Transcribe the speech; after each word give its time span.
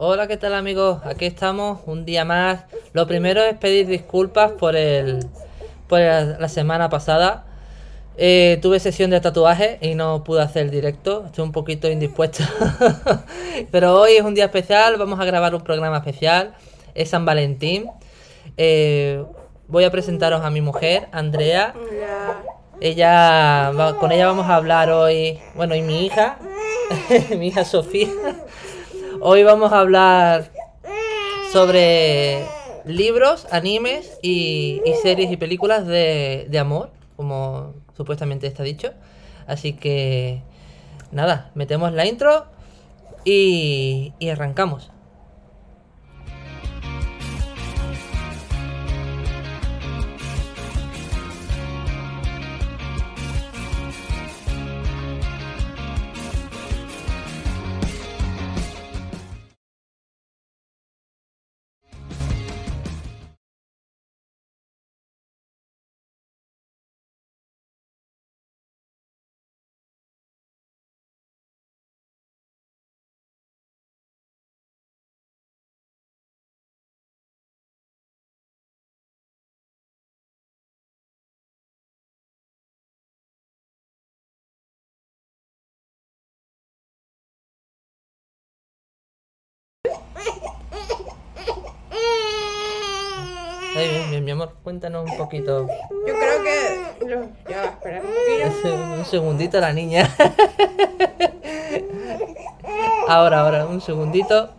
Hola, 0.00 0.28
¿qué 0.28 0.36
tal 0.36 0.54
amigos? 0.54 1.00
Aquí 1.04 1.26
estamos 1.26 1.80
un 1.86 2.04
día 2.04 2.24
más. 2.24 2.66
Lo 2.92 3.08
primero 3.08 3.42
es 3.42 3.58
pedir 3.58 3.88
disculpas 3.88 4.52
por 4.52 4.76
el 4.76 5.26
por 5.88 5.98
la, 5.98 6.48
semana 6.48 6.88
pasada. 6.88 7.46
Eh, 8.16 8.60
tuve 8.62 8.78
sesión 8.78 9.10
de 9.10 9.20
tatuaje 9.20 9.80
y 9.82 9.96
no 9.96 10.22
pude 10.22 10.40
hacer 10.40 10.70
directo. 10.70 11.24
Estoy 11.26 11.42
un 11.42 11.50
poquito 11.50 11.90
indispuesto. 11.90 12.44
Pero 13.72 14.00
hoy 14.00 14.12
es 14.12 14.22
un 14.22 14.36
día 14.36 14.44
especial. 14.44 14.98
Vamos 14.98 15.18
a 15.18 15.24
grabar 15.24 15.52
un 15.56 15.62
programa 15.62 15.96
especial. 15.96 16.54
Es 16.94 17.10
San 17.10 17.24
Valentín. 17.24 17.90
Eh, 18.56 19.24
voy 19.66 19.82
a 19.82 19.90
presentaros 19.90 20.44
a 20.44 20.50
mi 20.50 20.60
mujer, 20.60 21.08
Andrea. 21.10 21.74
Ella, 22.80 23.72
con 23.98 24.12
ella 24.12 24.28
vamos 24.28 24.46
a 24.46 24.54
hablar 24.54 24.90
hoy, 24.90 25.40
bueno, 25.56 25.74
y 25.74 25.82
mi 25.82 26.06
hija, 26.06 26.38
mi 27.36 27.48
hija 27.48 27.64
Sofía. 27.64 28.06
Hoy 29.20 29.42
vamos 29.42 29.72
a 29.72 29.80
hablar 29.80 30.50
sobre 31.52 32.46
libros, 32.84 33.46
animes 33.50 34.18
y, 34.22 34.80
series 35.02 35.30
y 35.32 35.36
películas 35.36 35.86
de, 35.86 36.46
de 36.48 36.58
amor, 36.58 36.90
como 37.16 37.74
supuestamente 37.96 38.46
está 38.46 38.62
dicho. 38.62 38.92
Así 39.46 39.72
que, 39.72 40.42
nada, 41.10 41.50
metemos 41.54 41.92
la 41.92 42.06
intro 42.06 42.46
y, 43.24 44.12
y 44.20 44.28
arrancamos. 44.28 44.90
Ay, 93.78 93.88
bien, 93.88 94.10
bien, 94.10 94.24
mi 94.24 94.30
amor, 94.32 94.54
cuéntanos 94.64 95.08
un 95.08 95.16
poquito. 95.16 95.68
Yo 96.06 96.14
creo 96.18 96.42
que. 96.42 97.48
Ya 97.48 97.64
espera 97.64 98.02
un. 98.02 98.98
Un 98.98 99.04
segundito 99.04 99.60
la 99.60 99.72
niña. 99.72 100.10
Ahora, 103.06 103.40
ahora, 103.40 103.66
un 103.66 103.80
segundito. 103.80 104.50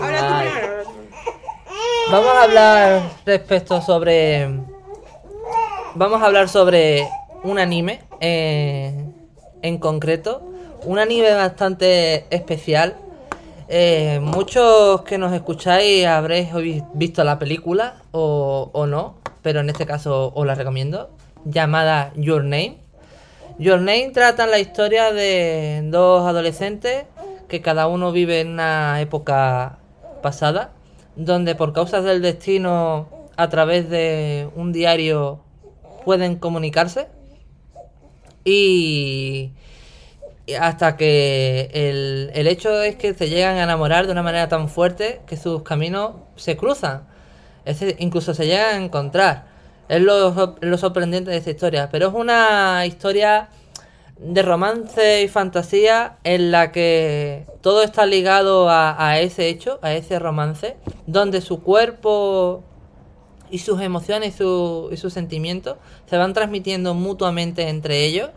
Ahora 0.00 0.18
tú 0.18 0.32
Vale. 0.32 0.50
primero. 0.50 0.72
ahora 0.72 0.82
tú. 0.84 0.90
Vamos 2.10 2.28
a 2.34 2.42
hablar 2.42 3.02
respecto 3.24 3.80
sobre. 3.82 4.48
Vamos 5.94 6.22
a 6.22 6.26
hablar 6.26 6.48
sobre 6.48 7.06
un 7.42 7.58
anime 7.58 8.00
eh, 8.20 8.92
en 9.62 9.78
concreto. 9.78 10.42
Un 10.84 10.98
anime 10.98 11.32
bastante 11.32 12.24
especial. 12.30 12.96
Eh, 13.68 14.20
muchos 14.22 15.02
que 15.02 15.18
nos 15.18 15.32
escucháis 15.32 16.06
habréis 16.06 16.48
visto 16.94 17.24
la 17.24 17.38
película 17.38 18.02
o, 18.12 18.70
o 18.72 18.86
no, 18.86 19.16
pero 19.42 19.60
en 19.60 19.68
este 19.70 19.86
caso 19.86 20.32
os 20.34 20.46
la 20.46 20.54
recomiendo. 20.54 21.10
Llamada 21.44 22.12
Your 22.16 22.42
Name. 22.42 22.78
Your 23.58 23.80
Name 23.80 24.10
trata 24.12 24.46
la 24.46 24.58
historia 24.58 25.12
de 25.12 25.82
dos 25.84 26.26
adolescentes 26.26 27.04
que 27.48 27.62
cada 27.62 27.86
uno 27.88 28.12
vive 28.12 28.40
en 28.40 28.48
una 28.50 29.00
época 29.00 29.78
pasada, 30.22 30.72
donde 31.16 31.54
por 31.54 31.72
causas 31.72 32.04
del 32.04 32.22
destino, 32.22 33.08
a 33.36 33.48
través 33.48 33.88
de 33.88 34.48
un 34.54 34.72
diario, 34.72 35.40
pueden 36.04 36.36
comunicarse. 36.36 37.08
Y 38.44 39.52
hasta 40.54 40.96
que 40.96 41.70
el, 41.72 42.30
el 42.34 42.46
hecho 42.46 42.82
es 42.82 42.96
que 42.96 43.14
se 43.14 43.28
llegan 43.28 43.56
a 43.56 43.64
enamorar 43.64 44.06
de 44.06 44.12
una 44.12 44.22
manera 44.22 44.48
tan 44.48 44.68
fuerte 44.68 45.20
que 45.26 45.36
sus 45.36 45.62
caminos 45.62 46.12
se 46.36 46.56
cruzan. 46.56 47.06
Es 47.64 47.84
incluso 47.98 48.32
se 48.34 48.46
llegan 48.46 48.74
a 48.80 48.84
encontrar. 48.84 49.46
Es 49.88 50.00
lo, 50.02 50.56
lo 50.60 50.78
sorprendente 50.78 51.30
de 51.30 51.38
esta 51.38 51.50
historia. 51.50 51.88
Pero 51.90 52.08
es 52.08 52.14
una 52.14 52.86
historia 52.86 53.48
de 54.18 54.42
romance 54.42 55.22
y 55.22 55.28
fantasía 55.28 56.16
en 56.24 56.50
la 56.50 56.72
que 56.72 57.44
todo 57.60 57.82
está 57.82 58.06
ligado 58.06 58.70
a, 58.70 58.94
a 59.08 59.18
ese 59.20 59.48
hecho, 59.48 59.78
a 59.82 59.92
ese 59.94 60.18
romance, 60.18 60.76
donde 61.06 61.40
su 61.40 61.62
cuerpo 61.62 62.62
y 63.50 63.58
sus 63.58 63.80
emociones 63.80 64.34
y, 64.34 64.38
su- 64.38 64.88
y 64.92 64.96
sus 64.96 65.12
sentimientos 65.12 65.76
se 66.08 66.16
van 66.16 66.32
transmitiendo 66.34 66.94
mutuamente 66.94 67.68
entre 67.68 68.04
ellos. 68.04 68.30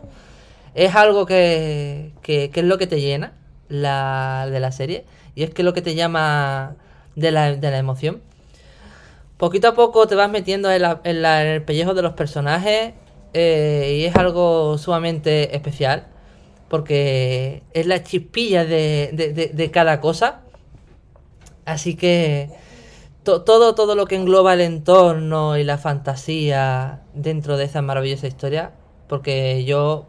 Es 0.74 0.94
algo 0.94 1.26
que, 1.26 2.12
que- 2.22 2.50
que 2.50 2.60
es 2.60 2.66
lo 2.66 2.78
que 2.78 2.86
te 2.86 3.00
llena 3.00 3.32
la, 3.68 4.48
de 4.50 4.60
la 4.60 4.72
serie 4.72 5.04
y 5.34 5.42
es 5.44 5.50
que 5.50 5.62
es 5.62 5.66
lo 5.66 5.72
que 5.74 5.82
te 5.82 5.94
llama 5.94 6.76
de 7.16 7.30
la, 7.32 7.54
de 7.56 7.70
la 7.70 7.78
emoción. 7.78 8.20
Poquito 9.36 9.68
a 9.68 9.74
poco 9.74 10.06
te 10.06 10.14
vas 10.14 10.30
metiendo 10.30 10.70
en, 10.70 10.82
la- 10.82 11.00
en 11.04 11.24
el 11.24 11.62
pellejo 11.62 11.94
de 11.94 12.02
los 12.02 12.12
personajes 12.12 12.92
eh, 13.32 13.96
y 14.00 14.04
es 14.04 14.16
algo 14.16 14.76
sumamente 14.78 15.54
especial 15.56 16.06
porque 16.68 17.62
es 17.72 17.86
la 17.86 18.02
chispilla 18.04 18.64
de, 18.64 19.10
de- 19.12 19.32
de- 19.32 19.48
de 19.48 19.70
cada 19.70 20.00
cosa. 20.00 20.42
Así 21.64 21.94
que 21.96 22.50
to- 23.24 23.42
todo, 23.42 23.74
todo 23.74 23.94
lo 23.94 24.06
que 24.06 24.16
engloba 24.16 24.54
el 24.54 24.60
entorno 24.62 25.58
y 25.58 25.64
la 25.64 25.78
fantasía 25.78 27.02
dentro 27.14 27.56
de 27.56 27.64
esa 27.66 27.82
maravillosa 27.82 28.26
historia, 28.26 28.72
porque 29.08 29.64
yo 29.64 30.06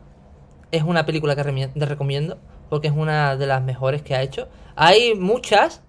es 0.71 0.83
una 0.83 1.05
película 1.05 1.35
que 1.35 1.43
te 1.43 1.85
recomiendo, 1.85 2.37
porque 2.69 2.87
es 2.87 2.93
una 2.95 3.35
de 3.35 3.47
las 3.47 3.61
mejores 3.63 4.01
que 4.01 4.15
ha 4.15 4.21
hecho. 4.21 4.47
Hay 4.75 5.15
muchas, 5.15 5.81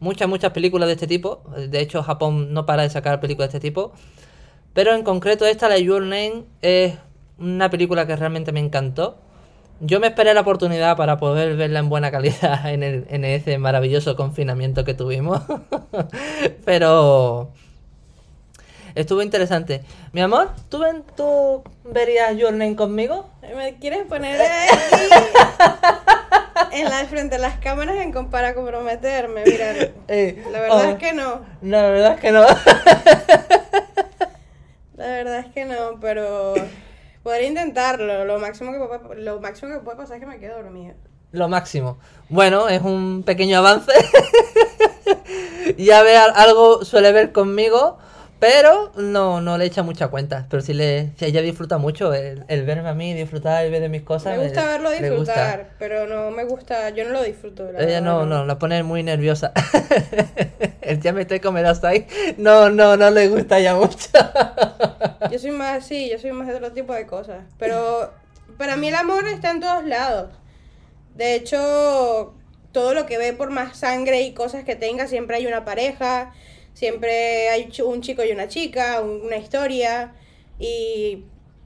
muchas, 0.00 0.28
muchas 0.28 0.52
películas 0.52 0.86
de 0.88 0.94
este 0.94 1.06
tipo. 1.06 1.42
De 1.68 1.80
hecho, 1.80 2.02
Japón 2.02 2.52
no 2.54 2.66
para 2.66 2.82
de 2.82 2.90
sacar 2.90 3.20
películas 3.20 3.52
de 3.52 3.58
este 3.58 3.68
tipo. 3.68 3.92
Pero 4.74 4.94
en 4.94 5.02
concreto 5.04 5.46
esta, 5.46 5.68
la 5.68 5.78
Your 5.78 6.02
Name, 6.02 6.44
es 6.62 6.94
una 7.38 7.70
película 7.70 8.06
que 8.06 8.16
realmente 8.16 8.52
me 8.52 8.60
encantó. 8.60 9.18
Yo 9.80 10.00
me 10.00 10.08
esperé 10.08 10.32
la 10.34 10.42
oportunidad 10.42 10.96
para 10.96 11.18
poder 11.18 11.56
verla 11.56 11.80
en 11.80 11.88
buena 11.88 12.10
calidad 12.10 12.70
en, 12.72 12.82
el- 12.82 13.06
en 13.10 13.24
ese 13.24 13.58
maravilloso 13.58 14.16
confinamiento 14.16 14.84
que 14.84 14.94
tuvimos. 14.94 15.42
Pero 16.64 17.52
estuvo 18.94 19.22
interesante. 19.22 19.82
Mi 20.12 20.20
amor, 20.20 20.50
¿tú, 20.68 20.78
ven, 20.80 21.04
¿tú 21.16 21.62
verías 21.84 22.36
Your 22.36 22.52
Name 22.52 22.76
conmigo? 22.76 23.28
¿Me 23.56 23.74
quieres 23.78 24.06
poner 24.06 24.40
aquí 26.62 26.80
en 26.80 26.88
la 26.88 27.04
frente 27.06 27.36
a 27.36 27.38
las 27.38 27.58
cámaras 27.58 27.96
en 27.96 28.12
para 28.30 28.54
comprometerme? 28.54 29.44
Mira, 29.46 29.72
Eh, 30.08 30.42
la 30.50 30.60
verdad 30.60 30.86
oh, 30.86 30.90
es 30.90 30.96
que 30.96 31.12
no. 31.12 31.40
No, 31.60 31.76
la 31.76 31.88
verdad 31.90 32.14
es 32.14 32.20
que 32.20 32.32
no. 32.32 32.44
La 34.96 35.06
verdad 35.08 35.38
es 35.40 35.46
que 35.52 35.64
no, 35.64 35.98
pero 36.00 36.54
podría 37.24 37.48
intentarlo. 37.48 38.24
Lo 38.24 38.38
máximo 38.38 38.70
que 38.72 38.78
puede, 38.78 39.20
lo 39.22 39.40
máximo 39.40 39.72
que 39.72 39.78
puede 39.80 39.96
pasar 39.96 40.18
es 40.18 40.20
que 40.20 40.26
me 40.26 40.38
quedo 40.38 40.62
dormida. 40.62 40.94
Lo 41.32 41.48
máximo. 41.48 41.98
Bueno, 42.28 42.68
es 42.68 42.82
un 42.82 43.24
pequeño 43.24 43.58
avance. 43.58 43.90
ya 45.78 46.02
ve 46.02 46.16
al- 46.16 46.34
algo 46.36 46.84
suele 46.84 47.10
ver 47.10 47.32
conmigo, 47.32 47.98
pero 48.42 48.90
no, 48.96 49.40
no 49.40 49.56
le 49.56 49.66
echa 49.66 49.84
mucha 49.84 50.08
cuenta. 50.08 50.48
Pero 50.50 50.64
si, 50.64 50.74
le, 50.74 51.12
si 51.16 51.26
ella 51.26 51.40
disfruta 51.42 51.78
mucho 51.78 52.12
el, 52.12 52.44
el 52.48 52.64
verme 52.64 52.88
a 52.88 52.92
mí, 52.92 53.14
disfrutar 53.14 53.64
el 53.64 53.70
ver 53.70 53.82
de 53.82 53.88
mis 53.88 54.02
cosas. 54.02 54.36
Me 54.36 54.42
gusta 54.42 54.66
verlo 54.66 54.90
le 54.90 55.10
gusta. 55.10 55.32
disfrutar, 55.32 55.70
pero 55.78 56.08
no 56.08 56.32
me 56.32 56.42
gusta, 56.42 56.90
yo 56.90 57.04
no 57.04 57.10
lo 57.10 57.22
disfruto. 57.22 57.70
la 57.70 57.80
Ella 57.80 58.00
no, 58.00 58.26
no, 58.26 58.44
la 58.44 58.58
pone 58.58 58.82
muy 58.82 59.04
nerviosa. 59.04 59.52
el 60.80 61.00
ya 61.00 61.12
me 61.12 61.20
estoy 61.20 61.38
comiendo 61.38 61.70
hasta 61.70 61.90
ahí. 61.90 62.08
No, 62.36 62.68
no, 62.68 62.96
no 62.96 63.10
le 63.12 63.28
gusta 63.28 63.60
ya 63.60 63.76
mucho. 63.76 64.08
Yo 65.30 65.38
soy 65.38 65.52
más 65.52 65.84
así, 65.84 66.10
yo 66.10 66.18
soy 66.18 66.32
más 66.32 66.48
de 66.48 66.56
otro 66.56 66.72
tipo 66.72 66.92
de 66.92 67.06
cosas. 67.06 67.44
Pero 67.60 68.12
para 68.58 68.76
mí 68.76 68.88
el 68.88 68.96
amor 68.96 69.28
está 69.28 69.52
en 69.52 69.60
todos 69.60 69.84
lados. 69.84 70.30
De 71.14 71.36
hecho, 71.36 72.34
todo 72.72 72.92
lo 72.92 73.06
que 73.06 73.18
ve, 73.18 73.34
por 73.34 73.50
más 73.50 73.76
sangre 73.76 74.22
y 74.22 74.34
cosas 74.34 74.64
que 74.64 74.74
tenga, 74.74 75.06
siempre 75.06 75.36
hay 75.36 75.46
una 75.46 75.64
pareja, 75.64 76.32
siempre 76.74 77.48
hay 77.50 77.70
un 77.84 78.00
chico 78.00 78.24
y 78.24 78.30
una 78.32 78.48
chica, 78.48 79.00
un- 79.00 79.22
una 79.22 79.36
historia. 79.36 80.12
Y 80.58 81.24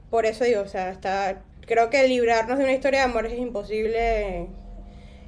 por 0.09 0.25
eso 0.25 0.43
digo, 0.43 0.61
o 0.61 0.67
sea, 0.67 0.89
está, 0.91 1.41
creo 1.61 1.89
que 1.89 2.07
librarnos 2.07 2.57
de 2.57 2.63
una 2.63 2.73
historia 2.73 2.99
de 3.01 3.05
amor 3.05 3.25
es 3.25 3.37
imposible 3.37 4.47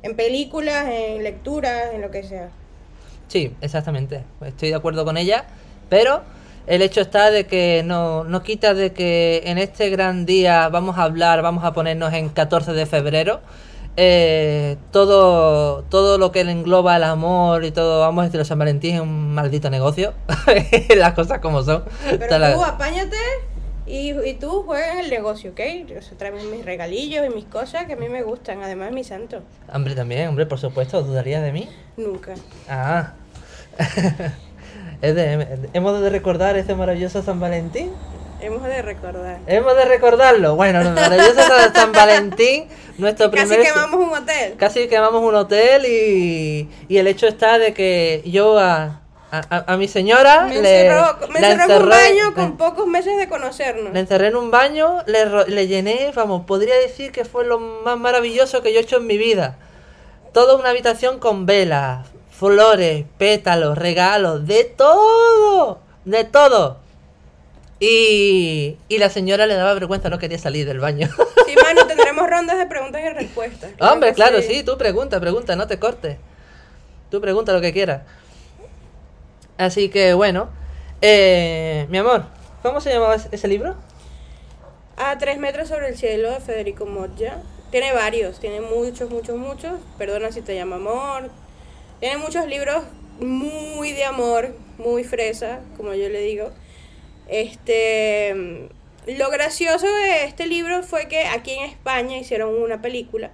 en 0.01 0.15
películas, 0.15 0.87
en 0.89 1.23
lecturas, 1.23 1.93
en 1.93 2.01
lo 2.01 2.11
que 2.11 2.23
sea. 2.23 2.49
Sí, 3.27 3.53
exactamente. 3.61 4.23
Estoy 4.45 4.69
de 4.69 4.75
acuerdo 4.75 5.05
con 5.05 5.17
ella. 5.17 5.45
Pero 5.89 6.21
el 6.67 6.81
hecho 6.81 7.01
está 7.01 7.31
de 7.31 7.45
que 7.45 7.83
no, 7.85 8.23
no 8.23 8.41
quita 8.43 8.73
de 8.73 8.93
que 8.93 9.41
en 9.45 9.57
este 9.57 9.89
gran 9.89 10.25
día 10.25 10.69
vamos 10.69 10.97
a 10.97 11.03
hablar, 11.03 11.41
vamos 11.41 11.63
a 11.63 11.73
ponernos 11.73 12.13
en 12.13 12.29
14 12.29 12.73
de 12.73 12.85
febrero. 12.85 13.41
Eh, 13.97 14.77
todo, 14.91 15.83
todo 15.83 16.17
lo 16.17 16.31
que 16.31 16.43
le 16.43 16.51
engloba 16.53 16.95
el 16.95 17.03
amor 17.03 17.65
y 17.65 17.71
todo, 17.71 17.99
vamos 17.99 18.23
a 18.23 18.25
decir, 18.29 18.43
San 18.45 18.59
Valentín 18.59 18.95
es 18.95 19.01
un 19.01 19.33
maldito 19.33 19.69
negocio. 19.69 20.13
Las 20.97 21.13
cosas 21.13 21.39
como 21.39 21.63
son. 21.63 21.83
Pero 22.17 22.39
la- 22.39 22.53
tú 22.53 22.63
apáñate 22.63 23.17
y, 23.85 24.11
y 24.11 24.33
tú 24.35 24.63
juegas 24.63 24.99
el 24.99 25.09
negocio, 25.09 25.51
¿ok? 25.51 25.59
O 25.97 26.01
sea, 26.01 26.17
tráeme 26.17 26.43
mis 26.43 26.63
regalillos 26.63 27.25
y 27.25 27.29
mis 27.35 27.45
cosas 27.45 27.85
que 27.85 27.93
a 27.93 27.95
mí 27.97 28.07
me 28.07 28.23
gustan. 28.23 28.61
Además, 28.63 28.91
mi 28.91 29.03
santo. 29.03 29.41
Hombre, 29.73 29.95
también, 29.95 30.29
hombre, 30.29 30.45
por 30.45 30.59
supuesto, 30.59 31.01
¿dudarías 31.01 31.41
de 31.43 31.51
mí? 31.51 31.67
Nunca. 31.97 32.35
Ah. 32.69 33.13
Es 35.01 35.15
de- 35.15 35.69
hemos 35.73 36.01
de 36.01 36.09
recordar 36.09 36.57
ese 36.57 36.75
maravilloso 36.75 37.23
San 37.23 37.39
Valentín. 37.39 37.89
Hemos 38.41 38.63
de 38.63 38.81
recordar. 38.81 39.37
Hemos 39.47 39.75
de 39.75 39.85
recordarlo. 39.85 40.55
Bueno, 40.55 40.81
el 40.81 40.91
maravilloso 40.91 41.41
San- 41.73 41.91
Valentín, 41.91 42.67
nuestro 42.97 43.29
Casi 43.31 43.47
primer... 43.47 43.67
quemamos 43.67 43.99
un 44.07 44.13
hotel. 44.17 44.55
Casi 44.57 44.87
quemamos 44.87 45.21
un 45.23 45.35
hotel 45.35 45.85
y, 45.85 46.69
y 46.87 46.97
el 46.97 47.07
hecho 47.07 47.27
está 47.27 47.57
de 47.57 47.73
que 47.73 48.21
yo 48.25 48.57
a, 48.57 49.01
a, 49.31 49.63
a- 49.73 49.77
mi 49.77 49.87
señora 49.89 50.45
Me 50.45 50.61
le, 50.61 50.85
encerró, 50.87 51.17
me 51.29 51.41
la 51.41 51.51
encerró 51.51 51.75
en 51.75 51.83
un 51.83 51.89
baño 51.89 52.33
con 52.33 52.45
le- 52.45 52.51
pocos 52.57 52.87
meses 52.87 53.17
de 53.17 53.27
conocernos. 53.27 53.93
la 53.93 53.99
encerré 53.99 54.27
en 54.27 54.35
un 54.37 54.51
baño, 54.51 55.03
le, 55.05 55.47
le 55.47 55.67
llené, 55.67 56.11
vamos, 56.15 56.45
podría 56.45 56.75
decir 56.75 57.11
que 57.11 57.25
fue 57.25 57.45
lo 57.45 57.59
más 57.59 57.97
maravilloso 57.97 58.61
que 58.61 58.71
yo 58.73 58.79
he 58.79 58.83
hecho 58.83 58.97
en 58.97 59.07
mi 59.07 59.17
vida. 59.17 59.57
Toda 60.31 60.55
una 60.55 60.69
habitación 60.69 61.19
con 61.19 61.45
velas, 61.45 62.07
flores, 62.31 63.03
pétalos, 63.17 63.77
regalos, 63.77 64.47
de 64.47 64.63
todo, 64.63 65.79
de 66.05 66.23
todo. 66.23 66.77
Y, 67.79 68.77
y 68.89 68.97
la 68.97 69.09
señora 69.09 69.45
le 69.47 69.55
daba 69.55 69.73
vergüenza, 69.73 70.09
no 70.09 70.19
quería 70.19 70.37
salir 70.37 70.65
del 70.67 70.79
baño. 70.79 71.07
Sí, 71.49 71.55
mano, 71.55 71.87
tendremos 71.87 72.29
rondas 72.29 72.59
de 72.59 72.67
preguntas 72.67 73.01
y 73.03 73.09
respuestas. 73.09 73.71
Hombre, 73.79 74.13
claro, 74.13 74.39
sí, 74.43 74.61
tú 74.63 74.77
pregunta, 74.77 75.19
pregunta, 75.19 75.55
no 75.55 75.65
te 75.65 75.79
cortes. 75.79 76.17
Tú 77.09 77.19
pregunta 77.21 77.53
lo 77.53 77.61
que 77.61 77.73
quieras. 77.73 78.03
Así 79.57 79.89
que 79.89 80.13
bueno, 80.13 80.49
eh, 81.01 81.87
mi 81.89 81.97
amor, 81.97 82.25
¿cómo 82.61 82.81
se 82.81 82.91
llamaba 82.93 83.15
ese- 83.15 83.47
libro? 83.47 83.75
A 84.95 85.17
tres 85.17 85.39
metros 85.39 85.69
sobre 85.69 85.87
el 85.89 85.97
cielo 85.97 86.29
de 86.29 86.39
Federico 86.39 86.85
Moya. 86.85 87.37
Tiene 87.71 87.93
varios, 87.93 88.39
tiene 88.39 88.61
muchos, 88.61 89.09
muchos, 89.09 89.35
muchos. 89.35 89.79
Perdona 89.97 90.31
si 90.31 90.41
te 90.41 90.53
llama 90.55 90.75
amor. 90.75 91.31
Tiene 91.99 92.17
muchos 92.17 92.45
libros 92.47 92.83
muy 93.19 93.91
de 93.93 94.03
amor, 94.05 94.55
muy 94.77 95.03
fresa, 95.03 95.61
como 95.77 95.93
yo 95.95 96.09
le 96.09 96.19
digo. 96.21 96.51
Este, 97.29 98.69
lo 99.07 99.29
gracioso 99.29 99.87
de 99.87 100.25
este 100.25 100.47
libro 100.47 100.83
fue 100.83 101.07
que 101.07 101.25
aquí 101.27 101.51
en 101.53 101.65
España 101.65 102.17
hicieron 102.17 102.55
una 102.61 102.81
película, 102.81 103.31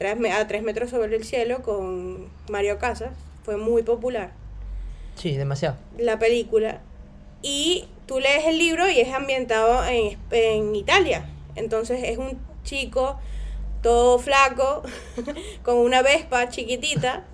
a 0.00 0.46
tres 0.46 0.62
metros 0.62 0.90
sobre 0.90 1.16
el 1.16 1.24
cielo, 1.24 1.62
con 1.62 2.28
Mario 2.48 2.78
Casas. 2.78 3.10
Fue 3.44 3.56
muy 3.56 3.82
popular 3.82 4.32
Sí, 5.16 5.36
demasiado. 5.36 5.76
la 5.96 6.18
película 6.18 6.80
y 7.42 7.88
tú 8.06 8.20
lees 8.20 8.44
el 8.46 8.58
libro 8.58 8.88
y 8.90 9.00
es 9.00 9.12
ambientado 9.14 9.84
en, 9.86 10.18
en 10.30 10.76
Italia. 10.76 11.24
Entonces 11.56 12.00
es 12.04 12.18
un 12.18 12.38
chico 12.64 13.18
todo 13.82 14.18
flaco 14.18 14.82
con 15.62 15.76
una 15.78 16.02
vespa 16.02 16.48
chiquitita 16.50 17.24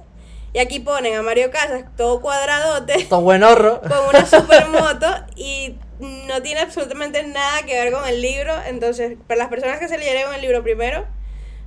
y 0.53 0.59
aquí 0.61 0.79
ponen 0.79 1.15
a 1.17 1.23
Mario 1.23 1.51
Casas 1.51 1.85
todo 1.97 2.21
cuadradote 2.21 3.05
Todo 3.09 3.23
buen 3.23 3.43
horro. 3.43 3.81
con 3.89 4.09
una 4.11 4.25
supermoto 4.25 5.07
y 5.37 5.75
no 6.27 6.43
tiene 6.43 6.61
absolutamente 6.61 7.23
nada 7.25 7.63
que 7.65 7.75
ver 7.75 7.93
con 7.93 8.07
el 8.07 8.21
libro. 8.23 8.53
Entonces, 8.67 9.17
para 9.27 9.39
las 9.39 9.49
personas 9.49 9.79
que 9.79 9.89
se 9.89 9.99
leyeron 9.99 10.35
el 10.35 10.41
libro 10.41 10.63
primero, 10.63 11.05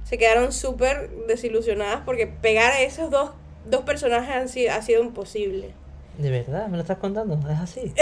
se 0.04 0.18
quedaron 0.18 0.52
súper 0.54 1.10
desilusionadas 1.28 2.02
porque 2.06 2.28
pegar 2.28 2.72
a 2.72 2.82
esos 2.82 3.10
dos, 3.12 3.32
dos 3.66 3.82
personajes 3.82 4.34
han 4.36 4.50
sido, 4.50 4.74
ha 4.74 4.82
sido 4.82 5.02
imposible. 5.04 5.74
De 6.18 6.32
verdad, 6.32 6.66
me 6.68 6.78
lo 6.78 6.82
estás 6.82 6.98
contando, 6.98 7.38
es 7.48 7.60
así. 7.60 7.94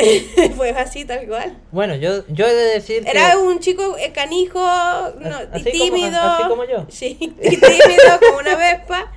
Fue 0.56 0.70
así, 0.78 1.04
tal 1.04 1.28
cual. 1.28 1.58
Bueno, 1.72 1.96
yo, 1.96 2.26
yo 2.30 2.46
he 2.48 2.54
de 2.54 2.64
decir 2.76 3.04
que... 3.04 3.10
Era 3.12 3.38
un 3.38 3.60
chico 3.60 3.98
eh, 3.98 4.14
canijo 4.14 4.60
no, 4.60 5.42
y 5.42 5.48
Así 5.52 5.64
como- 5.72 5.84
tímido. 5.84 6.22
así 6.22 6.44
como 6.48 6.64
yo. 6.64 6.86
Sí, 6.90 7.18
y 7.20 7.28
tímido, 7.58 8.20
con 8.32 8.40
una 8.46 8.56
vespa, 8.56 9.12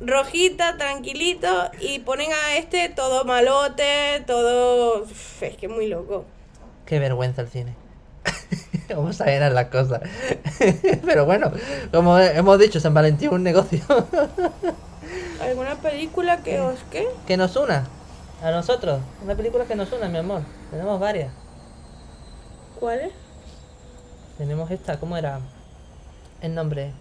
rojita, 0.00 0.76
tranquilito, 0.78 1.70
y 1.80 1.98
ponen 1.98 2.30
a 2.32 2.56
este 2.56 2.88
todo 2.88 3.24
malote, 3.24 4.22
todo... 4.26 5.04
Es 5.42 5.56
que 5.58 5.68
muy 5.68 5.88
loco. 5.88 6.24
Qué 6.86 6.98
vergüenza 6.98 7.42
el 7.42 7.48
cine. 7.48 7.74
Vamos 8.94 9.20
a 9.20 9.24
ver 9.24 9.50
las 9.52 9.66
cosas. 9.66 10.00
Pero 11.04 11.24
bueno, 11.24 11.50
como 11.92 12.18
hemos 12.18 12.58
dicho, 12.58 12.80
San 12.80 12.94
Valentín 12.94 13.28
es 13.28 13.34
un 13.34 13.42
negocio. 13.42 13.80
¿Alguna 15.40 15.76
película 15.76 16.38
que 16.42 16.60
os 16.60 16.78
qué? 16.90 17.06
que 17.26 17.36
nos 17.36 17.56
una. 17.56 17.86
A 18.42 18.50
nosotros. 18.50 19.00
Una 19.22 19.34
película 19.34 19.64
que 19.64 19.74
nos 19.74 19.90
una, 19.92 20.08
mi 20.08 20.18
amor. 20.18 20.42
Tenemos 20.70 21.00
varias. 21.00 21.32
¿Cuál 22.78 23.00
es? 23.00 23.12
Tenemos 24.38 24.70
esta, 24.70 24.98
¿cómo 24.98 25.16
era? 25.16 25.40
El 26.40 26.54
nombre. 26.54 26.92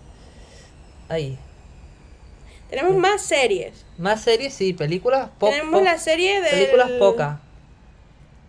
Ahí. 1.09 1.38
Tenemos 2.69 2.95
más 2.95 3.21
series. 3.21 3.85
Más 3.97 4.21
series, 4.21 4.54
sí, 4.54 4.73
películas 4.73 5.30
po- 5.37 5.49
Tenemos 5.49 5.80
po- 5.80 5.85
la 5.85 5.97
serie 5.97 6.42
de... 6.42 6.49
Películas 6.49 6.90
pocas. 6.99 7.40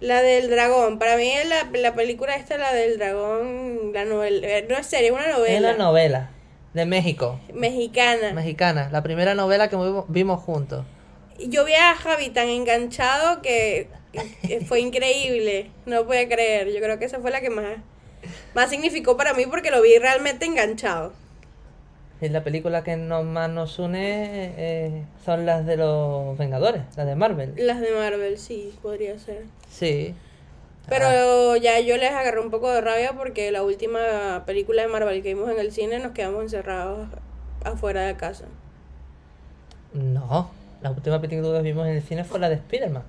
La 0.04 0.22
del 0.22 0.50
dragón. 0.50 0.98
Para 0.98 1.16
mí 1.16 1.32
la, 1.46 1.68
la 1.78 1.94
película 1.94 2.36
esta, 2.36 2.58
la 2.58 2.72
del 2.74 2.98
dragón, 2.98 3.92
la 3.92 4.04
novela... 4.04 4.46
eh, 4.46 4.66
No 4.68 4.76
es 4.76 4.86
serie, 4.86 5.06
es 5.08 5.12
una 5.12 5.26
Es 5.30 5.36
novela. 5.36 5.68
una 5.74 5.84
novela 5.84 6.30
de 6.74 6.84
México. 6.86 7.40
mexicana. 7.52 8.32
Mexicana. 8.32 8.88
La 8.92 9.02
primera 9.02 9.34
novela 9.34 9.68
que 9.68 9.76
vimos, 10.08 10.40
juntos. 10.42 10.84
Yo 11.38 11.64
vi 11.64 11.72
a 11.74 11.94
Javi 11.94 12.30
tan 12.30 12.48
enganchado 12.48 13.40
que 13.42 13.88
fue 14.66 14.80
increíble. 14.80 15.70
No 15.86 16.04
puede 16.06 16.28
creer. 16.28 16.72
Yo 16.72 16.80
creo 16.80 16.98
que 16.98 17.06
esa 17.06 17.20
fue 17.20 17.30
la 17.30 17.40
que 17.40 17.50
más, 17.50 17.76
más 18.54 18.70
significó 18.70 19.16
para 19.16 19.32
mí 19.34 19.46
porque 19.46 19.70
lo 19.70 19.80
vi 19.82 19.98
realmente 19.98 20.44
enganchado. 20.46 21.12
Y 22.24 22.28
la 22.30 22.42
película 22.42 22.82
que 22.82 22.96
nos, 22.96 23.22
más 23.24 23.50
nos 23.50 23.78
une 23.78 24.54
eh, 24.56 25.04
son 25.26 25.44
las 25.44 25.66
de 25.66 25.76
los 25.76 26.38
Vengadores, 26.38 26.80
las 26.96 27.06
de 27.06 27.14
Marvel. 27.16 27.52
Las 27.58 27.80
de 27.82 27.90
Marvel, 27.90 28.38
sí, 28.38 28.72
podría 28.82 29.18
ser. 29.18 29.42
Sí. 29.68 30.14
Pero 30.88 31.52
Ah. 31.52 31.58
ya 31.58 31.80
yo 31.80 31.98
les 31.98 32.12
agarré 32.12 32.40
un 32.40 32.50
poco 32.50 32.70
de 32.72 32.80
rabia 32.80 33.12
porque 33.14 33.50
la 33.52 33.62
última 33.62 34.44
película 34.46 34.80
de 34.80 34.88
Marvel 34.88 35.22
que 35.22 35.34
vimos 35.34 35.50
en 35.50 35.58
el 35.58 35.70
cine 35.70 35.98
nos 35.98 36.12
quedamos 36.12 36.42
encerrados 36.42 37.08
afuera 37.62 38.02
de 38.06 38.16
casa. 38.16 38.46
No. 39.92 40.50
La 40.80 40.90
última 40.90 41.20
película 41.20 41.58
que 41.58 41.62
vimos 41.62 41.86
en 41.86 41.94
el 41.96 42.02
cine 42.02 42.24
fue 42.24 42.38
la 42.38 42.48
de 42.48 42.54
Spider-Man. 42.56 43.02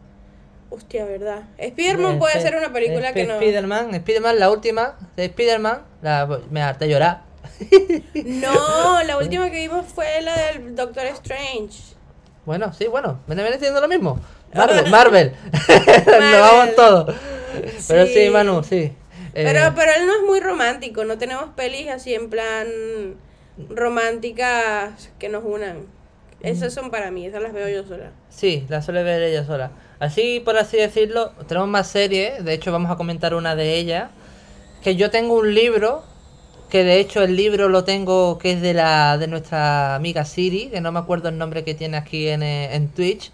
Hostia, 0.69 1.05
¿verdad? 1.05 1.43
Spider-Man 1.57 2.19
puede 2.19 2.41
ser 2.41 2.55
una 2.57 2.73
película 2.73 3.13
que 3.13 3.25
no... 3.25 3.35
Spider-Man, 3.35 3.95
Spider-Man, 3.95 4.39
la 4.39 4.49
última 4.51 4.97
de 5.15 5.25
Spider-Man, 5.25 5.83
me 6.51 6.61
harté 6.61 6.89
llorar. 6.89 7.21
No, 8.13 9.03
la 9.03 9.17
última 9.17 9.49
que 9.49 9.57
vimos 9.57 9.85
fue 9.93 10.21
la 10.21 10.35
del 10.35 10.75
Doctor 10.75 11.05
Strange. 11.07 11.95
Bueno, 12.45 12.73
sí, 12.73 12.87
bueno, 12.87 13.19
me 13.27 13.35
viene 13.35 13.57
siendo 13.59 13.81
lo 13.81 13.87
mismo. 13.87 14.19
Marvel, 14.53 14.89
Marvel. 14.89 15.31
Nos 15.51 16.05
Marvel. 16.05 16.39
vamos 16.41 16.75
todos. 16.75 17.15
Pero 17.87 18.05
sí, 18.05 18.13
Sí. 18.25 18.29
Manu, 18.29 18.63
sí. 18.63 18.91
Eh, 19.33 19.43
Pero, 19.43 19.73
pero 19.75 19.91
él 19.97 20.05
no 20.07 20.15
es 20.15 20.23
muy 20.25 20.39
romántico, 20.39 21.03
no 21.03 21.17
tenemos 21.17 21.49
pelis 21.55 21.89
así 21.89 22.13
en 22.13 22.29
plan 22.29 22.67
románticas 23.69 25.09
que 25.19 25.29
nos 25.29 25.43
unan. 25.43 25.85
Esas 26.41 26.73
son 26.73 26.91
para 26.91 27.09
mí, 27.11 27.25
esas 27.25 27.41
las 27.41 27.53
veo 27.53 27.67
yo 27.69 27.87
sola. 27.87 28.11
Sí, 28.29 28.65
la 28.69 28.81
suele 28.81 29.03
ver 29.03 29.23
ella 29.23 29.45
sola. 29.45 29.71
Así, 29.99 30.41
por 30.43 30.57
así 30.57 30.77
decirlo, 30.77 31.31
tenemos 31.47 31.67
más 31.69 31.87
series. 31.87 32.43
De 32.45 32.53
hecho, 32.53 32.71
vamos 32.71 32.91
a 32.91 32.97
comentar 32.97 33.33
una 33.33 33.55
de 33.55 33.75
ellas. 33.77 34.09
Que 34.83 34.95
yo 34.95 35.09
tengo 35.09 35.33
un 35.35 35.55
libro. 35.55 36.03
Que 36.75 36.83
de 36.83 36.99
hecho 36.99 37.23
el 37.23 37.37
libro 37.37 37.69
lo 37.69 37.85
tengo. 37.85 38.37
Que 38.37 38.51
es 38.51 38.61
de 38.61 38.73
la 38.73 39.17
de 39.17 39.27
nuestra 39.27 39.95
amiga 39.95 40.25
Siri. 40.25 40.67
Que 40.67 40.81
no 40.81 40.91
me 40.91 40.99
acuerdo 40.99 41.29
el 41.29 41.37
nombre 41.37 41.63
que 41.63 41.73
tiene 41.73 41.95
aquí 41.95 42.27
en, 42.27 42.43
en 42.43 42.89
Twitch. 42.89 43.31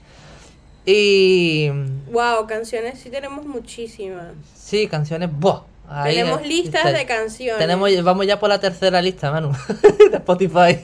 Y. 0.86 1.71
Wow, 2.12 2.45
canciones 2.48 3.00
sí 3.00 3.10
tenemos 3.10 3.43
muchísimas. 3.48 4.36
Sí, 4.55 4.86
canciones. 4.86 5.31
¡buah! 5.31 5.62
Ahí, 5.89 6.17
tenemos 6.17 6.45
listas 6.45 6.93
de 6.93 7.03
canciones. 7.07 7.57
Tenemos, 7.57 7.89
vamos 8.03 8.27
ya 8.27 8.39
por 8.39 8.50
la 8.50 8.60
tercera 8.60 9.01
lista, 9.01 9.31
Manu. 9.31 9.51
de 10.12 10.17
Spotify. 10.17 10.77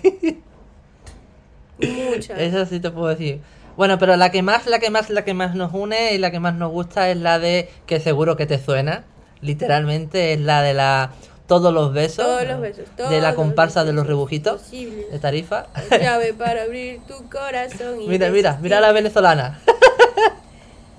muchas. 1.77 2.39
Eso 2.39 2.65
sí 2.65 2.79
te 2.79 2.89
puedo 2.89 3.09
decir. 3.09 3.39
Bueno, 3.75 3.99
pero 3.99 4.15
la 4.15 4.31
que 4.31 4.41
más, 4.41 4.65
la 4.65 4.79
que 4.79 4.89
más, 4.89 5.11
la 5.11 5.23
que 5.23 5.35
más 5.35 5.53
nos 5.53 5.75
une 5.75 6.15
y 6.15 6.17
la 6.17 6.31
que 6.31 6.39
más 6.39 6.55
nos 6.55 6.71
gusta 6.71 7.11
es 7.11 7.17
la 7.17 7.37
de 7.37 7.69
que 7.85 7.99
seguro 7.99 8.35
que 8.35 8.47
te 8.47 8.57
suena. 8.57 9.03
Literalmente 9.41 10.33
es 10.33 10.39
la 10.39 10.63
de 10.63 10.73
la 10.73 11.11
todos 11.47 11.73
los 11.73 11.93
besos. 11.93 12.25
Todos 12.25 12.45
los 12.45 12.59
besos. 12.59 12.85
de 12.97 13.21
la 13.21 13.29
los 13.29 13.35
comparsa 13.35 13.83
de 13.85 13.93
los 13.93 14.05
rebujitos 14.05 14.69
de 14.71 15.19
Tarifa. 15.19 15.67
Llave 15.91 16.33
para 16.33 16.63
abrir 16.63 16.99
tu 17.07 17.29
corazón. 17.29 18.01
y 18.01 18.07
mira, 18.07 18.29
mira, 18.29 18.59
mira 18.61 18.77
a 18.79 18.81
la 18.81 18.91
venezolana. 18.91 19.59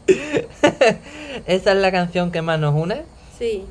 Esa 1.46 1.72
es 1.72 1.76
la 1.76 1.92
canción 1.92 2.32
que 2.32 2.42
más 2.42 2.58
nos 2.58 2.74
une. 2.74 3.02
Sí. 3.38 3.64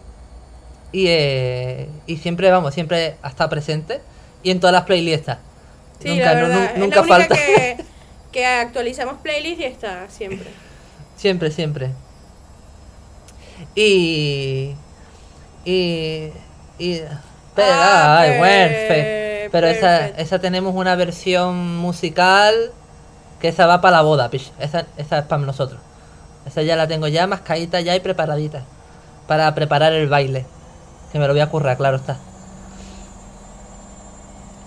Y, 0.92 1.08
eh, 1.08 1.90
y 2.06 2.18
siempre, 2.18 2.50
vamos, 2.52 2.74
siempre 2.74 3.18
estado 3.28 3.50
presente. 3.50 4.02
Y 4.44 4.52
en 4.52 4.60
todas 4.60 4.74
las 4.74 4.84
playlists. 4.84 5.34
Sí, 6.00 6.10
nunca, 6.10 6.26
la 6.26 6.34
verdad. 6.34 6.64
es 6.66 6.78
nunca 6.78 6.98
la 6.98 7.02
única 7.02 7.04
falta. 7.04 7.36
Que, 7.36 7.78
que 8.32 8.46
actualizamos 8.46 9.18
playlist 9.22 9.62
y 9.62 9.64
está 9.66 10.08
siempre. 10.10 10.48
Siempre, 11.16 11.52
siempre. 11.52 11.90
Y. 13.76 14.76
Y. 15.66 16.32
Y. 16.80 17.00
Pero, 17.56 17.74
Ah, 17.74 18.20
ay, 18.20 19.50
Pero 19.52 19.68
esa, 19.68 20.08
esa 20.10 20.40
tenemos 20.40 20.76
una 20.76 20.96
versión 20.96 21.78
musical 21.78 22.72
que 23.40 23.48
esa 23.48 23.66
va 23.66 23.82
para 23.82 23.98
la 23.98 24.04
boda, 24.04 24.30
pish. 24.30 24.52
Esa, 24.60 24.86
esa 24.98 25.20
es 25.20 25.26
para 25.26 25.42
nosotros. 25.44 25.80
Esa 26.46 26.62
ya 26.62 26.76
la 26.76 26.88
tengo 26.88 27.08
ya 27.08 27.28
mascadita 27.28 27.82
ya 27.82 27.96
y 27.96 28.00
preparadita. 28.00 28.64
Para 29.28 29.54
preparar 29.56 29.94
el 29.94 30.08
baile. 30.08 30.46
Que 31.12 31.20
me 31.20 31.28
lo 31.28 31.34
voy 31.34 31.42
a 31.42 31.50
currar, 31.50 31.78
claro 31.78 31.98
está. 31.98 32.18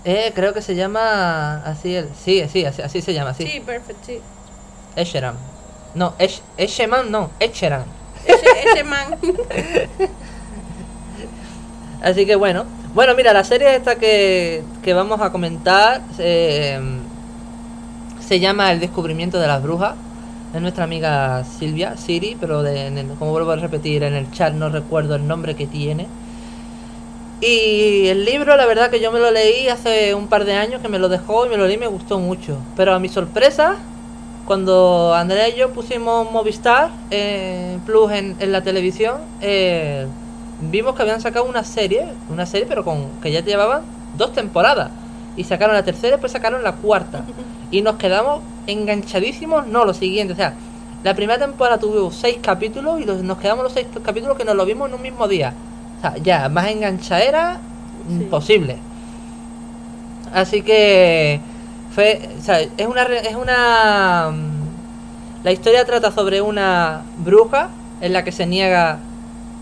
Eh, 0.03 0.31
creo 0.33 0.53
que 0.53 0.61
se 0.61 0.75
llama 0.75 1.61
así 1.63 1.95
el. 1.95 2.09
Sí, 2.15 2.43
sí, 2.51 2.65
así, 2.65 2.81
así 2.81 3.01
se 3.01 3.13
llama, 3.13 3.33
Sí, 3.33 3.47
sí. 3.47 3.59
perfecto, 3.59 4.01
sí. 4.05 4.19
Esheram. 4.95 5.35
No, 5.93 6.13
Esh, 6.17 6.41
Esheman 6.57 7.11
no, 7.11 7.29
man. 8.85 9.17
Así 12.01 12.25
que 12.25 12.35
bueno. 12.35 12.65
Bueno, 12.93 13.15
mira, 13.15 13.31
la 13.33 13.43
serie 13.43 13.75
esta 13.75 13.95
que, 13.95 14.63
que 14.83 14.93
vamos 14.93 15.21
a 15.21 15.31
comentar 15.31 16.01
eh, 16.19 16.79
se 18.19 18.39
llama 18.39 18.71
El 18.71 18.79
descubrimiento 18.79 19.39
de 19.39 19.47
las 19.47 19.61
brujas. 19.61 19.95
Es 20.53 20.61
nuestra 20.61 20.83
amiga 20.83 21.43
Silvia, 21.45 21.95
Siri, 21.95 22.35
pero 22.39 22.61
de, 22.63 22.87
en 22.87 22.97
el- 22.97 23.07
como 23.15 23.31
vuelvo 23.31 23.51
a 23.51 23.55
repetir, 23.55 24.03
en 24.03 24.13
el 24.15 24.29
chat 24.31 24.53
no 24.53 24.69
recuerdo 24.69 25.15
el 25.15 25.25
nombre 25.27 25.55
que 25.55 25.67
tiene. 25.67 26.07
Y 27.39 28.07
el 28.07 28.23
libro, 28.23 28.55
la 28.55 28.65
verdad 28.67 28.91
que 28.91 28.99
yo 28.99 29.11
me 29.11 29.19
lo 29.19 29.31
leí 29.31 29.67
hace 29.67 30.13
un 30.13 30.27
par 30.27 30.45
de 30.45 30.53
años, 30.53 30.81
que 30.81 30.89
me 30.89 30.99
lo 30.99 31.09
dejó 31.09 31.45
y 31.45 31.49
me 31.49 31.57
lo 31.57 31.65
leí 31.65 31.75
y 31.75 31.79
me 31.79 31.87
gustó 31.87 32.19
mucho. 32.19 32.57
Pero 32.75 32.93
a 32.93 32.99
mi 32.99 33.09
sorpresa, 33.09 33.77
cuando 34.45 35.13
Andrea 35.15 35.49
y 35.49 35.55
yo 35.55 35.71
pusimos 35.71 36.31
Movistar 36.31 36.91
eh, 37.09 37.79
Plus 37.85 38.11
en, 38.11 38.35
en 38.39 38.51
la 38.51 38.61
televisión, 38.61 39.21
eh, 39.41 40.05
vimos 40.61 40.95
que 40.95 41.01
habían 41.01 41.21
sacado 41.21 41.45
una 41.45 41.63
serie, 41.63 42.05
una 42.29 42.45
serie 42.45 42.65
pero 42.67 42.83
con 42.83 43.07
que 43.21 43.31
ya 43.31 43.41
llevaban 43.41 43.81
dos 44.17 44.33
temporadas. 44.33 44.91
Y 45.37 45.43
sacaron 45.45 45.75
la 45.75 45.83
tercera 45.83 46.09
y 46.09 46.11
después 46.11 46.31
sacaron 46.31 46.63
la 46.63 46.73
cuarta. 46.73 47.23
Y 47.71 47.81
nos 47.81 47.95
quedamos 47.95 48.41
enganchadísimos, 48.67 49.65
no, 49.65 49.85
lo 49.85 49.93
siguiente. 49.93 50.33
O 50.33 50.35
sea, 50.35 50.55
la 51.05 51.13
primera 51.15 51.39
temporada 51.39 51.77
tuvo 51.79 52.11
seis 52.11 52.37
capítulos 52.41 52.99
y 52.99 53.05
los- 53.05 53.23
nos 53.23 53.37
quedamos 53.37 53.63
los 53.63 53.71
seis 53.71 53.87
capítulos 54.03 54.37
que 54.37 54.43
nos 54.43 54.55
lo 54.55 54.65
vimos 54.65 54.89
en 54.89 54.95
un 54.95 55.01
mismo 55.01 55.25
día. 55.29 55.53
O 55.97 56.01
sea, 56.01 56.15
ya, 56.17 56.49
más 56.49 56.67
enganchadera 56.67 57.59
Sí. 58.09 58.15
imposible. 58.15 58.77
Así 60.33 60.61
que 60.61 61.39
fue, 61.93 62.29
o 62.39 62.41
sea, 62.41 62.59
es 62.61 62.87
una 62.87 63.03
es 63.03 63.35
una 63.35 64.31
mm, 64.31 65.43
la 65.43 65.51
historia 65.51 65.85
trata 65.85 66.11
sobre 66.11 66.41
una 66.41 67.01
bruja 67.17 67.69
en 68.01 68.13
la 68.13 68.23
que 68.23 68.31
se 68.31 68.45
niega 68.45 68.99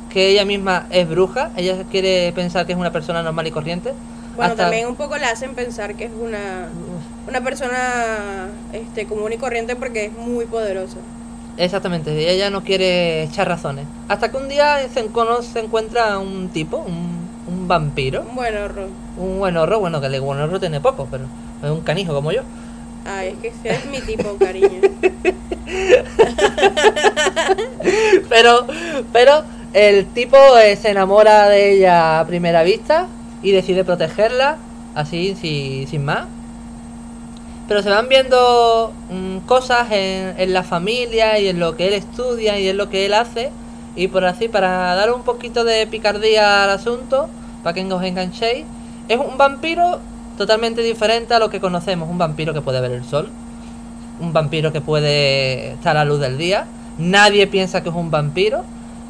que 0.09 0.29
ella 0.29 0.45
misma 0.45 0.87
es 0.89 1.07
bruja, 1.07 1.51
ella 1.55 1.75
quiere 1.91 2.31
pensar 2.33 2.65
que 2.65 2.73
es 2.73 2.77
una 2.77 2.91
persona 2.91 3.21
normal 3.23 3.47
y 3.47 3.51
corriente. 3.51 3.93
Bueno, 4.35 4.51
hasta- 4.51 4.63
también 4.63 4.87
un 4.87 4.95
poco 4.95 5.17
la 5.17 5.29
hacen 5.31 5.53
pensar 5.53 5.95
que 5.95 6.05
es 6.05 6.11
una, 6.19 6.67
una 7.27 7.41
persona 7.41 8.47
este, 8.73 9.05
común 9.05 9.33
y 9.33 9.37
corriente 9.37 9.75
porque 9.75 10.05
es 10.05 10.13
muy 10.13 10.45
poderosa. 10.45 10.97
Exactamente, 11.57 12.31
ella 12.33 12.49
no 12.49 12.63
quiere 12.63 13.23
echar 13.23 13.47
razones. 13.49 13.85
Hasta 14.07 14.31
que 14.31 14.37
un 14.37 14.47
día 14.47 14.77
se, 14.93 15.05
encono- 15.05 15.41
se 15.41 15.59
encuentra 15.59 16.17
un 16.17 16.47
tipo, 16.49 16.77
un, 16.77 17.19
un 17.47 17.67
vampiro, 17.67 18.23
Bueno, 18.33 18.69
Ro. 18.69 18.87
un 19.17 19.39
buenorro, 19.39 19.79
bueno, 19.79 19.99
que 19.99 20.07
el 20.07 20.21
buenorro 20.21 20.59
tiene 20.59 20.79
poco, 20.79 21.07
pero 21.11 21.25
es 21.61 21.69
un 21.69 21.81
canijo 21.81 22.13
como 22.13 22.31
yo. 22.31 22.41
Ay, 23.05 23.35
es 23.43 23.51
que 23.63 23.69
ese 23.69 23.77
es 23.77 23.85
mi 23.87 23.99
tipo, 24.01 24.37
cariño. 24.37 24.69
pero, 28.29 28.65
pero 29.11 29.43
el 29.73 30.07
tipo 30.07 30.37
eh, 30.57 30.75
se 30.75 30.89
enamora 30.91 31.47
de 31.49 31.73
ella 31.73 32.19
a 32.19 32.27
primera 32.27 32.63
vista 32.63 33.07
y 33.43 33.51
decide 33.51 33.83
protegerla, 33.83 34.57
así, 34.95 35.35
si- 35.39 35.85
sin 35.87 36.05
más. 36.05 36.25
Pero 37.67 37.83
se 37.83 37.89
van 37.89 38.09
viendo 38.09 38.93
mm, 39.11 39.39
cosas 39.45 39.91
en, 39.91 40.33
en 40.39 40.53
la 40.53 40.63
familia 40.63 41.37
y 41.39 41.47
en 41.47 41.59
lo 41.59 41.75
que 41.75 41.87
él 41.87 41.93
estudia 41.93 42.59
y 42.59 42.67
en 42.67 42.77
lo 42.77 42.89
que 42.89 43.05
él 43.05 43.13
hace. 43.13 43.51
Y 43.95 44.07
por 44.07 44.25
así, 44.25 44.47
para 44.47 44.95
dar 44.95 45.11
un 45.13 45.23
poquito 45.23 45.63
de 45.63 45.85
picardía 45.85 46.63
al 46.63 46.69
asunto, 46.71 47.29
para 47.63 47.73
que 47.73 47.83
os 47.91 48.03
enganchéis, 48.03 48.65
es 49.07 49.17
un 49.19 49.37
vampiro 49.37 49.99
totalmente 50.37 50.81
diferente 50.81 51.33
a 51.33 51.39
lo 51.39 51.49
que 51.49 51.59
conocemos. 51.59 52.09
Un 52.09 52.17
vampiro 52.17 52.53
que 52.53 52.61
puede 52.61 52.81
ver 52.81 52.91
el 52.91 53.03
sol, 53.03 53.29
un 54.19 54.33
vampiro 54.33 54.71
que 54.73 54.81
puede 54.81 55.73
estar 55.73 55.95
a 55.95 55.99
la 56.03 56.05
luz 56.05 56.19
del 56.19 56.37
día. 56.37 56.65
Nadie 56.97 57.45
piensa 57.47 57.83
que 57.83 57.89
es 57.89 57.95
un 57.95 58.09
vampiro. 58.09 58.63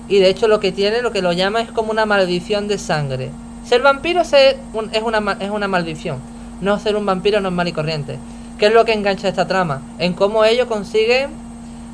Y 0.10 0.20
de 0.20 0.30
hecho 0.30 0.48
lo 0.48 0.60
que 0.60 0.72
tiene, 0.72 1.02
lo 1.02 1.12
que 1.12 1.22
lo 1.22 1.32
llama 1.34 1.62
es 1.62 1.72
como 1.72 1.92
una 1.92 2.06
maldición 2.06 2.68
de 2.68 2.78
sangre. 2.78 3.30
Ser 3.66 3.82
vampiro 3.82 4.24
se- 4.24 4.58
un- 4.74 4.90
es, 4.94 5.04
una, 5.04 5.38
es 5.40 5.50
una 5.52 5.68
maldición. 5.68 6.18
No 6.62 6.80
ser 6.80 6.96
un 6.96 7.06
vampiro 7.06 7.40
normal 7.40 7.68
y 7.68 7.72
corriente. 7.72 8.18
¿Qué 8.58 8.66
es 8.68 8.74
lo 8.74 8.84
que 8.86 8.94
engancha 8.94 9.28
esta 9.30 9.48
trama? 9.48 9.82
En 10.00 10.14
cómo 10.14 10.44
ellos 10.44 10.68
consiguen 10.68 11.30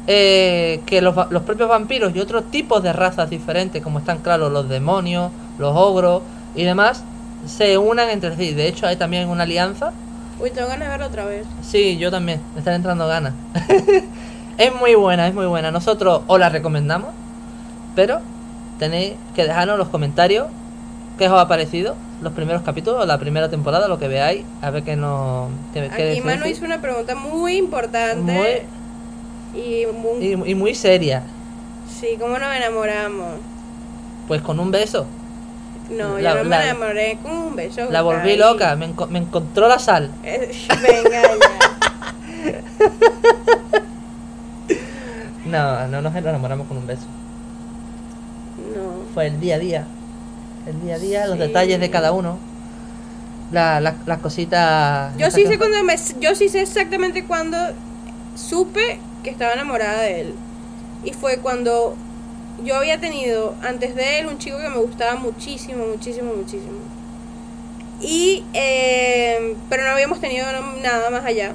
eh, 0.07 0.81
que 0.85 1.01
los, 1.01 1.15
los 1.31 1.43
propios 1.43 1.67
vampiros 1.69 2.15
y 2.15 2.19
otros 2.19 2.49
tipos 2.51 2.81
de 2.81 2.93
razas 2.93 3.29
diferentes, 3.29 3.81
como 3.83 3.99
están 3.99 4.19
claros 4.19 4.51
los 4.51 4.69
demonios, 4.69 5.31
los 5.57 5.75
ogros 5.75 6.21
y 6.55 6.63
demás, 6.63 7.03
se 7.45 7.77
unan 7.77 8.09
entre 8.09 8.35
sí. 8.35 8.53
De 8.53 8.67
hecho 8.67 8.87
hay 8.87 8.95
también 8.95 9.27
una 9.29 9.43
alianza 9.43 9.91
Uy, 10.39 10.49
tengo 10.51 10.67
ganas 10.67 10.87
de 10.87 10.89
verlo 10.89 11.05
otra 11.07 11.23
vez. 11.25 11.45
Sí, 11.61 11.97
yo 11.97 12.11
también. 12.11 12.41
Me 12.53 12.59
están 12.59 12.73
entrando 12.73 13.07
ganas. 13.07 13.33
es 14.57 14.75
muy 14.75 14.93
buena, 14.95 15.27
es 15.29 15.33
muy 15.33 15.45
buena. 15.45 15.71
Nosotros 15.71 16.21
os 16.27 16.39
la 16.39 16.49
recomendamos. 16.49 17.11
Pero 17.95 18.19
tenéis 18.79 19.13
que 19.35 19.43
dejarnos 19.45 19.77
los 19.77 19.87
comentarios. 19.89 20.47
¿Qué 21.17 21.27
os 21.29 21.33
ha 21.39 21.47
parecido? 21.47 21.95
Los 22.21 22.33
primeros 22.33 22.61
capítulos, 22.61 23.05
la 23.07 23.17
primera 23.19 23.49
temporada, 23.49 23.87
lo 23.87 23.97
que 23.99 24.07
veáis. 24.09 24.43
A 24.61 24.69
ver 24.69 24.83
qué 24.83 24.95
nos. 24.95 25.49
qué- 25.73 25.89
qué 25.95 26.11
Aquí 26.11 26.21
Manu 26.21 26.45
hizo 26.45 26.65
una 26.65 26.81
pregunta 26.81 27.15
muy 27.15 27.55
importante 27.57 28.65
y 29.53 29.85
muy... 29.93 30.25
y, 30.25 30.51
y 30.51 30.55
muy 30.55 30.75
seria. 30.75 31.23
Sí, 31.99 32.17
¿cómo 32.19 32.37
nos 32.37 32.53
enamoramos? 32.53 33.35
Pues 34.27 34.41
con 34.41 34.59
un 34.59 34.71
beso. 34.71 35.05
No, 35.89 36.17
La- 36.17 36.33
yo 36.33 36.43
no 36.43 36.49
la- 36.49 36.57
me 36.57 36.63
enamoré 36.69 37.17
con 37.21 37.31
un 37.31 37.55
beso. 37.55 37.87
La 37.91 38.01
volví 38.01 38.31
Ay. 38.31 38.37
loca. 38.37 38.75
Me, 38.75 38.87
enco- 38.93 39.07
me 39.07 39.19
encontró 39.19 39.67
la 39.69 39.79
sal. 39.79 40.11
Eh, 40.23 40.51
Venga 40.81 41.21
ya. 41.21 42.61
No, 45.45 45.87
no 45.87 46.01
nos 46.01 46.15
enamoramos 46.15 46.67
con 46.67 46.77
un 46.77 46.87
beso. 46.87 47.05
Fue 49.15 49.25
el 49.27 49.39
día 49.39 49.55
a 49.55 49.59
día. 49.59 49.87
El 50.67 50.81
día 50.83 50.95
a 50.95 50.99
día, 50.99 51.27
los 51.27 51.39
detalles 51.39 51.79
de 51.79 51.89
cada 51.89 52.11
uno. 52.11 52.37
La- 53.51 53.79
la- 53.81 53.95
las 54.05 54.19
cositas. 54.19 55.15
Yo 55.17 55.31
sí 55.31 55.43
que- 55.43 55.49
sé 55.49 55.57
cuando 55.57 55.83
me, 55.83 55.95
yo 56.19 56.35
sí 56.35 56.49
sé 56.49 56.61
exactamente 56.61 57.23
cuando 57.25 57.57
supe 58.35 58.99
que 59.23 59.29
estaba 59.31 59.53
enamorada 59.53 60.01
de 60.01 60.21
él. 60.21 60.35
Y 61.03 61.13
fue 61.13 61.37
cuando 61.37 61.95
yo 62.63 62.75
había 62.75 62.99
tenido 62.99 63.55
antes 63.63 63.95
de 63.95 64.19
él 64.19 64.27
un 64.27 64.37
chico 64.37 64.57
que 64.57 64.69
me 64.69 64.77
gustaba 64.77 65.15
muchísimo, 65.15 65.85
muchísimo, 65.85 66.33
muchísimo. 66.35 66.79
Y 68.01 68.43
eh, 68.53 69.55
pero 69.69 69.83
no 69.83 69.91
habíamos 69.91 70.19
tenido 70.19 70.45
nada 70.81 71.09
más 71.09 71.23
allá. 71.25 71.53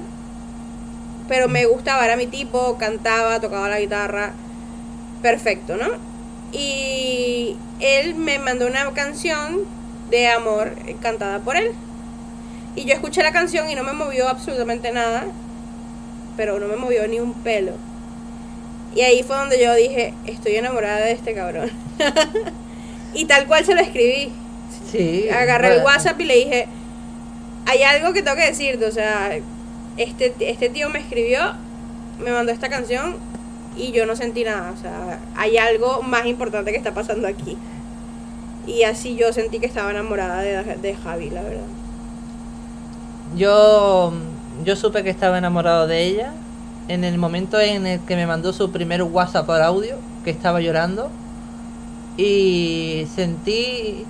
Pero 1.27 1.47
me 1.47 1.65
gustaba, 1.65 2.03
era 2.05 2.15
mi 2.17 2.27
tipo, 2.27 2.77
cantaba, 2.77 3.39
tocaba 3.39 3.69
la 3.69 3.79
guitarra. 3.79 4.31
Perfecto, 5.21 5.75
¿no? 5.77 5.87
Y 6.51 7.55
él 7.79 8.15
me 8.15 8.39
mandó 8.39 8.67
una 8.67 8.91
canción 8.93 9.59
de 10.09 10.27
amor 10.27 10.75
cantada 11.01 11.39
por 11.39 11.55
él. 11.55 11.71
Y 12.75 12.85
yo 12.85 12.93
escuché 12.93 13.23
la 13.23 13.31
canción 13.31 13.69
y 13.69 13.75
no 13.75 13.83
me 13.83 13.93
movió 13.93 14.27
absolutamente 14.27 14.91
nada. 14.91 15.25
Pero 16.37 16.59
no 16.59 16.67
me 16.67 16.75
movió 16.75 17.07
ni 17.07 17.19
un 17.19 17.33
pelo. 17.33 17.73
Y 18.95 19.01
ahí 19.01 19.23
fue 19.23 19.37
donde 19.37 19.61
yo 19.61 19.73
dije, 19.75 20.13
estoy 20.25 20.55
enamorada 20.55 21.05
de 21.05 21.13
este 21.13 21.33
cabrón. 21.33 21.71
y 23.13 23.25
tal 23.25 23.47
cual 23.47 23.65
se 23.65 23.73
lo 23.73 23.81
escribí. 23.81 24.31
Sí. 24.91 25.29
Agarré 25.29 25.75
el 25.75 25.83
WhatsApp 25.83 26.19
y 26.19 26.25
le 26.25 26.35
dije, 26.35 26.67
hay 27.65 27.83
algo 27.83 28.11
que 28.11 28.21
tengo 28.21 28.35
que 28.35 28.47
decirte. 28.47 28.85
O 28.85 28.91
sea, 28.91 29.37
este, 29.97 30.33
este 30.39 30.69
tío 30.69 30.89
me 30.89 30.99
escribió, 30.99 31.53
me 32.19 32.31
mandó 32.31 32.51
esta 32.51 32.69
canción 32.69 33.30
y 33.75 33.91
yo 33.91 34.05
no 34.05 34.15
sentí 34.15 34.43
nada. 34.43 34.71
O 34.71 34.81
sea, 34.81 35.19
hay 35.35 35.57
algo 35.57 36.01
más 36.03 36.25
importante 36.25 36.71
que 36.71 36.77
está 36.77 36.93
pasando 36.93 37.27
aquí. 37.27 37.57
Y 38.67 38.83
así 38.83 39.15
yo 39.15 39.33
sentí 39.33 39.59
que 39.59 39.65
estaba 39.65 39.91
enamorada 39.91 40.41
de, 40.41 40.75
de 40.75 40.95
Javi, 40.95 41.29
la 41.29 41.41
verdad. 41.41 41.63
Yo, 43.35 44.13
yo 44.63 44.75
supe 44.75 45.03
que 45.03 45.09
estaba 45.09 45.37
enamorado 45.37 45.87
de 45.87 46.03
ella 46.03 46.33
en 46.87 47.03
el 47.03 47.17
momento 47.17 47.59
en 47.59 47.87
el 47.87 47.99
que 48.01 48.15
me 48.15 48.27
mandó 48.27 48.53
su 48.53 48.71
primer 48.71 49.03
WhatsApp 49.03 49.45
por 49.45 49.61
audio, 49.61 49.95
que 50.23 50.29
estaba 50.29 50.59
llorando. 50.59 51.09
Y 52.17 53.07
sentí, 53.15 54.05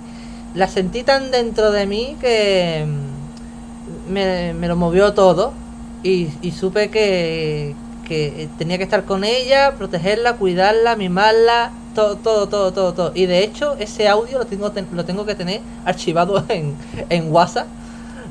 la 0.54 0.66
sentí 0.66 1.02
tan 1.04 1.30
dentro 1.30 1.70
de 1.70 1.86
mí 1.86 2.16
que 2.20 2.84
me, 4.08 4.52
me 4.54 4.68
lo 4.68 4.76
movió 4.76 5.14
todo. 5.14 5.52
Y, 6.02 6.28
y 6.42 6.50
supe 6.50 6.90
que, 6.90 7.76
que 8.12 8.48
tenía 8.58 8.76
que 8.78 8.84
estar 8.84 9.04
con 9.04 9.24
ella, 9.24 9.72
protegerla, 9.78 10.34
cuidarla, 10.34 10.96
mimarla, 10.96 11.70
todo, 11.94 12.16
todo, 12.16 12.48
todo, 12.48 12.72
todo, 12.72 12.92
todo. 12.92 13.12
Y 13.14 13.26
de 13.26 13.42
hecho, 13.44 13.76
ese 13.78 14.08
audio 14.08 14.38
lo 14.38 14.44
tengo, 14.46 14.70
ten- 14.72 14.88
lo 14.92 15.04
tengo 15.04 15.24
que 15.26 15.34
tener 15.34 15.60
archivado 15.84 16.44
en, 16.48 16.74
en 17.08 17.32
WhatsApp. 17.32 17.66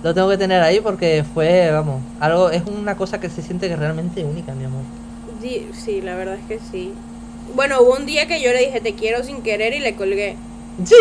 Lo 0.03 0.13
tengo 0.13 0.29
que 0.29 0.37
tener 0.37 0.61
ahí 0.63 0.79
porque 0.79 1.23
fue, 1.33 1.69
vamos, 1.71 2.01
algo, 2.19 2.49
es 2.49 2.63
una 2.65 2.95
cosa 2.97 3.19
que 3.19 3.29
se 3.29 3.41
siente 3.41 3.67
que 3.67 3.75
realmente 3.75 4.23
única, 4.23 4.53
mi 4.53 4.65
amor. 4.65 4.81
Sí, 5.41 5.67
sí, 5.73 6.01
la 6.01 6.15
verdad 6.15 6.35
es 6.35 6.45
que 6.47 6.59
sí. 6.71 6.91
Bueno, 7.55 7.81
hubo 7.81 7.95
un 7.97 8.05
día 8.05 8.27
que 8.27 8.41
yo 8.41 8.51
le 8.51 8.59
dije 8.65 8.79
te 8.81 8.93
quiero 8.93 9.23
sin 9.23 9.41
querer 9.41 9.73
y 9.73 9.79
le 9.79 9.95
colgué. 9.95 10.35
Sí, 10.85 10.95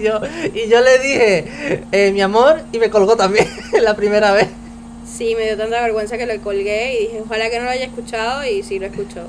y 0.00 0.04
yo, 0.04 0.20
y 0.54 0.68
yo 0.68 0.80
le 0.82 0.98
dije, 0.98 1.82
eh, 1.92 2.12
mi 2.12 2.20
amor, 2.20 2.60
y 2.72 2.78
me 2.78 2.90
colgó 2.90 3.16
también 3.16 3.46
la 3.82 3.96
primera 3.96 4.32
vez. 4.32 4.48
Sí, 5.10 5.34
me 5.34 5.44
dio 5.44 5.56
tanta 5.56 5.80
vergüenza 5.80 6.16
que 6.16 6.26
le 6.26 6.40
colgué 6.40 6.94
y 6.94 7.06
dije, 7.06 7.22
ojalá 7.24 7.50
que 7.50 7.58
no 7.58 7.64
lo 7.64 7.70
haya 7.70 7.86
escuchado 7.86 8.44
y 8.44 8.62
sí 8.62 8.78
lo 8.78 8.86
escuchó. 8.86 9.22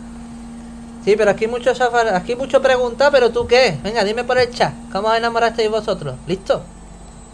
Sí, 1.03 1.15
pero 1.17 1.31
aquí 1.31 1.47
mucho 1.47 1.73
aquí 2.13 2.35
mucho 2.35 2.61
pregunta, 2.61 3.09
pero 3.09 3.31
tú 3.31 3.47
qué? 3.47 3.77
Venga, 3.83 4.03
dime 4.03 4.23
por 4.23 4.37
el 4.37 4.51
chat, 4.51 4.73
¿cómo 4.91 5.07
os 5.07 5.17
enamorasteis 5.17 5.69
vosotros? 5.69 6.15
¿Listo? 6.27 6.61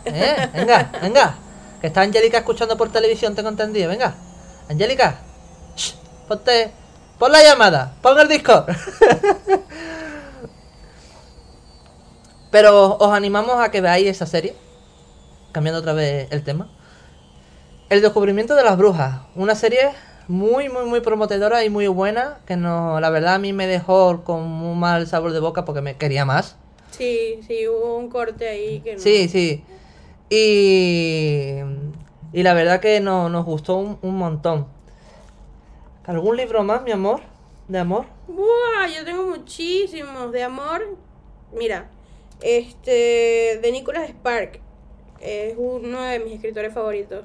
¿Eh? 0.05 0.49
Venga, 0.53 0.91
venga. 1.01 1.35
Que 1.81 1.87
está 1.87 2.01
Angélica 2.01 2.39
escuchando 2.39 2.77
por 2.77 2.91
televisión, 2.91 3.35
tengo 3.35 3.49
entendido. 3.49 3.89
Venga, 3.89 4.15
Angélica. 4.69 5.19
Ponte. 6.27 6.71
Pon 7.19 7.31
la 7.31 7.43
llamada, 7.43 7.95
pon 8.01 8.19
el 8.19 8.27
Discord. 8.27 8.67
pero 12.51 12.95
os 12.97 13.11
animamos 13.11 13.59
a 13.59 13.69
que 13.71 13.81
veáis 13.81 14.07
esa 14.07 14.25
serie. 14.25 14.55
Cambiando 15.51 15.79
otra 15.79 15.93
vez 15.93 16.27
el 16.31 16.43
tema. 16.43 16.69
El 17.89 18.01
descubrimiento 18.01 18.53
de 18.55 18.65
las 18.65 18.77
brujas. 18.77 19.21
Una 19.35 19.55
serie 19.55 19.91
muy, 20.27 20.67
muy, 20.67 20.85
muy 20.85 20.99
prometedora 20.99 21.63
y 21.63 21.69
muy 21.69 21.87
buena. 21.87 22.39
Que 22.45 22.57
no, 22.57 22.99
la 22.99 23.09
verdad 23.09 23.35
a 23.35 23.39
mí 23.39 23.53
me 23.53 23.65
dejó 23.65 24.25
con 24.25 24.41
un 24.41 24.77
mal 24.77 25.07
sabor 25.07 25.31
de 25.31 25.39
boca 25.39 25.63
porque 25.63 25.81
me 25.81 25.95
quería 25.95 26.25
más. 26.25 26.57
Sí, 26.91 27.39
sí, 27.47 27.65
hubo 27.67 27.95
un 27.97 28.09
corte 28.09 28.49
ahí 28.49 28.81
que 28.81 28.95
no. 28.95 28.99
Sí, 28.99 29.29
sí. 29.29 29.63
Y, 30.29 31.59
y 32.33 32.43
la 32.43 32.53
verdad 32.53 32.81
que 32.81 32.99
no, 32.99 33.29
nos 33.29 33.45
gustó 33.45 33.77
un, 33.77 33.97
un 34.01 34.17
montón. 34.17 34.67
¿Algún 36.05 36.35
libro 36.35 36.65
más, 36.65 36.83
mi 36.83 36.91
amor? 36.91 37.21
¿De 37.69 37.79
amor? 37.79 38.05
Buah, 38.27 38.87
yo 38.87 39.05
tengo 39.05 39.27
muchísimos 39.27 40.33
de 40.33 40.43
amor. 40.43 40.97
Mira, 41.53 41.89
este 42.41 43.59
de 43.61 43.69
Nicholas 43.71 44.09
Spark 44.09 44.59
es 45.21 45.55
uno 45.57 46.01
de 46.01 46.19
mis 46.19 46.33
escritores 46.33 46.73
favoritos. 46.73 47.23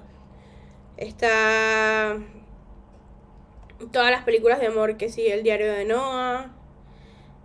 Está 1.02 2.16
todas 3.90 4.12
las 4.12 4.22
películas 4.22 4.60
de 4.60 4.68
amor 4.68 4.96
que 4.96 5.08
sí, 5.08 5.26
El 5.26 5.42
diario 5.42 5.72
de 5.72 5.84
Noah. 5.84 6.52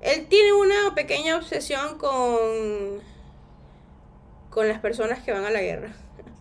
Él 0.02 0.28
tiene 0.28 0.54
una 0.54 0.93
pequeña 0.93 1.36
obsesión 1.38 1.98
con 1.98 3.02
con 4.52 4.67
las 4.67 4.80
personas 4.80 5.24
que 5.24 5.32
van 5.32 5.43
a 5.43 5.50
la 5.50 5.62
guerra. 5.62 5.91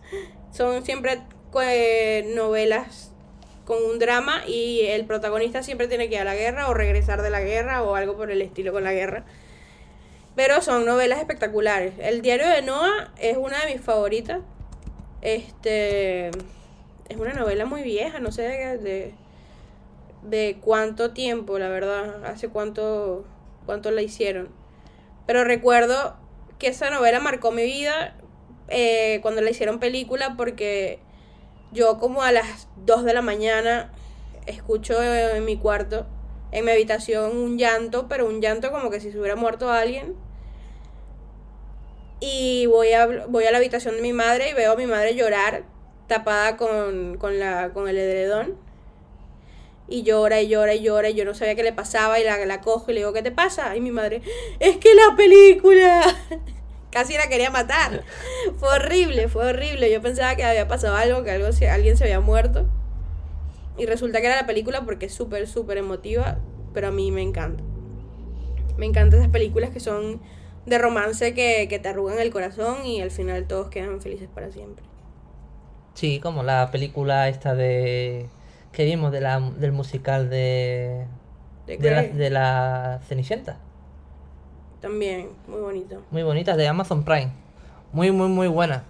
Son 0.51 0.85
siempre 0.85 1.19
eh, 1.59 2.31
novelas 2.35 3.11
con 3.65 3.83
un 3.83 3.97
drama 3.97 4.43
y 4.45 4.81
el 4.81 5.05
protagonista 5.05 5.63
siempre 5.63 5.87
tiene 5.87 6.09
que 6.09 6.15
ir 6.15 6.21
a 6.21 6.23
la 6.23 6.35
guerra 6.35 6.69
o 6.69 6.75
regresar 6.75 7.23
de 7.23 7.31
la 7.31 7.41
guerra 7.41 7.81
o 7.81 7.95
algo 7.95 8.15
por 8.15 8.29
el 8.29 8.43
estilo 8.43 8.71
con 8.71 8.83
la 8.83 8.93
guerra. 8.93 9.25
Pero 10.35 10.61
son 10.61 10.85
novelas 10.85 11.17
espectaculares. 11.17 11.95
El 11.97 12.21
diario 12.21 12.47
de 12.47 12.61
Noah 12.61 13.11
es 13.19 13.37
una 13.37 13.65
de 13.65 13.73
mis 13.73 13.81
favoritas. 13.81 14.41
Este 15.21 16.29
es 17.09 17.17
una 17.17 17.33
novela 17.33 17.65
muy 17.65 17.83
vieja, 17.83 18.19
no 18.19 18.31
sé 18.31 18.43
de, 18.43 18.77
de, 18.77 19.13
de 20.23 20.57
cuánto 20.61 21.11
tiempo, 21.11 21.59
la 21.59 21.69
verdad, 21.69 22.25
hace 22.25 22.49
cuánto 22.49 23.25
cuánto 23.67 23.91
la 23.91 24.01
hicieron. 24.01 24.49
Pero 25.27 25.43
recuerdo 25.43 26.15
que 26.57 26.69
esa 26.69 26.89
novela 26.89 27.19
marcó 27.19 27.51
mi 27.51 27.63
vida 27.63 28.15
eh, 28.69 29.19
cuando 29.21 29.41
la 29.41 29.51
hicieron 29.51 29.79
película 29.79 30.33
porque 30.35 30.99
yo 31.71 31.99
como 31.99 32.23
a 32.23 32.31
las 32.31 32.67
2 32.85 33.03
de 33.03 33.13
la 33.13 33.21
mañana 33.21 33.91
escucho 34.47 35.03
en 35.03 35.45
mi 35.45 35.57
cuarto, 35.57 36.07
en 36.51 36.65
mi 36.65 36.71
habitación, 36.71 37.37
un 37.37 37.59
llanto, 37.59 38.07
pero 38.07 38.25
un 38.25 38.41
llanto 38.41 38.71
como 38.71 38.89
que 38.89 38.99
si 38.99 39.11
se 39.11 39.19
hubiera 39.19 39.35
muerto 39.35 39.69
alguien. 39.69 40.15
Y 42.19 42.65
voy 42.65 42.93
a, 42.93 43.27
voy 43.27 43.43
a 43.43 43.51
la 43.51 43.57
habitación 43.57 43.95
de 43.95 44.01
mi 44.01 44.13
madre 44.13 44.49
y 44.49 44.53
veo 44.53 44.71
a 44.71 44.75
mi 44.75 44.87
madre 44.87 45.13
llorar, 45.13 45.65
tapada 46.07 46.57
con, 46.57 47.17
con, 47.17 47.39
la, 47.39 47.71
con 47.73 47.87
el 47.87 47.97
edredón. 47.97 48.55
Y 49.89 50.03
llora 50.03 50.41
y 50.41 50.49
llora 50.49 50.73
y 50.73 50.81
llora 50.81 51.09
y 51.09 51.13
yo 51.13 51.23
no 51.23 51.33
sabía 51.33 51.55
qué 51.55 51.63
le 51.63 51.71
pasaba 51.71 52.19
y 52.19 52.23
la, 52.23 52.45
la 52.45 52.59
cojo 52.61 52.91
y 52.91 52.93
le 52.93 52.99
digo, 53.01 53.13
¿qué 53.13 53.21
te 53.21 53.31
pasa? 53.31 53.75
Y 53.75 53.81
mi 53.81 53.91
madre, 53.91 54.21
es 54.59 54.77
que 54.77 54.93
la 54.93 55.15
película... 55.15 56.03
Casi 56.89 57.13
la 57.13 57.27
quería 57.27 57.51
matar. 57.51 58.03
Fue 58.57 58.69
horrible, 58.69 59.27
fue 59.27 59.45
horrible. 59.45 59.91
Yo 59.91 60.01
pensaba 60.01 60.35
que 60.35 60.43
había 60.43 60.67
pasado 60.67 60.95
algo, 60.95 61.23
que 61.23 61.31
algo 61.31 61.47
alguien 61.69 61.97
se 61.97 62.05
había 62.05 62.21
muerto. 62.21 62.65
Y 63.77 63.85
resulta 63.85 64.21
que 64.21 64.27
era 64.27 64.35
la 64.35 64.47
película 64.47 64.83
porque 64.83 65.05
es 65.05 65.13
súper, 65.13 65.47
súper 65.47 65.77
emotiva, 65.77 66.39
pero 66.73 66.87
a 66.87 66.91
mí 66.91 67.11
me 67.11 67.21
encanta. 67.21 67.63
Me 68.77 68.85
encantan 68.85 69.19
esas 69.19 69.31
películas 69.31 69.69
que 69.69 69.79
son 69.79 70.21
de 70.65 70.77
romance 70.77 71.33
que, 71.33 71.67
que 71.69 71.77
te 71.77 71.89
arrugan 71.89 72.19
el 72.19 72.31
corazón 72.31 72.85
y 72.85 73.01
al 73.01 73.11
final 73.11 73.45
todos 73.47 73.69
quedan 73.69 74.01
felices 74.01 74.29
para 74.33 74.51
siempre. 74.51 74.86
Sí, 75.97 76.19
como 76.19 76.43
la 76.43 76.69
película 76.69 77.27
esta 77.27 77.55
de... 77.55 78.29
que 78.71 78.85
vimos 78.85 79.11
de 79.11 79.19
la, 79.19 79.39
del 79.39 79.71
musical 79.71 80.29
de... 80.29 81.07
De 81.65 81.77
De 81.77 81.89
la, 81.89 82.03
de 82.03 82.29
la 82.29 82.99
Cenicienta. 83.07 83.57
También, 84.79 85.29
muy 85.47 85.59
bonito. 85.59 86.03
Muy 86.11 86.21
bonita, 86.21 86.55
de 86.55 86.67
Amazon 86.67 87.03
Prime. 87.03 87.31
Muy, 87.93 88.11
muy, 88.11 88.27
muy 88.27 88.47
buena. 88.47 88.83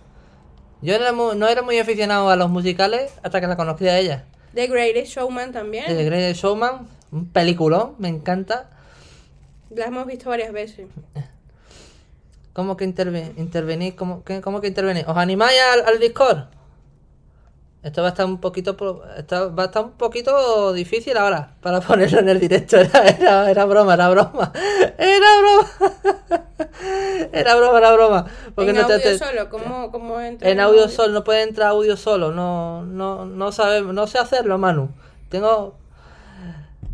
Yo 0.82 0.96
era 0.96 1.14
mu- 1.14 1.34
no 1.34 1.48
era 1.48 1.62
muy 1.62 1.80
aficionado 1.80 2.30
a 2.30 2.36
los 2.36 2.50
musicales 2.50 3.14
hasta 3.24 3.40
que 3.40 3.48
la 3.48 3.56
conocí 3.56 3.88
a 3.88 3.98
ella. 3.98 4.26
The 4.54 4.68
Greatest 4.68 5.14
Showman 5.14 5.54
también. 5.54 5.86
The 5.88 6.04
Greatest 6.04 6.42
Showman, 6.42 6.88
un 7.14 7.30
peliculón, 7.30 7.96
me 8.00 8.10
encanta. 8.10 8.70
La 9.70 9.86
hemos 9.86 10.06
visto 10.08 10.30
varias 10.30 10.52
veces. 10.52 10.88
¿Cómo 12.52 12.76
que 12.76 12.84
interve 12.84 13.32
intervenís? 13.38 13.94
¿Cómo 13.94 14.26
que, 14.26 14.42
cómo 14.42 14.60
que 14.60 14.68
intervenís? 14.68 15.06
¿Os 15.08 15.16
animáis 15.16 15.58
al, 15.74 15.86
al 15.86 16.00
Discord? 16.02 16.50
Esto 17.84 18.02
va 18.02 18.08
a 18.08 18.12
estar 18.12 18.26
un 18.26 18.40
poquito 18.40 18.76
esto 19.18 19.56
va 19.56 19.64
a 19.64 19.66
estar 19.68 19.84
un 19.86 19.92
poquito 19.92 20.74
difícil 20.74 21.16
ahora 21.18 21.52
para 21.62 21.80
ponerlo 21.88 22.20
en 22.20 22.30
el 22.30 22.40
directo. 22.40 22.78
Era, 22.78 23.04
era, 23.08 23.52
era 23.52 23.66
broma, 23.66 23.94
era 23.94 24.10
broma. 24.10 24.52
Era 24.98 25.28
broma. 25.40 25.68
Era 27.32 27.56
broma, 27.56 27.78
era 27.78 27.92
broma. 27.92 28.26
Porque 28.56 28.72
en 28.72 28.78
no 28.78 28.84
audio 28.84 29.00
te- 29.00 29.18
solo, 29.18 29.50
¿cómo, 29.50 29.92
cómo 29.92 30.20
entra 30.20 30.50
En 30.50 30.60
audio 30.60 30.88
solo, 30.90 31.14
no 31.14 31.24
puede 31.24 31.44
entrar 31.44 31.70
audio 31.70 31.96
solo, 31.98 32.32
no, 32.32 32.84
no, 32.84 33.26
no 33.26 33.52
sabe, 33.52 33.82
no 33.82 34.08
sé 34.08 34.18
hacerlo, 34.20 34.58
Manu. 34.58 34.90
Tengo, 35.30 35.76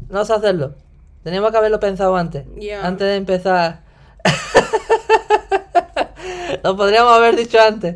no 0.09 0.25
sé 0.25 0.33
hacerlo. 0.33 0.75
Teníamos 1.23 1.51
que 1.51 1.57
haberlo 1.57 1.79
pensado 1.79 2.15
antes, 2.17 2.45
antes 2.81 3.07
de 3.07 3.15
empezar. 3.15 3.81
Lo 6.63 6.75
podríamos 6.75 7.13
haber 7.13 7.35
dicho 7.35 7.59
antes. 7.59 7.95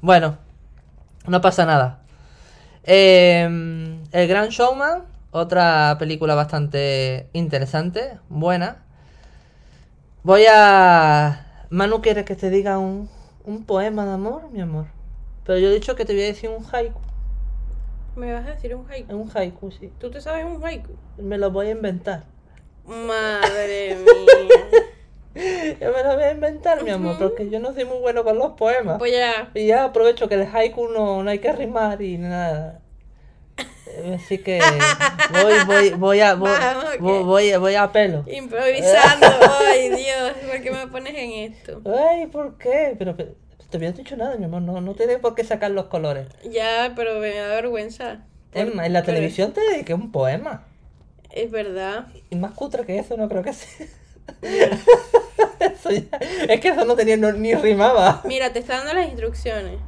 Bueno, 0.00 0.36
no 1.26 1.40
pasa 1.40 1.64
nada. 1.64 2.00
Eh, 2.84 3.44
El 4.12 4.28
Gran 4.28 4.48
Showman, 4.48 5.04
otra 5.30 5.96
película 5.98 6.34
bastante 6.34 7.28
interesante, 7.32 8.18
buena. 8.28 8.84
Voy 10.22 10.44
a. 10.52 11.66
Manu, 11.70 12.02
¿quieres 12.02 12.24
que 12.24 12.36
te 12.36 12.50
diga 12.50 12.78
un, 12.78 13.08
un 13.44 13.64
poema 13.64 14.04
de 14.04 14.12
amor, 14.12 14.50
mi 14.50 14.60
amor? 14.60 14.86
Pero 15.44 15.58
yo 15.58 15.68
he 15.68 15.74
dicho 15.74 15.96
que 15.96 16.04
te 16.04 16.12
voy 16.12 16.22
a 16.22 16.26
decir 16.26 16.50
un 16.50 16.64
haiku. 16.70 17.00
¿Me 18.14 18.32
vas 18.32 18.46
a 18.46 18.50
decir 18.50 18.74
un 18.74 18.88
haiku? 18.90 19.14
Un 19.14 19.30
haiku, 19.34 19.70
sí. 19.72 19.90
¿Tú 19.98 20.10
te 20.10 20.20
sabes 20.20 20.44
un 20.44 20.64
haiku? 20.64 20.92
Me 21.16 21.38
lo 21.38 21.50
voy 21.50 21.68
a 21.68 21.70
inventar. 21.70 22.24
Madre 22.84 23.96
mía. 23.96 24.92
Yo 25.34 25.92
me 25.92 26.02
lo 26.04 26.14
voy 26.14 26.24
a 26.24 26.32
inventar, 26.32 26.82
mi 26.84 26.90
amor, 26.90 27.16
porque 27.18 27.48
yo 27.48 27.58
no 27.58 27.72
soy 27.72 27.84
muy 27.84 27.98
bueno 27.98 28.22
con 28.24 28.38
los 28.38 28.52
poemas. 28.52 28.98
Pues 28.98 29.12
ya. 29.12 29.50
Y 29.54 29.66
ya 29.66 29.84
aprovecho 29.84 30.28
que 30.28 30.34
el 30.34 30.46
haiku 30.52 30.88
no, 30.88 31.22
no 31.22 31.30
hay 31.30 31.38
que 31.38 31.52
rimar 31.52 32.02
y 32.02 32.18
nada. 32.18 32.80
Así 34.14 34.38
que 34.38 34.58
voy, 35.42 35.54
voy, 35.66 35.90
voy 35.90 36.20
a 36.20 36.34
voy, 36.34 36.50
Vamos, 36.50 36.84
voy, 36.98 37.22
voy, 37.22 37.56
voy 37.56 37.74
a 37.74 37.92
pelo. 37.92 38.24
Improvisando. 38.26 39.26
Ay, 39.68 39.90
Dios, 39.90 40.32
¿por 40.50 40.62
qué 40.62 40.70
me 40.70 40.86
pones 40.86 41.14
en 41.14 41.52
esto? 41.52 41.82
Ay, 41.84 42.26
¿por 42.26 42.56
qué? 42.56 42.94
Pero, 42.98 43.16
pero 43.16 43.34
te 43.70 43.76
había 43.76 43.92
dicho 43.92 44.16
nada, 44.16 44.36
mi 44.36 44.44
amor, 44.46 44.62
no, 44.62 44.80
no 44.80 44.94
tienes 44.94 45.18
por 45.18 45.34
qué 45.34 45.44
sacar 45.44 45.70
los 45.72 45.86
colores. 45.86 46.26
Ya, 46.50 46.92
pero 46.96 47.20
me 47.20 47.34
da 47.34 47.48
vergüenza. 47.48 48.20
Es 48.54 48.74
más, 48.74 48.86
en 48.86 48.92
la 48.94 49.00
Por- 49.00 49.06
televisión 49.14 49.52
te 49.52 49.60
dediqué 49.60 49.92
un 49.94 50.10
poema. 50.10 50.66
Es 51.30 51.50
verdad. 51.50 52.06
Y 52.30 52.36
más 52.36 52.52
cutre 52.52 52.84
que 52.84 52.98
eso 52.98 53.16
no 53.16 53.28
creo 53.28 53.42
que 53.42 53.52
sea. 53.52 53.86
Eso 55.60 55.90
ya- 55.90 56.18
es 56.48 56.60
que 56.60 56.68
eso 56.68 56.84
no 56.84 56.94
tenía 56.96 57.16
no- 57.16 57.32
ni 57.32 57.54
rimaba. 57.54 58.20
Mira, 58.24 58.52
te 58.52 58.58
está 58.58 58.78
dando 58.78 58.94
las 58.94 59.06
instrucciones. 59.08 59.78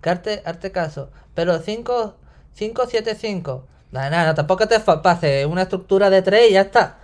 Carte, 0.00 0.42
arte 0.44 0.70
caso. 0.70 1.10
Pero 1.34 1.58
5, 1.58 2.14
5, 2.52 2.84
7, 2.88 3.14
5. 3.18 3.66
Nada, 3.90 4.10
nada, 4.10 4.34
tampoco 4.34 4.66
te 4.68 4.78
pases 4.80 5.46
una 5.46 5.62
estructura 5.62 6.10
de 6.10 6.22
3 6.22 6.50
y 6.50 6.54
ya 6.54 6.62
está. 6.62 6.98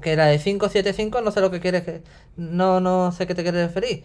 Que 0.00 0.16
la 0.16 0.26
de 0.26 0.38
5, 0.38 0.68
7, 0.68 0.92
5 0.92 1.20
no 1.20 1.30
sé 1.30 1.40
lo 1.40 1.50
que 1.50 1.60
quieres 1.60 1.82
que... 1.82 2.02
No, 2.36 2.80
no 2.80 3.12
sé 3.12 3.26
qué 3.26 3.34
te 3.34 3.42
quieres 3.42 3.66
referir. 3.66 4.04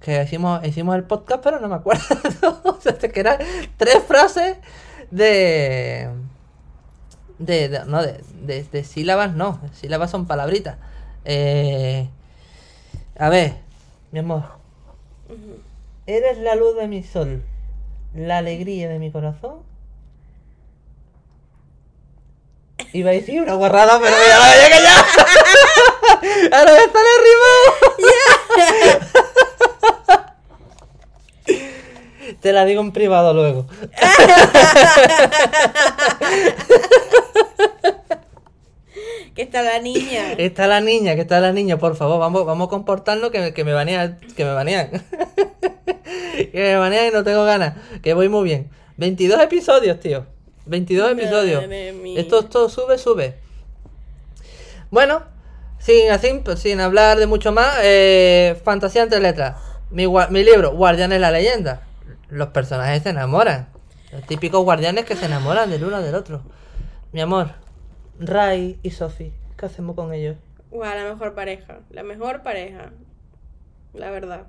Que 0.00 0.22
hicimos, 0.22 0.64
hicimos 0.66 0.96
el 0.96 1.04
podcast 1.04 1.42
pero 1.42 1.60
no 1.60 1.68
me 1.68 1.74
acuerdo. 1.74 2.02
o 2.64 2.78
sea, 2.80 2.96
que 2.96 3.20
eran 3.20 3.38
tres 3.76 3.98
frases 4.06 4.56
de... 5.10 6.08
De, 7.40 7.68
de- 7.70 7.84
no, 7.86 8.02
de, 8.02 8.20
de, 8.42 8.62
de 8.64 8.84
sílabas 8.84 9.34
no. 9.34 9.58
Sílabas 9.72 10.10
son 10.10 10.26
palabritas. 10.26 10.76
Eh, 11.24 12.06
a 13.18 13.28
ver, 13.30 13.54
mi 14.12 14.18
amor. 14.20 14.44
Eres 16.06 16.38
la 16.38 16.54
luz 16.54 16.76
de 16.76 16.86
mi 16.86 17.02
sol, 17.02 17.42
la 18.14 18.38
alegría 18.38 18.88
de 18.88 18.98
mi 18.98 19.10
corazón. 19.10 19.68
Iba 22.92 23.10
a 23.10 23.14
decir 23.14 23.40
una 23.40 23.54
guarrada, 23.54 23.98
pero 24.00 24.14
ya 24.16 24.38
la 24.38 24.52
que 24.68 24.82
ya. 24.82 25.04
Ahora 26.58 26.72
me 26.72 26.80
sale 26.92 27.08
rimado. 27.24 27.70
Te 32.40 32.52
la 32.52 32.64
digo 32.64 32.80
en 32.80 32.92
privado 32.92 33.34
luego. 33.34 33.66
Que 39.40 39.44
está 39.44 39.62
la 39.62 39.78
niña. 39.78 40.32
Está 40.36 40.66
la 40.66 40.82
niña, 40.82 41.14
que 41.14 41.22
está 41.22 41.40
la 41.40 41.50
niña, 41.50 41.78
por 41.78 41.96
favor, 41.96 42.20
vamos, 42.20 42.44
vamos 42.44 42.66
a 42.66 42.68
comportarnos 42.68 43.30
que, 43.30 43.54
que 43.54 43.64
me 43.64 43.72
banean, 43.72 44.18
que 44.36 44.44
me 44.44 44.52
banean. 44.52 44.90
que 46.36 46.50
me 46.52 46.76
banean 46.76 47.06
y 47.06 47.10
no 47.10 47.24
tengo 47.24 47.46
ganas, 47.46 47.74
que 48.02 48.12
voy 48.12 48.28
muy 48.28 48.44
bien. 48.44 48.68
22 48.98 49.40
episodios, 49.40 49.98
tío. 49.98 50.26
22 50.66 51.12
episodios. 51.12 51.64
Esto, 52.18 52.40
esto 52.40 52.68
sube, 52.68 52.98
sube. 52.98 53.36
Bueno, 54.90 55.22
sin, 55.78 56.10
así, 56.10 56.42
sin 56.56 56.78
hablar 56.82 57.18
de 57.18 57.26
mucho 57.26 57.50
más, 57.50 57.78
eh, 57.82 58.60
Fantasía 58.62 59.04
entre 59.04 59.20
letras. 59.20 59.56
Mi, 59.90 60.06
mi 60.06 60.44
libro, 60.44 60.72
Guardianes 60.72 61.18
la 61.18 61.30
leyenda. 61.30 61.86
Los 62.28 62.48
personajes 62.48 63.04
se 63.04 63.08
enamoran. 63.08 63.70
Los 64.12 64.22
típicos 64.26 64.62
guardianes 64.64 65.06
que 65.06 65.16
se 65.16 65.24
enamoran 65.24 65.70
del 65.70 65.84
uno 65.84 66.02
del 66.02 66.14
otro. 66.14 66.42
Mi 67.12 67.22
amor, 67.22 67.54
Ray 68.22 68.78
y 68.82 68.90
Sophie, 68.90 69.32
¿qué 69.56 69.64
hacemos 69.64 69.96
con 69.96 70.12
ellos? 70.12 70.36
La 70.70 71.04
mejor 71.04 71.34
pareja. 71.34 71.80
La 71.88 72.02
mejor 72.02 72.42
pareja. 72.42 72.92
La 73.94 74.10
verdad. 74.10 74.46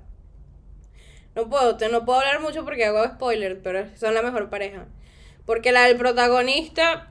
No 1.34 1.48
puedo, 1.48 1.78
te, 1.78 1.88
no 1.88 2.04
puedo 2.04 2.20
hablar 2.20 2.42
mucho 2.42 2.64
porque 2.64 2.84
hago 2.84 3.02
spoiler, 3.06 3.62
pero 3.62 3.86
son 3.96 4.12
la 4.12 4.20
mejor 4.20 4.50
pareja. 4.50 4.84
Porque 5.46 5.72
la 5.72 5.84
del 5.84 5.96
protagonista. 5.96 7.10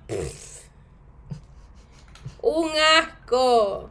un 2.44 2.70
asco. 3.00 3.90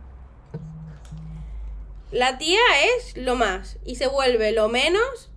La 2.12 2.38
tía 2.38 2.60
es 2.96 3.16
lo 3.16 3.34
más 3.34 3.78
y 3.84 3.96
se 3.96 4.06
vuelve 4.06 4.52
lo 4.52 4.68
menos 4.68 5.32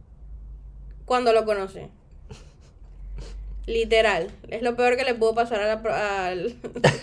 cuando 1.05 1.33
lo 1.33 1.45
conoce. 1.45 1.89
Literal. 3.65 4.29
Es 4.49 4.61
lo 4.61 4.75
peor 4.75 4.97
que 4.97 5.05
le 5.05 5.15
pudo 5.15 5.33
pasar 5.33 5.61
a 5.61 5.75
la, 5.75 6.27
al, 6.27 6.55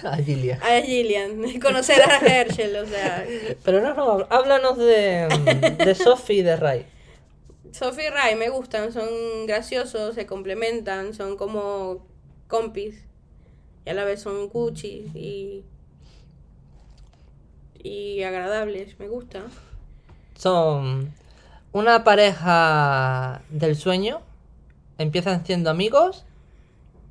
A 0.04 0.16
Gilia. 0.24 0.60
a 0.62 0.82
Gillian. 0.82 1.42
Conocer 1.62 2.02
a 2.02 2.18
Herschel, 2.18 2.76
o 2.76 2.86
sea. 2.86 3.26
Pero 3.64 3.80
no, 3.80 3.94
no, 3.94 4.26
háblanos 4.28 4.76
de, 4.76 5.26
de 5.78 5.94
Sophie 5.94 6.38
y 6.38 6.42
de 6.42 6.56
Ray. 6.56 6.86
Sophie 7.72 8.08
y 8.08 8.10
Ray 8.10 8.34
me 8.34 8.48
gustan, 8.50 8.92
son 8.92 9.08
graciosos, 9.46 10.14
se 10.14 10.26
complementan, 10.26 11.14
son 11.14 11.36
como 11.36 12.06
compis. 12.48 13.04
Y 13.86 13.90
a 13.90 13.94
la 13.94 14.04
vez 14.04 14.20
son 14.20 14.48
cuchis 14.50 15.14
y. 15.14 15.64
y 17.82 18.22
agradables, 18.22 18.98
me 18.98 19.08
gusta. 19.08 19.44
Son 20.36 21.14
una 21.72 22.04
pareja 22.04 23.40
del 23.48 23.76
sueño. 23.76 24.20
Empiezan 24.98 25.46
siendo 25.46 25.70
amigos. 25.70 26.26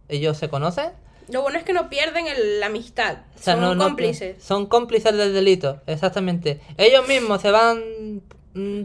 Ellos 0.10 0.38
se 0.38 0.50
conocen. 0.50 0.92
Lo 1.30 1.44
bueno 1.44 1.60
es 1.60 1.64
que 1.64 1.74
no 1.74 1.90
pierden 1.90 2.26
el- 2.28 2.60
la 2.60 2.66
amistad, 2.66 3.18
O 3.38 3.40
sea, 3.42 3.54
son 3.54 3.62
no- 3.62 3.76
no- 3.76 3.84
cómplices. 3.86 4.44
son 4.44 4.66
cómplices 4.66 5.16
del 5.16 5.34
delito, 5.34 5.80
exactamente. 5.86 6.60
Ellos 6.78 7.08
mismos 7.08 7.42
se 7.42 7.52
van. 7.52 8.22
mm, 8.56 8.82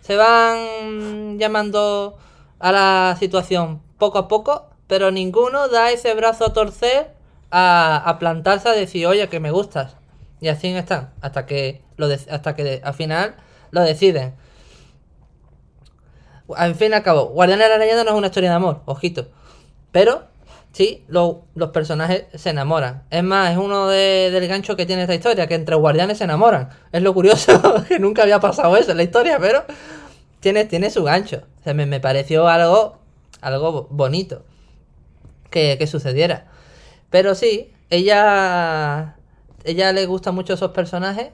Se 0.00 0.14
van 0.14 1.36
llamando 1.36 2.16
a 2.60 2.70
la 2.70 3.16
situación 3.18 3.82
poco 3.98 4.18
a 4.18 4.28
poco, 4.28 4.70
pero 4.86 5.10
ninguno 5.10 5.66
da 5.66 5.90
ese 5.90 6.14
brazo 6.14 6.46
a 6.46 6.52
torcer 6.52 7.10
a, 7.50 7.96
a 8.06 8.18
plantarse 8.20 8.68
a 8.68 8.72
decir, 8.72 9.04
oye, 9.08 9.28
que 9.28 9.40
me 9.40 9.50
gustas. 9.50 9.96
Y 10.40 10.46
así 10.46 10.68
están, 10.68 11.12
hasta 11.22 11.44
que, 11.44 11.82
lo 11.96 12.06
de- 12.06 12.20
hasta 12.30 12.54
que 12.54 12.62
de- 12.62 12.80
al 12.84 12.94
final 12.94 13.34
lo 13.72 13.80
deciden. 13.80 14.34
Al 16.54 16.74
fin 16.76 16.92
y 16.92 16.94
al 16.94 17.02
cabo, 17.02 17.26
Guardianes 17.26 17.66
de 17.66 17.72
la 17.72 17.78
Leyenda 17.78 18.04
no 18.04 18.10
es 18.10 18.16
una 18.16 18.26
historia 18.28 18.50
de 18.50 18.56
amor, 18.56 18.82
ojito. 18.86 19.26
Pero, 19.90 20.22
sí, 20.76 21.04
lo- 21.08 21.44
los 21.54 21.70
personajes 21.70 22.24
se 22.34 22.50
enamoran. 22.50 23.04
Es 23.10 23.22
más, 23.24 23.50
es 23.52 23.56
uno 23.56 23.88
de- 23.88 24.30
del 24.30 24.46
gancho 24.46 24.76
que 24.76 24.84
tiene 24.84 25.02
esta 25.02 25.14
historia, 25.14 25.46
que 25.46 25.54
entre 25.54 25.74
guardianes 25.76 26.18
se 26.18 26.24
enamoran. 26.24 26.68
Es 26.92 27.00
lo 27.02 27.14
curioso, 27.14 27.84
que 27.88 27.98
nunca 27.98 28.22
había 28.24 28.40
pasado 28.40 28.76
eso 28.76 28.90
en 28.90 28.98
la 28.98 29.02
historia, 29.02 29.38
pero 29.40 29.64
tiene, 30.40 30.66
tiene 30.66 30.90
su 30.90 31.02
gancho. 31.02 31.42
O 31.60 31.64
sea, 31.64 31.72
me, 31.72 31.86
me 31.86 31.98
pareció 31.98 32.46
algo, 32.46 32.98
algo 33.40 33.72
bo- 33.72 33.86
bonito 33.90 34.44
que, 35.50 35.76
que 35.78 35.86
sucediera. 35.86 36.46
Pero 37.08 37.34
sí, 37.34 37.72
ella, 37.88 39.16
ella 39.64 39.92
le 39.92 40.04
gusta 40.06 40.30
mucho 40.32 40.52
esos 40.54 40.72
personajes. 40.72 41.28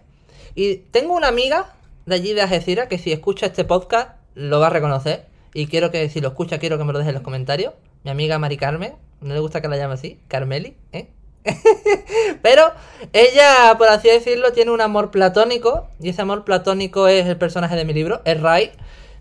Y 0.54 0.76
tengo 0.92 1.14
una 1.16 1.26
amiga 1.28 1.72
de 2.06 2.14
allí 2.14 2.32
de 2.32 2.42
Algeciras 2.42 2.86
que 2.86 2.98
si 2.98 3.10
escucha 3.10 3.46
este 3.46 3.64
podcast 3.64 4.10
lo 4.36 4.60
va 4.60 4.68
a 4.68 4.70
reconocer. 4.70 5.26
Y 5.52 5.66
quiero 5.66 5.90
que 5.90 6.08
si 6.10 6.20
lo 6.20 6.28
escucha, 6.28 6.58
quiero 6.58 6.78
que 6.78 6.84
me 6.84 6.92
lo 6.92 6.98
deje 7.00 7.10
en 7.10 7.14
los 7.16 7.24
comentarios. 7.24 7.72
Mi 8.04 8.10
amiga 8.10 8.38
Mari 8.38 8.56
Carmen, 8.56 8.94
no 9.20 9.34
le 9.34 9.40
gusta 9.40 9.60
que 9.60 9.68
la 9.68 9.76
llame 9.76 9.94
así, 9.94 10.18
Carmeli, 10.28 10.76
¿eh? 10.92 11.08
Pero 12.42 12.72
ella, 13.12 13.74
por 13.78 13.88
así 13.88 14.08
decirlo, 14.08 14.52
tiene 14.52 14.70
un 14.70 14.80
amor 14.80 15.10
platónico. 15.10 15.88
Y 16.00 16.08
ese 16.10 16.22
amor 16.22 16.44
platónico 16.44 17.08
es 17.08 17.26
el 17.26 17.36
personaje 17.36 17.76
de 17.76 17.84
mi 17.84 17.92
libro, 17.92 18.22
es 18.24 18.40
Ray. 18.40 18.72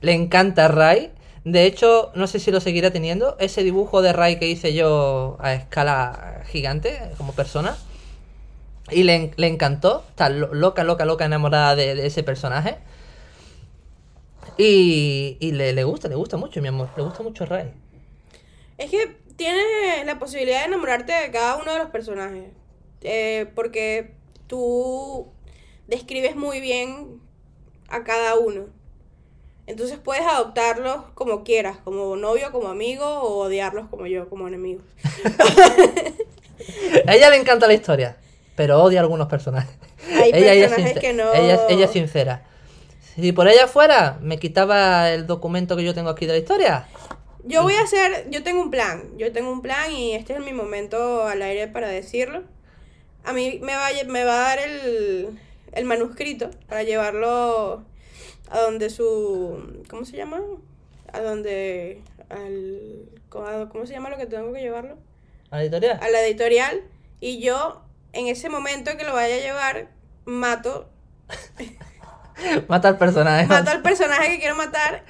Le 0.02 0.14
encanta 0.14 0.68
Ray. 0.68 1.12
De 1.46 1.66
hecho, 1.66 2.12
no 2.16 2.28
sé 2.28 2.40
si 2.40 2.52
lo 2.52 2.60
seguirá 2.60 2.92
teniendo. 2.92 3.36
Ese 3.40 3.64
dibujo 3.64 4.02
de 4.02 4.14
Ray 4.14 4.38
que 4.38 4.48
hice 4.48 4.74
yo 4.74 5.38
a 5.40 5.54
escala 5.54 6.44
gigante, 6.48 7.00
como 7.18 7.34
persona. 7.34 7.76
Y 8.92 9.04
le, 9.04 9.32
le 9.38 9.48
encantó. 9.48 10.04
Está 10.10 10.30
lo- 10.30 10.54
loca, 10.54 10.84
loca, 10.84 11.06
loca 11.06 11.26
enamorada 11.26 11.76
de, 11.76 12.06
ese 12.06 12.24
personaje. 12.24 12.78
Y, 14.58 15.38
y 15.40 15.52
le, 15.54 15.74
le 15.74 15.84
gusta, 15.84 16.08
le 16.08 16.16
gusta 16.16 16.38
mucho, 16.38 16.62
mi 16.62 16.68
amor. 16.68 16.90
Le 16.96 17.04
gusta 17.04 17.24
mucho 17.24 17.46
Ray. 17.46 17.72
Es 18.82 18.90
que 18.90 19.16
tienes 19.36 20.06
la 20.06 20.18
posibilidad 20.18 20.60
de 20.62 20.66
enamorarte 20.66 21.14
de 21.14 21.30
cada 21.32 21.58
uno 21.58 21.72
de 21.74 21.80
los 21.80 21.90
personajes. 21.92 22.46
Eh, 23.02 23.46
porque 23.54 24.16
tú 24.48 25.28
describes 25.88 26.36
muy 26.36 26.60
bien 26.62 27.22
a 27.90 28.04
cada 28.04 28.36
uno. 28.40 28.66
Entonces 29.68 30.00
puedes 30.04 30.26
adoptarlos 30.26 31.04
como 31.14 31.44
quieras, 31.44 31.78
como 31.84 32.16
novio, 32.16 32.52
como 32.52 32.70
amigo, 32.70 33.06
o 33.06 33.44
odiarlos 33.46 33.88
como 33.90 34.08
yo, 34.08 34.28
como 34.30 34.48
enemigos. 34.48 34.84
A 37.08 37.16
ella 37.16 37.30
le 37.30 37.38
encanta 37.38 37.68
la 37.68 37.74
historia, 37.74 38.18
pero 38.56 38.82
odia 38.84 39.00
a 39.00 39.04
algunos 39.04 39.28
personajes. 39.28 39.76
Hay 40.14 40.32
ella, 40.34 40.54
ella 40.54 40.66
es 40.66 40.72
personajes 40.72 41.00
que 41.00 41.14
no- 41.14 41.34
ella, 41.34 41.60
ella 41.70 41.86
es 41.86 41.92
sincera. 41.92 42.44
Si 43.16 43.32
por 43.32 43.48
ella 43.48 43.68
fuera, 43.68 44.18
me 44.22 44.38
quitaba 44.40 45.12
el 45.12 45.28
documento 45.28 45.76
que 45.76 45.84
yo 45.84 45.94
tengo 45.94 46.10
aquí 46.10 46.26
de 46.26 46.34
la 46.34 46.40
historia. 46.40 46.88
Yo 47.44 47.64
voy 47.64 47.74
a 47.74 47.82
hacer, 47.82 48.30
yo 48.30 48.44
tengo 48.44 48.62
un 48.62 48.72
plan, 48.72 49.18
yo 49.18 49.32
tengo 49.32 49.52
un 49.52 49.62
plan 49.62 49.92
y 49.92 50.14
este 50.14 50.34
es 50.34 50.40
mi 50.40 50.54
momento 50.54 51.26
al 51.26 51.42
aire 51.42 51.68
para 51.68 51.88
decirlo. 51.88 52.44
A 53.24 53.34
mí 53.34 53.60
me 53.62 53.76
va, 53.76 53.90
me 54.08 54.24
va 54.24 54.34
a 54.34 54.56
dar 54.56 54.60
el, 54.60 55.40
el 55.72 55.86
manuscrito 55.86 56.52
para 56.68 56.84
llevarlo 56.84 57.84
a 58.50 58.60
donde 58.60 58.90
su, 58.90 59.84
¿cómo 59.90 60.06
se 60.06 60.18
llama? 60.18 60.42
A 61.14 61.22
donde, 61.22 62.02
al 62.30 63.10
¿cómo 63.30 63.70
cómo 63.70 63.86
se 63.86 63.94
llama 63.94 64.10
lo 64.10 64.18
que 64.18 64.28
tengo 64.28 64.54
que 64.54 64.62
llevarlo? 64.62 64.98
¿A 65.50 65.58
la 65.58 65.64
editorial? 65.64 66.00
A 66.02 66.10
la 66.10 66.26
editorial. 66.26 66.84
Y 67.20 67.40
yo, 67.40 67.82
en 68.14 68.28
ese 68.28 68.50
momento 68.50 68.98
que 68.98 69.04
lo 69.04 69.14
vaya 69.14 69.36
a 69.36 69.40
llevar, 69.40 69.88
mato, 70.26 70.90
Mata 72.68 72.90
al 72.90 72.98
personaje. 72.98 73.48
mato 73.48 73.72
al 73.72 73.82
personaje 73.82 74.30
que 74.30 74.40
quiero 74.40 74.56
matar 74.56 75.04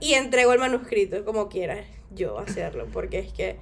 y 0.00 0.14
entrego 0.14 0.52
el 0.52 0.58
manuscrito, 0.58 1.24
como 1.24 1.48
quiera 1.48 1.76
yo 2.10 2.38
hacerlo, 2.38 2.86
porque 2.92 3.18
es 3.18 3.32
que 3.32 3.58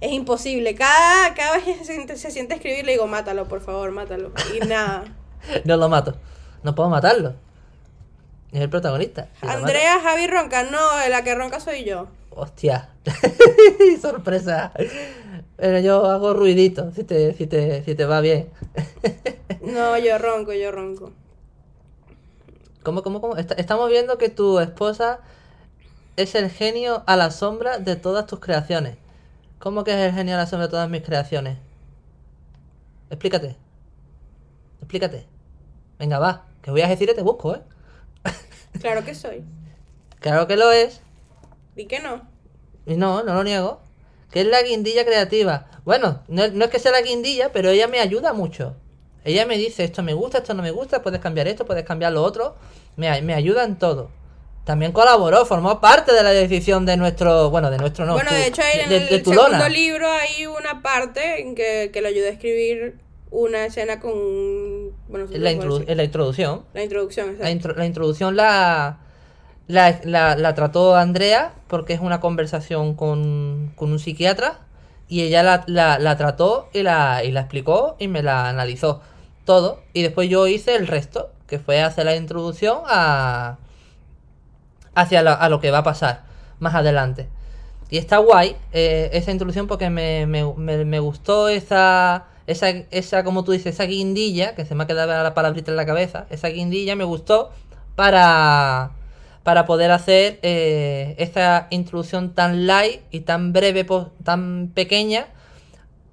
es 0.00 0.12
imposible. 0.12 0.74
Cada, 0.74 1.34
cada 1.34 1.56
vez 1.56 1.64
que 1.64 1.74
se 1.74 1.84
siente, 1.84 2.16
se 2.16 2.30
siente 2.30 2.54
escribir, 2.54 2.84
le 2.84 2.92
digo, 2.92 3.06
mátalo, 3.06 3.46
por 3.48 3.60
favor, 3.60 3.90
mátalo. 3.92 4.32
Y 4.54 4.66
nada. 4.66 5.04
No 5.64 5.76
lo 5.76 5.88
mato. 5.88 6.14
No 6.62 6.72
puedo 6.76 6.88
matarlo. 6.88 7.34
Es 8.52 8.60
el 8.60 8.70
protagonista. 8.70 9.28
Andrea, 9.40 9.98
Javi 10.00 10.28
ronca, 10.28 10.62
no, 10.62 11.08
la 11.08 11.24
que 11.24 11.34
ronca 11.34 11.58
soy 11.58 11.82
yo. 11.82 12.06
Hostia. 12.30 12.90
Sorpresa. 14.00 14.72
Pero 15.56 15.80
yo 15.80 16.06
hago 16.06 16.32
ruidito 16.32 16.92
si 16.92 17.02
te, 17.02 17.34
si 17.34 17.48
te, 17.48 17.82
si 17.82 17.96
te 17.96 18.04
va 18.04 18.20
bien. 18.20 18.50
No, 19.62 19.98
yo 19.98 20.16
ronco, 20.18 20.52
yo 20.52 20.70
ronco. 20.70 21.12
¿Cómo, 22.82 23.02
cómo, 23.02 23.20
cómo? 23.20 23.36
Est- 23.36 23.52
estamos 23.58 23.88
viendo 23.90 24.18
que 24.18 24.28
tu 24.28 24.58
esposa 24.60 25.20
es 26.16 26.34
el 26.34 26.50
genio 26.50 27.04
a 27.06 27.16
la 27.16 27.30
sombra 27.30 27.78
de 27.78 27.96
todas 27.96 28.26
tus 28.26 28.40
creaciones. 28.40 28.96
¿Cómo 29.60 29.84
que 29.84 29.92
es 29.92 29.98
el 29.98 30.12
genio 30.14 30.34
a 30.36 30.38
la 30.38 30.46
sombra 30.46 30.66
de 30.68 30.72
todas 30.72 30.90
mis 30.90 31.02
creaciones? 31.02 31.58
Explícate. 33.10 33.56
Explícate. 34.80 35.26
Venga, 35.98 36.18
va. 36.18 36.46
Que 36.62 36.70
voy 36.70 36.82
a 36.82 36.88
decir 36.88 37.10
y 37.10 37.14
te 37.14 37.22
busco, 37.22 37.54
¿eh? 37.54 37.62
Claro 38.80 39.04
que 39.04 39.14
soy. 39.14 39.44
Claro 40.20 40.46
que 40.46 40.56
lo 40.56 40.70
es. 40.72 41.00
Di 41.76 41.86
que 41.86 42.00
no. 42.00 42.22
Y 42.86 42.96
no, 42.96 43.22
no 43.22 43.34
lo 43.34 43.44
niego. 43.44 43.80
Que 44.30 44.40
es 44.42 44.46
la 44.46 44.62
guindilla 44.62 45.04
creativa. 45.04 45.66
Bueno, 45.84 46.22
no, 46.28 46.48
no 46.48 46.64
es 46.64 46.70
que 46.70 46.78
sea 46.78 46.92
la 46.92 47.02
guindilla, 47.02 47.52
pero 47.52 47.70
ella 47.70 47.88
me 47.88 48.00
ayuda 48.00 48.32
mucho. 48.32 48.76
Ella 49.24 49.46
me 49.46 49.56
dice, 49.56 49.84
esto 49.84 50.02
me 50.02 50.14
gusta, 50.14 50.38
esto 50.38 50.54
no 50.54 50.62
me 50.62 50.70
gusta, 50.70 51.02
puedes 51.02 51.20
cambiar 51.20 51.46
esto, 51.48 51.64
puedes 51.64 51.84
cambiar 51.84 52.12
lo 52.12 52.22
otro. 52.22 52.56
Me, 52.96 53.22
me 53.22 53.34
ayuda 53.34 53.64
en 53.64 53.76
todo. 53.76 54.10
También 54.64 54.92
colaboró, 54.92 55.44
formó 55.44 55.80
parte 55.80 56.12
de 56.12 56.22
la 56.22 56.30
decisión 56.30 56.86
de 56.86 56.96
nuestro, 56.96 57.50
bueno, 57.50 57.70
de 57.70 57.78
nuestro 57.78 58.04
no. 58.06 58.12
bueno, 58.14 58.30
tu- 58.30 58.36
de 58.36 58.46
hecho, 58.46 58.62
en 58.80 58.88
de- 58.88 58.96
el 58.96 59.02
de 59.08 59.18
segundo 59.18 59.42
dona. 59.42 59.68
libro 59.68 60.06
hay 60.08 60.46
una 60.46 60.82
parte 60.82 61.40
en 61.40 61.54
que, 61.54 61.90
que 61.92 62.00
le 62.02 62.08
ayudé 62.08 62.28
a 62.28 62.30
escribir 62.32 62.98
una 63.30 63.64
escena 63.64 63.98
con. 63.98 64.12
Bueno, 65.08 65.26
En 65.32 65.42
la, 65.42 65.50
la 65.94 66.04
introducción. 66.04 66.64
La 66.74 66.82
introducción, 66.82 67.26
exacto. 67.30 67.44
La, 67.44 67.50
intro- 67.50 67.74
la 67.76 67.86
introducción 67.86 68.36
la, 68.36 68.98
la, 69.66 70.00
la- 70.04 70.36
la 70.36 70.54
trató 70.54 70.94
Andrea 70.94 71.54
porque 71.66 71.94
es 71.94 72.00
una 72.00 72.20
conversación 72.20 72.94
con, 72.94 73.72
con 73.74 73.90
un 73.90 73.98
psiquiatra 73.98 74.60
y 75.08 75.22
ella 75.22 75.42
la, 75.42 75.64
la- 75.66 75.98
la 75.98 76.16
trató 76.16 76.68
y 76.72 76.82
la, 76.82 77.22
y 77.24 77.32
la 77.32 77.40
explicó 77.40 77.96
y 77.98 78.06
me 78.08 78.22
la 78.22 78.48
analizó 78.48 79.00
todo 79.44 79.80
y 79.92 80.02
después 80.02 80.28
yo 80.28 80.46
hice 80.46 80.76
el 80.76 80.86
resto 80.86 81.30
que 81.46 81.58
fue 81.58 81.82
hacer 81.82 82.06
la 82.06 82.16
introducción 82.16 82.78
a 82.86 83.58
hacia 84.94 85.22
la- 85.22 85.34
a 85.34 85.48
lo 85.48 85.60
que 85.60 85.70
va 85.70 85.78
a 85.78 85.82
pasar 85.82 86.24
más 86.58 86.74
adelante 86.74 87.28
y 87.90 87.98
está 87.98 88.18
guay 88.18 88.56
eh, 88.72 89.10
esa 89.12 89.30
introducción 89.32 89.66
porque 89.66 89.90
me, 89.90 90.26
me, 90.26 90.44
me- 90.84 90.98
gustó 91.00 91.48
esa, 91.50 92.24
esa, 92.46 92.70
esa, 92.70 93.22
como 93.22 93.44
tú 93.44 93.52
dices, 93.52 93.74
esa 93.74 93.84
guindilla, 93.84 94.54
que 94.54 94.64
se 94.64 94.74
me 94.74 94.84
ha 94.84 94.86
quedado 94.86 95.22
la 95.22 95.34
palabrita 95.34 95.70
en 95.70 95.76
la 95.76 95.84
cabeza, 95.84 96.24
esa 96.30 96.48
guindilla 96.48 96.96
me 96.96 97.04
gustó 97.04 97.50
para, 97.94 98.92
para 99.42 99.66
poder 99.66 99.90
hacer 99.90 100.38
eh, 100.42 101.16
esta 101.18 101.66
introducción 101.68 102.32
tan 102.34 102.66
light 102.66 103.02
y 103.10 103.20
tan 103.20 103.52
breve, 103.52 103.86
tan 104.24 104.70
pequeña, 104.74 105.26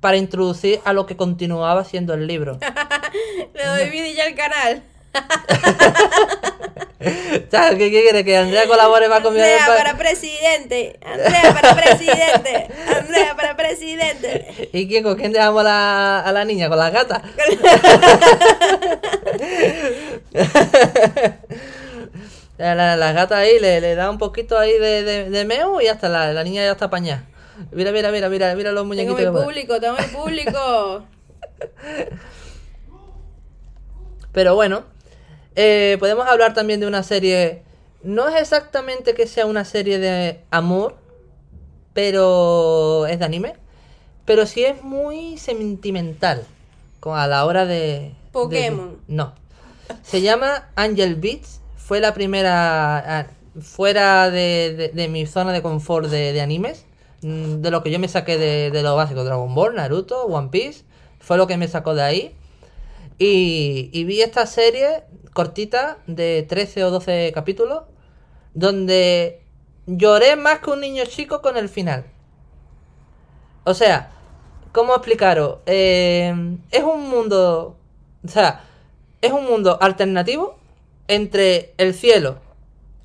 para 0.02 0.18
introducir 0.18 0.82
a 0.84 0.92
lo 0.92 1.06
que 1.06 1.16
continuaba 1.16 1.86
siendo 1.86 2.14
el 2.14 2.28
libro. 2.28 2.58
Le 3.54 3.66
doy 3.66 3.90
vidilla 3.90 4.26
al 4.26 4.36
canal. 4.36 4.84
¿Sabes 7.50 7.78
qué 7.78 7.90
quiere? 7.90 8.24
Que 8.24 8.38
Andrea 8.38 8.68
colabore 8.68 9.08
más 9.10 9.22
conmigo. 9.22 9.44
Andrea 9.44 9.66
para 9.68 9.98
presidente. 9.98 11.00
Andrea 11.04 11.54
para 11.54 11.76
presidente. 11.76 12.68
Andrea 12.96 13.36
para 13.36 13.58
presidente. 13.58 14.70
¿Y 14.74 14.88
quién, 14.88 15.04
con 15.04 15.16
quién 15.18 15.32
dejamos 15.32 15.62
a 15.62 15.64
la, 15.64 16.20
a 16.20 16.32
la 16.32 16.46
niña? 16.46 16.70
¿Con 16.70 16.78
la 16.78 16.90
gata? 16.92 17.24
La, 22.58 22.76
la, 22.76 22.98
la 22.98 23.14
gata 23.14 23.38
ahí 23.38 23.58
le, 23.60 23.80
le 23.80 23.96
da 23.96 24.10
un 24.10 24.18
poquito 24.18 24.58
ahí 24.60 24.74
de, 24.78 25.04
de, 25.04 25.30
de 25.30 25.46
meo 25.46 25.80
y 25.80 25.88
hasta 25.88 26.10
la, 26.10 26.34
la 26.34 26.44
niña 26.44 26.64
ya 26.66 26.74
está 26.74 26.86
apañada. 26.86 27.24
Mira, 27.72 27.92
mira, 27.92 28.12
mira, 28.12 28.30
mira, 28.30 28.54
mira 28.56 28.72
los 28.72 28.90
Tengo 28.90 29.16
muñequitos. 29.16 29.18
mi 29.18 29.24
que 29.26 29.32
pone. 29.32 29.44
público, 29.46 29.80
tengo 29.80 29.98
mi 29.98 30.08
público. 30.08 31.04
Pero 34.32 34.56
bueno, 34.56 34.84
eh, 35.56 35.98
podemos 36.00 36.28
hablar 36.28 36.54
también 36.54 36.80
de 36.80 36.88
una 36.88 37.04
serie. 37.04 37.64
No 38.04 38.30
es 38.30 38.40
exactamente 38.42 39.14
que 39.14 39.28
sea 39.28 39.46
una 39.46 39.66
serie 39.66 40.00
de 40.00 40.40
amor, 40.52 40.96
pero 41.94 43.06
es 43.08 43.20
de 43.20 43.26
anime. 43.26 43.54
Pero 44.26 44.46
sí 44.46 44.64
es 44.64 44.84
muy 44.84 45.38
sentimental 45.38 46.44
con- 47.00 47.18
a 47.18 47.28
la 47.28 47.46
hora 47.46 47.66
de. 47.66 47.76
de- 47.76 48.16
Pokémon. 48.32 48.98
no. 49.08 49.34
Se 50.04 50.22
llama 50.22 50.70
Angel 50.76 51.16
Beats. 51.16 51.62
Fue 51.78 52.00
la 52.00 52.14
primera. 52.14 53.28
fuera 53.60 54.30
de, 54.30 54.74
de- 54.78 54.90
de 54.90 55.08
mi 55.10 55.26
zona 55.26 55.52
de 55.52 55.62
confort 55.64 56.08
de, 56.08 56.32
de 56.32 56.42
animes. 56.42 56.86
mm, 57.24 57.56
De 57.62 57.72
lo 57.72 57.82
que 57.84 57.90
yo 57.92 58.00
me 58.00 58.08
saqué 58.08 58.38
de, 58.38 58.70
de 58.72 58.84
lo 58.84 58.96
básico: 58.96 59.24
Dragon 59.24 59.54
Ball, 59.56 59.76
Naruto, 59.76 60.24
One 60.26 60.50
Piece. 60.50 60.84
Fue 61.20 61.36
lo 61.38 61.48
que 61.48 61.58
me 61.58 61.68
sacó 61.68 61.96
de 61.96 62.04
ahí. 62.04 62.36
Y, 63.20 63.92
y 63.94 64.04
vi 64.06 64.22
esta 64.22 64.48
serie 64.48 65.04
cortita 65.34 66.00
de 66.08 66.46
13 66.50 66.86
o 66.86 66.92
12 66.92 67.32
capítulos. 67.34 67.84
Donde 68.54 69.44
lloré 69.86 70.36
más 70.36 70.60
que 70.60 70.72
un 70.72 70.82
niño 70.82 71.04
chico 71.06 71.42
con 71.42 71.58
el 71.58 71.70
final. 71.70 72.06
O 73.64 73.74
sea, 73.74 74.12
¿cómo 74.72 74.94
explicaros? 74.94 75.60
Eh, 75.66 76.34
es 76.72 76.84
un 76.84 77.10
mundo. 77.10 77.78
O 78.24 78.28
sea, 78.28 78.64
es 79.22 79.32
un 79.32 79.46
mundo 79.46 79.78
alternativo 79.82 80.58
entre 81.08 81.74
el 81.78 81.94
cielo 81.94 82.40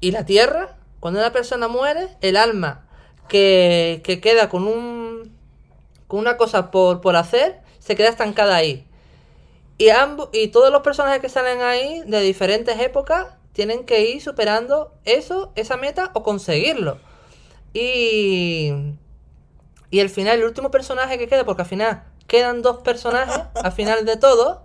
y 0.01 0.13
la 0.13 0.25
tierra. 0.25 0.77
Cuando 1.01 1.21
una 1.21 1.33
persona 1.33 1.69
muere, 1.69 2.09
el 2.23 2.37
alma 2.37 2.87
que, 3.29 4.01
que 4.05 4.21
queda 4.21 4.49
con 4.49 4.67
un. 4.67 5.37
con 6.07 6.21
una 6.21 6.37
cosa 6.37 6.71
por, 6.71 7.01
por 7.01 7.17
hacer, 7.17 7.61
se 7.79 7.97
queda 7.97 8.09
estancada 8.09 8.57
ahí. 8.57 8.87
Y 9.79 9.89
ambos, 9.91 10.29
y 10.33 10.49
todos 10.49 10.71
los 10.71 10.83
personajes 10.83 11.21
que 11.21 11.29
salen 11.29 11.61
ahí 11.63 12.03
de 12.07 12.21
diferentes 12.21 12.79
épocas 12.81 13.27
tienen 13.53 13.85
que 13.85 14.03
ir 14.07 14.23
superando 14.23 14.93
eso, 15.05 15.53
esa 15.57 15.77
meta 15.77 16.11
o 16.15 16.23
conseguirlo. 16.23 16.99
Y 17.73 18.73
y 19.91 20.01
el 20.01 20.11
final, 20.11 20.39
el 20.39 20.45
último 20.45 20.71
personaje 20.71 21.19
que 21.19 21.29
queda, 21.29 21.45
porque 21.45 21.63
al 21.63 21.69
final 21.69 22.03
quedan 22.27 22.63
dos 22.63 22.79
personajes 22.79 23.43
al 23.55 23.73
final 23.73 24.05
de 24.05 24.17
todo. 24.17 24.63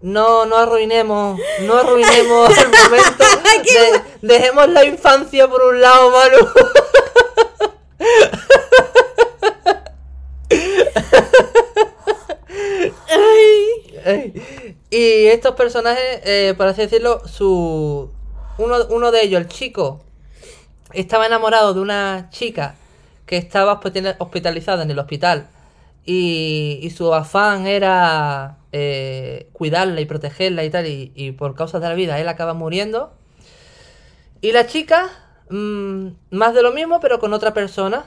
No, 0.00 0.46
no 0.46 0.56
arruinemos, 0.56 1.38
no 1.62 1.74
arruinemos 1.76 2.56
el 2.56 2.68
momento. 2.68 3.24
de- 3.64 4.02
dejemos 4.22 4.68
la 4.68 4.84
infancia 4.84 5.48
por 5.48 5.60
un 5.62 5.80
lado, 5.80 6.10
Manu. 6.10 6.48
Y 14.90 15.26
estos 15.26 15.54
personajes, 15.54 16.20
eh, 16.24 16.54
por 16.56 16.66
así 16.66 16.82
decirlo, 16.82 17.26
su 17.26 18.10
uno, 18.58 18.76
uno 18.90 19.10
de 19.10 19.24
ellos, 19.24 19.40
el 19.40 19.48
chico, 19.48 20.00
estaba 20.92 21.26
enamorado 21.26 21.74
de 21.74 21.80
una 21.80 22.28
chica 22.30 22.76
que 23.26 23.36
estaba 23.36 23.80
hospitali- 23.80 24.16
hospitalizada 24.18 24.82
en 24.84 24.90
el 24.90 24.98
hospital. 24.98 25.48
Y, 26.06 26.80
y 26.82 26.90
su 26.90 27.12
afán 27.14 27.66
era 27.66 28.58
eh, 28.72 29.48
cuidarla 29.52 30.00
y 30.00 30.06
protegerla 30.06 30.64
y 30.64 30.70
tal 30.70 30.86
y, 30.86 31.12
y 31.14 31.32
por 31.32 31.54
causas 31.54 31.82
de 31.82 31.88
la 31.88 31.94
vida 31.94 32.18
él 32.20 32.28
acaba 32.28 32.54
muriendo. 32.54 33.12
Y 34.40 34.52
la 34.52 34.66
chica 34.66 35.08
mm, 35.50 36.08
más 36.30 36.54
de 36.54 36.62
lo 36.62 36.72
mismo 36.72 37.00
pero 37.00 37.18
con 37.18 37.32
otra 37.32 37.54
persona. 37.54 38.06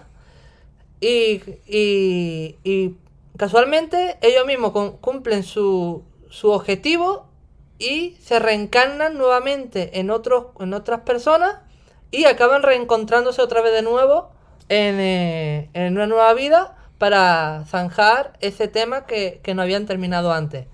Y, 0.99 1.41
y, 1.67 2.57
y 2.63 2.95
casualmente 3.41 4.19
ellos 4.21 4.45
mismos 4.45 4.71
cum- 4.71 4.97
cumplen 4.97 5.41
su, 5.41 6.03
su 6.29 6.51
objetivo 6.51 7.25
y 7.79 8.15
se 8.21 8.37
reencarnan 8.37 9.17
nuevamente 9.17 9.99
en, 9.99 10.11
en 10.11 10.73
otras 10.75 10.99
personas 11.07 11.55
y 12.11 12.25
acaban 12.25 12.61
reencontrándose 12.61 13.41
otra 13.41 13.63
vez 13.63 13.73
de 13.73 13.81
nuevo 13.81 14.29
en, 14.69 14.99
eh, 14.99 15.71
en 15.73 15.93
una 15.93 16.05
nueva 16.05 16.31
vida 16.35 16.77
para 16.99 17.65
zanjar 17.65 18.33
ese 18.41 18.67
tema 18.67 19.07
que, 19.07 19.39
que 19.41 19.55
no 19.55 19.63
habían 19.63 19.87
terminado 19.87 20.31
antes. 20.31 20.67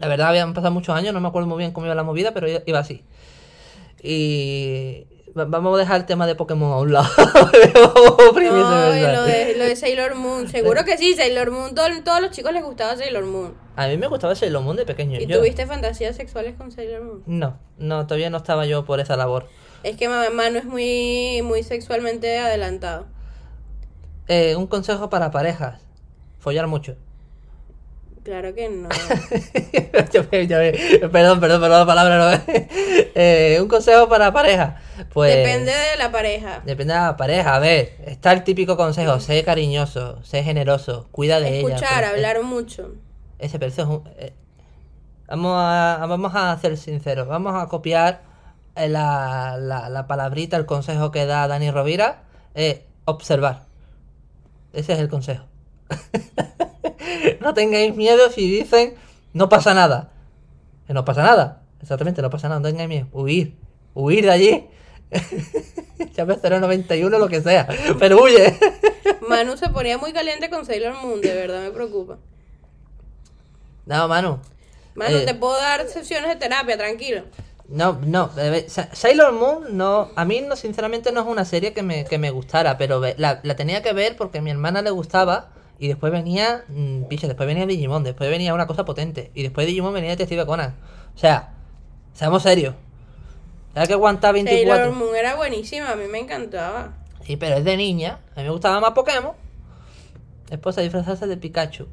La 0.00 0.08
verdad, 0.08 0.30
habían 0.30 0.52
pasado 0.52 0.74
muchos 0.74 0.96
años, 0.96 1.14
no 1.14 1.20
me 1.20 1.28
acuerdo 1.28 1.46
muy 1.46 1.58
bien 1.58 1.70
cómo 1.70 1.86
iba 1.86 1.94
la 1.94 2.02
movida, 2.02 2.34
pero 2.34 2.48
iba 2.48 2.78
así. 2.80 3.04
Y 4.02 5.06
Vamos 5.36 5.74
a 5.76 5.78
dejar 5.78 6.00
el 6.00 6.06
tema 6.06 6.26
de 6.26 6.34
Pokémon 6.34 6.72
a 6.72 6.78
un 6.78 6.92
lado. 6.94 7.08
No, 8.36 8.96
y 8.96 9.00
lo 9.00 9.22
de, 9.24 9.54
lo 9.56 9.64
de 9.64 9.76
Sailor 9.76 10.14
Moon. 10.14 10.48
Seguro 10.48 10.84
que 10.84 10.96
sí, 10.96 11.14
Sailor 11.14 11.50
Moon. 11.50 11.74
Todo- 11.74 11.88
todos 12.04 12.20
los 12.22 12.30
chicos 12.30 12.52
les 12.52 12.62
gustaba 12.64 12.96
Sailor 12.96 13.24
Moon. 13.24 13.54
A 13.76 13.86
mí 13.88 13.96
me 13.98 14.06
gustaba 14.06 14.34
Sailor 14.34 14.62
Moon 14.62 14.76
de 14.76 14.86
pequeño. 14.86 15.18
¿Y 15.20 15.26
Yo- 15.26 15.38
tuviste 15.38 15.66
fantasías 15.66 16.16
sexuales 16.16 16.54
con 16.56 16.70
Sailor 16.72 17.02
Moon? 17.02 17.22
No, 17.26 17.58
no, 17.78 18.06
todavía 18.06 18.30
no 18.30 18.38
estaba 18.38 18.64
yo 18.66 18.84
por 18.84 19.00
esa 19.00 19.16
labor. 19.16 19.46
Es 19.82 19.96
que 19.96 20.08
Ma- 20.08 20.30
Manu 20.30 20.58
es 20.58 20.64
muy, 20.64 21.42
muy 21.42 21.62
sexualmente 21.62 22.38
adelantado. 22.38 23.06
Eh, 24.28 24.56
un 24.56 24.66
consejo 24.66 25.10
para 25.10 25.30
parejas. 25.30 25.80
Follar 26.38 26.66
mucho. 26.66 26.96
Claro 28.26 28.52
que 28.56 28.68
no. 28.68 28.88
Yo 30.12 30.22
yo 30.32 31.10
perdón, 31.12 31.38
perdón, 31.38 31.60
perdón 31.60 31.70
la 31.70 31.86
palabra. 31.86 32.18
No. 32.18 32.42
Eh, 33.14 33.58
un 33.62 33.68
consejo 33.68 34.08
para 34.08 34.32
pareja. 34.32 34.80
Pues 35.12 35.32
Depende 35.36 35.70
de 35.70 35.96
la 35.96 36.10
pareja. 36.10 36.60
Depende 36.66 36.92
de 36.94 36.98
la 37.00 37.16
pareja. 37.16 37.54
A 37.54 37.60
ver, 37.60 37.94
está 38.04 38.32
el 38.32 38.42
típico 38.42 38.76
consejo. 38.76 39.20
Sé 39.20 39.44
cariñoso, 39.44 40.20
sé 40.24 40.42
generoso, 40.42 41.06
cuida 41.12 41.38
de 41.38 41.60
ella. 41.60 41.68
Escuchar, 41.76 42.00
pero- 42.00 42.08
hablar 42.08 42.42
mucho. 42.42 42.94
Ese 43.38 43.58
un- 43.84 44.02
eh, 44.18 44.32
vamos, 45.28 45.52
a, 45.56 46.04
vamos 46.08 46.32
a 46.34 46.58
ser 46.60 46.76
sinceros. 46.76 47.28
Vamos 47.28 47.54
a 47.54 47.68
copiar 47.68 48.22
eh, 48.74 48.88
la, 48.88 49.56
la, 49.56 49.88
la 49.88 50.06
palabrita, 50.08 50.56
el 50.56 50.66
consejo 50.66 51.12
que 51.12 51.26
da 51.26 51.46
Dani 51.46 51.70
Rovira. 51.70 52.24
eh, 52.56 52.84
observar. 53.04 53.66
Ese 54.72 54.94
es 54.94 54.98
el 54.98 55.08
consejo. 55.08 55.44
no 57.40 57.54
tengáis 57.54 57.94
miedo 57.94 58.30
si 58.30 58.50
dicen 58.50 58.94
no 59.32 59.48
pasa 59.48 59.74
nada. 59.74 60.10
Que 60.86 60.94
no 60.94 61.04
pasa 61.04 61.22
nada. 61.22 61.62
Exactamente, 61.82 62.22
no 62.22 62.30
pasa 62.30 62.48
nada. 62.48 62.60
No 62.60 62.68
tengáis 62.68 62.88
miedo. 62.88 63.06
Huir. 63.12 63.54
Huir 63.94 64.24
de 64.24 64.30
allí. 64.30 64.66
Llame 66.16 66.36
091, 66.42 67.18
lo 67.18 67.28
que 67.28 67.40
sea. 67.42 67.68
Pero 67.98 68.22
huye. 68.22 68.56
Manu 69.28 69.56
se 69.56 69.68
ponía 69.68 69.98
muy 69.98 70.12
caliente 70.12 70.50
con 70.50 70.64
Sailor 70.64 70.94
Moon, 71.02 71.20
de 71.20 71.34
verdad 71.34 71.62
me 71.62 71.70
preocupa. 71.70 72.18
no, 73.86 74.08
Manu. 74.08 74.38
Manu, 74.94 75.18
Eh, 75.18 75.24
te 75.26 75.34
puedo 75.34 75.56
dar 75.58 75.86
sesiones 75.88 76.30
de 76.30 76.36
terapia, 76.36 76.76
tranquilo. 76.76 77.22
No, 77.68 77.98
no, 78.04 78.30
eh, 78.38 78.66
Sailor 78.92 79.32
Moon 79.32 79.76
no, 79.76 80.10
a 80.14 80.24
mí 80.24 80.40
no, 80.40 80.54
sinceramente 80.56 81.12
no 81.12 81.20
es 81.20 81.26
una 81.26 81.44
serie 81.44 81.72
que 81.72 81.82
me, 81.82 82.04
que 82.04 82.16
me 82.18 82.30
gustara, 82.30 82.78
pero 82.78 83.02
la, 83.16 83.40
la 83.42 83.56
tenía 83.56 83.82
que 83.82 83.92
ver 83.92 84.16
porque 84.16 84.38
a 84.38 84.40
mi 84.42 84.50
hermana 84.50 84.82
le 84.82 84.90
gustaba 84.90 85.50
y 85.78 85.88
después 85.88 86.12
venía, 86.12 86.64
mm, 86.68 87.04
piche, 87.04 87.26
después 87.26 87.46
venía 87.46 87.66
Digimon, 87.66 88.02
después 88.04 88.28
venía 88.30 88.54
una 88.54 88.66
cosa 88.66 88.84
potente 88.84 89.30
y 89.34 89.42
después 89.42 89.66
de 89.66 89.70
Digimon 89.70 89.92
venía 89.94 90.10
Detective 90.10 90.46
Conan. 90.46 90.74
O 91.14 91.18
sea, 91.18 91.52
seamos 92.14 92.42
serios. 92.42 92.74
Hay 93.74 93.86
que 93.86 93.92
aguantar 93.92 94.34
Sailor 94.34 94.54
24. 94.54 94.92
Moon 94.92 95.14
era 95.14 95.36
buenísima, 95.36 95.90
a 95.90 95.96
mí 95.96 96.04
me 96.06 96.18
encantaba. 96.18 96.94
Sí, 97.24 97.36
pero 97.36 97.56
es 97.56 97.64
de 97.64 97.76
niña, 97.76 98.20
a 98.34 98.38
mí 98.38 98.44
me 98.44 98.50
gustaba 98.50 98.80
más 98.80 98.92
Pokémon. 98.92 99.32
Después 100.48 100.78
a 100.78 100.80
disfrazarse 100.80 101.26
de 101.26 101.36
Pikachu. 101.36 101.86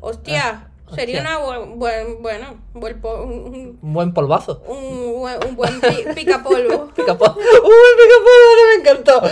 Hostia, 0.00 0.66
Ah, 0.86 0.94
sería 0.94 1.20
hostia. 1.20 1.38
una 1.38 1.38
buen, 1.46 1.78
buen- 1.78 2.22
bueno, 2.22 2.46
buen 2.74 3.00
un, 3.04 3.78
Un 3.82 3.92
buen 3.92 4.12
polvazo. 4.14 4.62
un, 4.66 4.76
un 4.76 5.20
buen, 5.20 5.36
un 5.48 5.56
buen 5.56 5.80
pi- 5.80 6.04
picapolvo. 6.14 6.88
Picapolvo. 6.96 7.36
¡Uy, 7.38 7.90
Picapolvo! 7.98 8.50
que 8.56 8.66
me 8.68 8.74
encantó! 8.82 9.22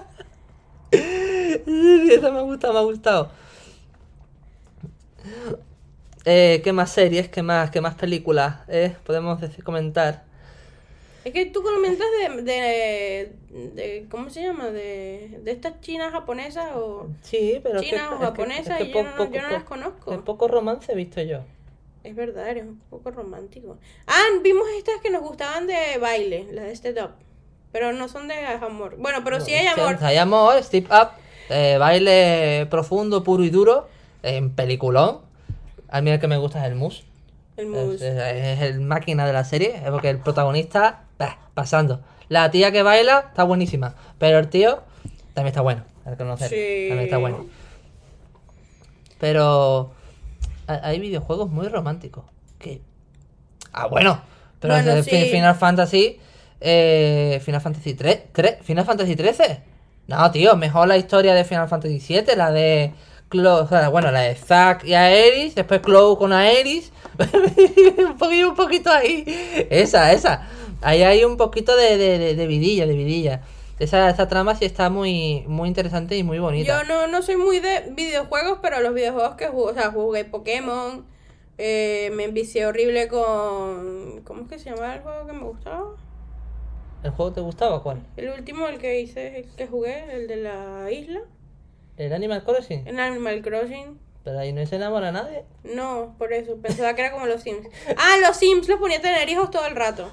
Esa 2.11 2.31
me 2.31 2.39
ha 2.39 2.41
gustado, 2.41 2.73
me 2.73 2.79
ha 2.79 2.83
gustado. 2.83 3.31
Eh, 6.25 6.61
¿Qué 6.63 6.71
más 6.73 6.91
series? 6.91 7.29
¿Qué 7.29 7.41
más, 7.41 7.71
qué 7.71 7.81
más 7.81 7.95
películas? 7.95 8.57
eh? 8.67 8.95
Podemos 9.05 9.41
decir, 9.41 9.63
comentar. 9.63 10.23
Es 11.23 11.33
que 11.33 11.45
tú 11.47 11.61
comentas 11.61 12.07
de, 12.35 12.41
de, 12.41 13.31
de- 13.75 14.07
¿cómo 14.09 14.29
se 14.31 14.41
llama? 14.41 14.69
De, 14.71 15.39
de 15.43 15.51
estas 15.51 15.79
chinas 15.81 16.11
japonesas 16.11 16.71
o... 16.75 17.09
Sí, 17.21 17.59
pero 17.61 17.79
es 17.79 17.89
que- 17.89 17.95
o 17.95 17.99
es 17.99 18.09
que- 18.19 18.25
japonesa, 18.25 18.79
es 18.79 18.83
que 18.85 18.89
y 18.89 18.93
yo 18.93 18.93
po- 18.93 19.03
no- 19.03 19.15
poco- 19.17 19.33
yo 19.35 19.41
no 19.43 19.49
las 19.49 19.63
conozco. 19.63 20.13
es 20.13 20.19
poco 20.19 20.47
romance 20.47 20.91
he 20.91 20.95
visto 20.95 21.21
yo. 21.21 21.39
Es 22.03 22.15
verdad, 22.15 22.49
eres 22.49 22.63
un 22.63 22.79
poco 22.89 23.11
romántico. 23.11 23.77
Ah, 24.07 24.23
vimos 24.41 24.65
estas 24.75 24.99
que 25.01 25.11
nos 25.11 25.21
gustaban 25.21 25.67
de 25.67 25.99
baile, 25.99 26.47
las 26.51 26.65
de 26.65 26.71
este 26.71 26.93
top. 26.93 27.11
Pero 27.71 27.93
no 27.93 28.07
son 28.09 28.27
de 28.27 28.33
amor. 28.43 28.95
Bueno, 28.97 29.19
pero 29.23 29.39
sí 29.39 29.53
hay 29.53 29.67
amor. 29.67 29.97
Hay 30.01 30.17
amor, 30.17 30.61
Step 30.63 30.85
Up, 30.91 31.09
eh, 31.49 31.77
baile 31.79 32.67
profundo, 32.69 33.23
puro 33.23 33.43
y 33.43 33.49
duro, 33.49 33.87
en 34.23 34.51
peliculón. 34.51 35.19
A 35.89 36.01
mí 36.01 36.09
el 36.11 36.19
que 36.19 36.27
me 36.27 36.37
gusta 36.37 36.59
es 36.65 36.71
el 36.71 36.75
mus. 36.75 37.03
El 37.57 37.67
mus. 37.67 37.95
es- 37.95 38.01
es 38.01 38.61
el 38.61 38.79
máquina 38.81 39.25
de 39.27 39.33
la 39.33 39.43
serie, 39.43 39.75
es 39.75 39.89
porque 39.91 40.09
el 40.09 40.19
protagonista, 40.19 41.03
bah, 41.19 41.37
pasando. 41.53 42.01
La 42.29 42.49
tía 42.51 42.71
que 42.71 42.81
baila 42.83 43.25
está 43.29 43.43
buenísima, 43.43 43.95
pero 44.17 44.39
el 44.39 44.47
tío 44.47 44.83
también 45.33 45.47
está 45.51 45.61
bueno, 45.61 45.83
que 46.05 46.15
conocer. 46.15 46.49
Sí. 46.49 46.85
También 46.89 47.05
está 47.05 47.17
bueno. 47.17 47.45
Pero 49.19 49.91
ha- 50.67 50.87
hay 50.87 50.99
videojuegos 50.99 51.49
muy 51.49 51.67
románticos. 51.67 52.23
Que... 52.57 52.81
Ah, 53.73 53.87
bueno, 53.87 54.21
pero 54.59 54.73
Bueno, 54.75 55.03
sí. 55.03 55.25
Final 55.31 55.55
Fantasy. 55.55 56.19
Eh, 56.59 57.41
Final 57.43 57.61
Fantasy 57.61 57.93
3, 57.95 58.19
Final 58.61 58.85
Fantasy 58.85 59.15
13. 59.15 59.61
No, 60.11 60.31
tío, 60.31 60.55
mejor 60.57 60.87
la 60.87 60.97
historia 60.97 61.33
de 61.33 61.43
Final 61.45 61.67
Fantasy 61.67 61.99
7, 61.99 62.35
la 62.35 62.51
de 62.51 62.93
Clo- 63.29 63.63
o 63.63 63.67
sea, 63.67 63.89
bueno, 63.89 64.11
la 64.11 64.21
de 64.21 64.35
Zack 64.35 64.83
y 64.85 64.93
Aeris, 64.93 65.55
después 65.55 65.81
Clow 65.81 66.17
con 66.17 66.33
Aeris. 66.33 66.91
un 67.97 68.17
poquito, 68.17 68.49
un 68.49 68.55
poquito 68.55 68.91
ahí. 68.91 69.23
Esa, 69.69 70.11
esa. 70.11 70.47
Ahí 70.81 71.03
hay 71.03 71.23
un 71.23 71.37
poquito 71.37 71.75
de, 71.75 71.97
de, 71.97 72.17
de, 72.17 72.35
de 72.35 72.47
vidilla, 72.47 72.85
de 72.85 72.93
vidilla. 72.95 73.41
Esa, 73.79 74.09
esa 74.09 74.27
trama 74.27 74.55
sí 74.55 74.65
está 74.65 74.89
muy, 74.89 75.43
muy 75.47 75.67
interesante 75.67 76.15
y 76.17 76.23
muy 76.23 76.39
bonita. 76.39 76.83
Yo 76.83 76.87
no, 76.87 77.07
no 77.07 77.21
soy 77.21 77.37
muy 77.37 77.59
de 77.59 77.91
videojuegos, 77.95 78.59
pero 78.61 78.79
los 78.81 78.93
videojuegos 78.93 79.35
que 79.35 79.47
jugué, 79.47 79.71
o 79.71 79.73
sea, 79.73 79.91
jugué 79.91 80.25
Pokémon, 80.25 81.05
eh, 81.57 82.11
me 82.15 82.25
envicié 82.25 82.65
horrible 82.65 83.07
con... 83.07 84.21
¿Cómo 84.23 84.41
es 84.43 84.47
que 84.49 84.59
se 84.59 84.69
llama 84.71 84.93
el 84.95 85.01
juego 85.01 85.25
que 85.25 85.33
me 85.33 85.43
gustaba? 85.43 85.85
¿El 87.03 87.11
juego 87.11 87.31
te 87.31 87.41
gustaba 87.41 87.81
cuál? 87.81 88.01
El 88.17 88.29
último, 88.29 88.67
el 88.67 88.77
que 88.77 88.99
hice, 89.01 89.39
el 89.39 89.45
que 89.55 89.67
jugué, 89.67 90.05
el 90.15 90.27
de 90.27 90.35
la 90.37 90.91
isla, 90.91 91.21
¿El 91.97 92.13
Animal 92.13 92.43
Crossing? 92.43 92.87
en 92.87 92.99
Animal 92.99 93.41
Crossing. 93.41 93.99
Pero 94.23 94.39
ahí 94.39 94.53
no 94.53 94.63
se 94.67 94.75
enamora 94.75 95.09
a 95.09 95.11
nadie. 95.11 95.43
No, 95.63 96.13
por 96.19 96.31
eso, 96.31 96.55
pensaba 96.57 96.93
que 96.93 97.01
era 97.01 97.11
como 97.11 97.25
los 97.25 97.41
Sims. 97.41 97.67
Ah, 97.97 98.17
los 98.25 98.37
Sims 98.37 98.67
los 98.67 98.79
ponía 98.79 98.99
a 98.99 99.01
tener 99.01 99.27
hijos 99.29 99.49
todo 99.49 99.65
el 99.65 99.75
rato. 99.75 100.09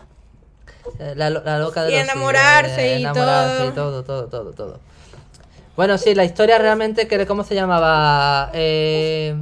Eh, 0.99 1.13
La, 1.15 1.29
la 1.29 1.59
loca 1.59 1.85
de 1.85 1.93
Y 1.93 1.95
los 1.95 2.05
enamorarse 2.05 2.71
Sims, 2.75 2.79
eh, 2.79 2.99
y 2.99 3.01
enamorarse 3.03 3.59
todo. 3.59 3.69
y 3.71 3.75
todo, 3.75 4.05
todo, 4.05 4.29
todo, 4.29 4.53
todo. 4.53 4.81
Bueno, 5.77 5.99
sí, 5.99 6.15
la 6.15 6.25
historia 6.25 6.59
realmente, 6.59 7.07
que 7.07 7.27
¿cómo 7.27 7.45
se 7.45 7.55
llamaba? 7.55 8.51
Eh, 8.55 9.37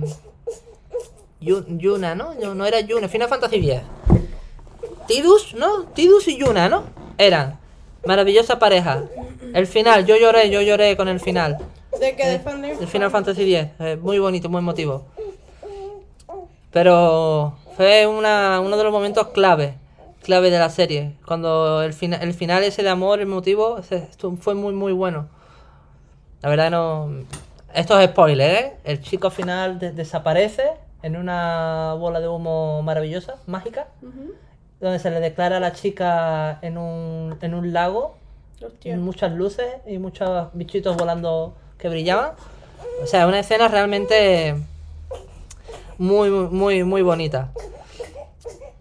Yu- 1.40 1.64
Yuna, 1.78 2.14
¿no? 2.16 2.34
No, 2.34 2.54
no 2.56 2.66
era 2.66 2.80
Yuna, 2.80 3.08
Final 3.08 3.28
Fantasy 3.28 3.56
X. 3.70 3.80
Tidus, 5.06 5.54
¿no? 5.54 5.84
Tidus 5.94 6.26
y 6.28 6.38
Yuna, 6.38 6.68
¿no? 6.68 6.84
Eran. 7.18 7.58
Maravillosa 8.06 8.58
pareja. 8.58 9.02
El 9.54 9.66
final, 9.66 10.06
yo 10.06 10.16
lloré, 10.16 10.50
yo 10.50 10.60
lloré 10.62 10.96
con 10.96 11.08
el 11.08 11.18
final. 11.20 11.58
¿De 11.98 12.12
de- 12.12 12.34
El 12.80 12.86
Final 12.88 13.10
Fantasy 13.10 13.54
X, 13.54 13.70
eh, 13.80 13.96
muy 14.00 14.18
bonito, 14.18 14.48
muy 14.48 14.58
emotivo. 14.58 15.06
Pero 16.72 17.56
fue 17.76 18.06
una, 18.06 18.60
uno 18.60 18.76
de 18.76 18.84
los 18.84 18.92
momentos 18.92 19.28
clave, 19.28 19.74
clave 20.22 20.50
de 20.50 20.58
la 20.58 20.68
serie. 20.68 21.12
Cuando 21.26 21.82
el, 21.82 21.92
fina- 21.94 22.18
el 22.18 22.34
final 22.34 22.64
ese 22.64 22.82
de 22.82 22.90
amor 22.90 23.20
emotivo 23.20 23.78
ese- 23.78 24.08
fue 24.40 24.54
muy, 24.54 24.72
muy 24.74 24.92
bueno. 24.92 25.28
La 26.42 26.50
verdad 26.50 26.70
no... 26.70 27.10
Esto 27.74 27.98
es 28.00 28.10
spoiler, 28.10 28.50
¿eh? 28.64 28.72
El 28.84 29.00
chico 29.00 29.30
final 29.30 29.78
de- 29.78 29.92
desaparece 29.92 30.64
en 31.02 31.16
una 31.16 31.94
bola 31.98 32.20
de 32.20 32.28
humo 32.28 32.82
maravillosa, 32.82 33.36
mágica, 33.46 33.86
Ujú. 34.02 34.32
Donde 34.80 34.98
se 34.98 35.10
le 35.10 35.20
declara 35.20 35.56
a 35.56 35.60
la 35.60 35.72
chica 35.72 36.58
en 36.62 36.76
un, 36.78 37.38
en 37.40 37.54
un 37.54 37.72
lago 37.72 38.16
Hostia. 38.62 38.96
muchas 38.96 39.32
luces 39.32 39.66
y 39.86 39.98
muchos 39.98 40.48
bichitos 40.52 40.96
volando 40.96 41.54
que 41.78 41.88
brillaban. 41.88 42.32
O 43.02 43.06
sea, 43.06 43.26
una 43.26 43.40
escena 43.40 43.68
realmente 43.68 44.54
muy, 45.98 46.30
muy, 46.30 46.84
muy, 46.84 47.02
bonita. 47.02 47.50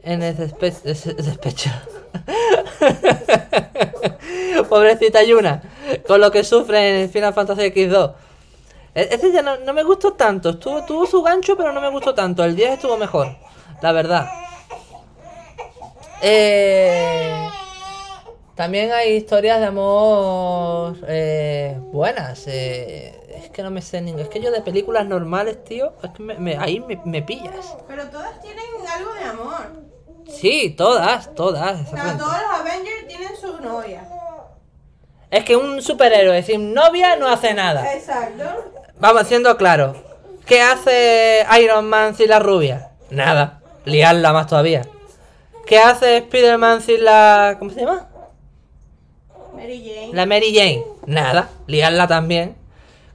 En 0.04 0.22
el 0.22 0.38
despe- 0.38 0.82
des- 0.84 1.16
despecho. 1.26 1.70
Pobrecita 4.70 5.24
Yuna, 5.24 5.62
con 6.08 6.22
lo 6.22 6.32
que 6.32 6.44
sufre 6.44 7.04
en 7.04 7.10
Final 7.10 7.34
Fantasy 7.34 7.62
X2. 7.64 8.14
E- 8.96 9.08
Este 9.12 9.32
ya 9.32 9.42
no, 9.42 9.58
no 9.58 9.74
me 9.74 9.84
gustó 9.84 10.14
tanto. 10.14 10.52
Estuvo, 10.52 10.86
tuvo 10.86 11.06
su 11.06 11.22
gancho, 11.22 11.58
pero 11.58 11.72
no 11.74 11.82
me 11.82 11.90
gustó 11.90 12.14
tanto. 12.14 12.44
El 12.44 12.56
10 12.56 12.74
estuvo 12.74 12.98
mejor, 12.98 13.36
la 13.82 13.92
verdad. 13.92 14.28
Eh, 16.22 17.48
también 18.56 18.92
hay 18.94 19.14
historias 19.14 19.60
de 19.60 19.66
amor 19.66 20.98
eh, 21.08 21.78
buenas. 21.92 22.46
eh, 22.48 23.14
es 23.44 23.50
que 23.50 23.62
no 23.64 23.72
me 23.72 23.82
sé 23.82 24.02
ningún. 24.02 24.22
Es 24.22 24.30
que 24.30 24.40
yo 24.42 24.52
de 24.52 24.62
películas 24.62 25.06
normales, 25.06 25.64
tío, 25.64 25.94
es 26.04 26.12
que 26.12 26.24
me- 26.24 26.36
me- 26.38 26.58
ahí 26.58 26.80
me, 26.80 27.00
me 27.06 27.22
pillas. 27.22 27.76
Pero 27.88 28.06
todas 28.10 28.40
tienen 28.42 28.64
algo 28.90 29.14
de 29.14 29.24
amor. 29.24 29.86
Sí, 30.28 30.72
todas, 30.78 31.34
todas. 31.36 31.74
O 31.74 31.76
sea, 31.76 31.82
exactamente. 31.84 32.24
todos 32.24 32.38
los 32.42 32.60
Avengers 32.62 33.08
tienen 33.08 33.36
su 33.40 33.62
novia. 33.62 34.08
Es 35.30 35.44
que 35.44 35.56
un 35.58 35.82
superhéroe 35.82 36.42
sin 36.44 36.74
novia 36.74 37.16
no 37.18 37.28
hace 37.28 37.54
nada. 37.54 37.94
Exacto. 37.94 38.44
Vamos 39.00 39.28
siendo 39.28 39.58
claros. 39.58 39.98
¿Qué 40.46 40.62
hace 40.62 41.46
Iron 41.62 41.90
Man 41.90 42.16
sin 42.16 42.30
la 42.30 42.40
rubia? 42.40 42.92
Nada. 43.10 43.60
Liarla 43.84 44.32
más 44.32 44.48
todavía. 44.48 44.84
¿Qué 45.66 45.80
hace 45.80 46.18
Spider-Man 46.18 46.82
sin 46.82 47.04
la. 47.04 47.56
¿Cómo 47.58 47.72
se 47.72 47.82
llama? 47.82 48.08
Mary 49.56 49.84
Jane. 49.84 50.14
La 50.14 50.26
Mary 50.26 50.54
Jane. 50.54 50.84
Nada. 51.08 51.50
Liarla 51.68 52.08
también. 52.08 52.56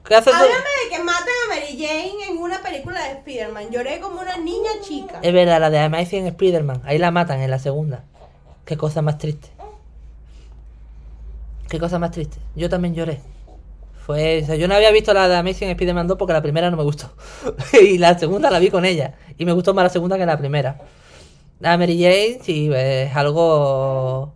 ¿Qué 0.04 0.14
hace 0.16 0.30
tú? 0.30 0.36
Háblame 0.36 0.54
de 0.54 0.96
que 0.96 1.02
matan 1.02 1.28
a 1.28 1.54
Mary 1.54 1.78
Jane 1.78 2.26
en 2.28 2.38
una 2.38 2.60
película 2.60 3.04
de 3.04 3.12
Spider-Man. 3.18 3.70
Lloré 3.70 4.00
como 4.00 4.20
una 4.20 4.36
niña 4.38 4.70
chica. 4.82 5.20
Es 5.22 5.32
verdad, 5.32 5.60
la 5.60 5.70
de 5.70 5.78
Amazing 5.78 6.26
Spider-Man. 6.26 6.82
Ahí 6.84 6.98
la 6.98 7.10
matan 7.10 7.40
en 7.40 7.50
la 7.50 7.58
segunda. 7.58 8.04
Qué 8.64 8.76
cosa 8.76 9.02
más 9.02 9.18
triste. 9.18 9.48
Qué 11.68 11.78
cosa 11.78 12.00
más 12.00 12.10
triste. 12.10 12.38
Yo 12.56 12.68
también 12.68 12.94
lloré. 12.94 13.20
Fue, 14.04 14.42
o 14.42 14.46
sea, 14.46 14.56
yo 14.56 14.66
no 14.66 14.74
había 14.74 14.90
visto 14.90 15.14
la 15.14 15.28
de 15.28 15.36
Amazing 15.36 15.68
Spider-Man 15.70 16.08
2 16.08 16.18
porque 16.18 16.32
la 16.32 16.42
primera 16.42 16.68
no 16.68 16.76
me 16.76 16.82
gustó. 16.82 17.12
y 17.80 17.98
la 17.98 18.18
segunda 18.18 18.50
la 18.50 18.58
vi 18.58 18.70
con 18.70 18.84
ella. 18.84 19.14
Y 19.38 19.44
me 19.44 19.52
gustó 19.52 19.72
más 19.72 19.84
la 19.84 19.90
segunda 19.90 20.18
que 20.18 20.26
la 20.26 20.36
primera. 20.36 20.80
La 21.60 21.76
Mary 21.76 22.02
Jane, 22.02 22.40
sí, 22.42 22.70
es 22.74 23.14
algo 23.14 24.32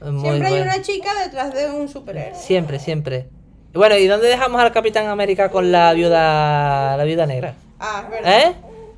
muy 0.00 0.20
Siempre 0.20 0.46
hay 0.46 0.52
bueno. 0.54 0.72
una 0.72 0.82
chica 0.82 1.10
detrás 1.22 1.52
de 1.52 1.68
un 1.70 1.88
superhéroe. 1.88 2.34
Siempre, 2.34 2.78
siempre. 2.78 3.28
Bueno, 3.74 3.96
¿y 3.96 4.06
dónde 4.06 4.28
dejamos 4.28 4.60
al 4.60 4.72
Capitán 4.72 5.08
América 5.08 5.50
con 5.50 5.70
la 5.70 5.92
viuda 5.92 6.96
la 6.96 7.04
viuda 7.04 7.26
negra? 7.26 7.54
Ah, 7.78 8.02
es 8.04 8.10
verdad. 8.10 8.40
¿Eh? 8.40 8.54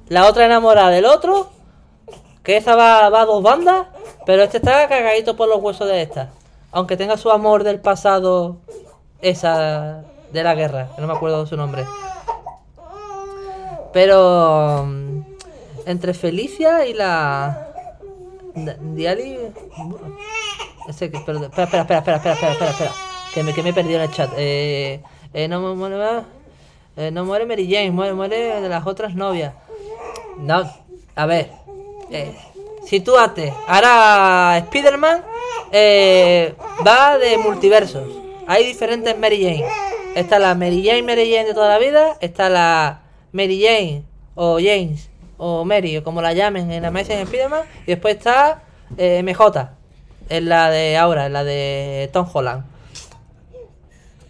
La 0.08 0.26
otra 0.26 0.46
enamorada 0.46 0.90
del 0.90 1.06
otro. 1.06 1.50
Que 2.42 2.56
esa 2.56 2.76
va, 2.76 3.08
va 3.08 3.22
a 3.22 3.24
dos 3.26 3.42
bandas. 3.42 3.86
Pero 4.26 4.42
este 4.42 4.58
está 4.58 4.88
cagadito 4.88 5.36
por 5.36 5.48
los 5.48 5.60
huesos 5.60 5.88
de 5.88 6.02
esta. 6.02 6.30
Aunque 6.70 6.96
tenga 6.96 7.16
su 7.16 7.30
amor 7.30 7.64
del 7.64 7.80
pasado. 7.80 8.58
Esa 9.20 10.04
de 10.32 10.42
la 10.42 10.54
guerra. 10.54 10.88
no 10.98 11.06
me 11.06 11.12
acuerdo 11.12 11.46
su 11.46 11.56
nombre. 11.56 11.84
Pero. 13.92 14.86
Entre 15.86 16.14
Felicia 16.14 16.86
y 16.86 16.94
la. 16.94 17.68
Diali. 18.54 19.38
Espera, 20.88 21.18
espera, 21.18 21.46
espera, 21.46 21.82
espera, 21.82 21.98
espera, 22.16 22.52
espera, 22.52 22.70
espera. 22.70 22.92
Que 23.32 23.42
me, 23.42 23.54
que 23.54 23.62
me 23.62 23.70
he 23.70 23.72
perdido 23.72 23.96
en 23.96 24.02
el 24.02 24.10
chat. 24.10 24.30
Eh, 24.36 25.00
eh, 25.32 25.48
no 25.48 25.74
muere. 25.74 26.24
Eh, 26.96 27.10
no 27.10 27.24
muere 27.24 27.46
Mary 27.46 27.66
Jane, 27.70 27.90
muere, 27.90 28.12
muere 28.12 28.60
de 28.60 28.68
las 28.68 28.86
otras 28.86 29.14
novias. 29.14 29.54
No, 30.38 30.70
a 31.14 31.26
ver. 31.26 31.50
Eh, 32.10 32.36
sitúate. 32.84 33.52
Ahora 33.66 34.58
Spider-Man 34.58 35.24
eh, 35.72 36.54
va 36.86 37.16
de 37.16 37.38
multiversos. 37.38 38.04
Hay 38.46 38.66
diferentes 38.66 39.18
Mary 39.18 39.42
Jane. 39.42 39.64
Está 40.14 40.38
la 40.38 40.54
Mary 40.54 40.84
Jane, 40.84 41.02
Mary 41.02 41.32
Jane 41.32 41.46
de 41.46 41.54
toda 41.54 41.68
la 41.68 41.78
vida. 41.78 42.18
Está 42.20 42.50
la 42.50 43.02
Mary 43.32 43.62
Jane 43.62 44.04
o 44.34 44.58
James 44.58 45.11
o 45.44 45.64
Mary 45.64 45.96
o 45.96 46.04
como 46.04 46.22
la 46.22 46.32
llamen 46.34 46.70
en 46.70 46.84
Amazing 46.84 47.18
Spider-Man. 47.18 47.62
Y 47.82 47.86
después 47.90 48.16
está 48.16 48.62
eh, 48.96 49.22
MJ. 49.24 49.70
Es 50.28 50.42
la 50.42 50.70
de 50.70 50.96
ahora, 50.96 51.26
es 51.26 51.32
la 51.32 51.42
de 51.42 52.08
Tom 52.12 52.26
Holland. 52.32 52.64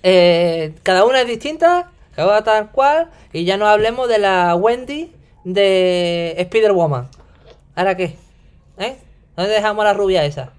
Eh, 0.03 0.75
cada 0.83 1.05
una 1.05 1.21
es 1.21 1.27
distinta, 1.29 1.91
cada 2.17 2.29
una 2.29 2.43
tal 2.45 2.71
cual, 2.71 3.11
y 3.33 3.45
ya 3.45 3.57
no 3.57 3.67
hablemos 3.67 4.09
de 4.09 4.19
la 4.19 4.55
Wendy 4.57 5.13
de 5.45 6.35
Spider-Woman. 6.39 7.09
¿Ahora 7.77 7.97
qué? 7.97 8.17
¿Eh? 8.79 8.97
¿Dónde 9.37 9.53
dejamos 9.53 9.83
a 9.85 9.89
la 9.89 9.95
rubia 9.95 10.25
esa? 10.25 10.53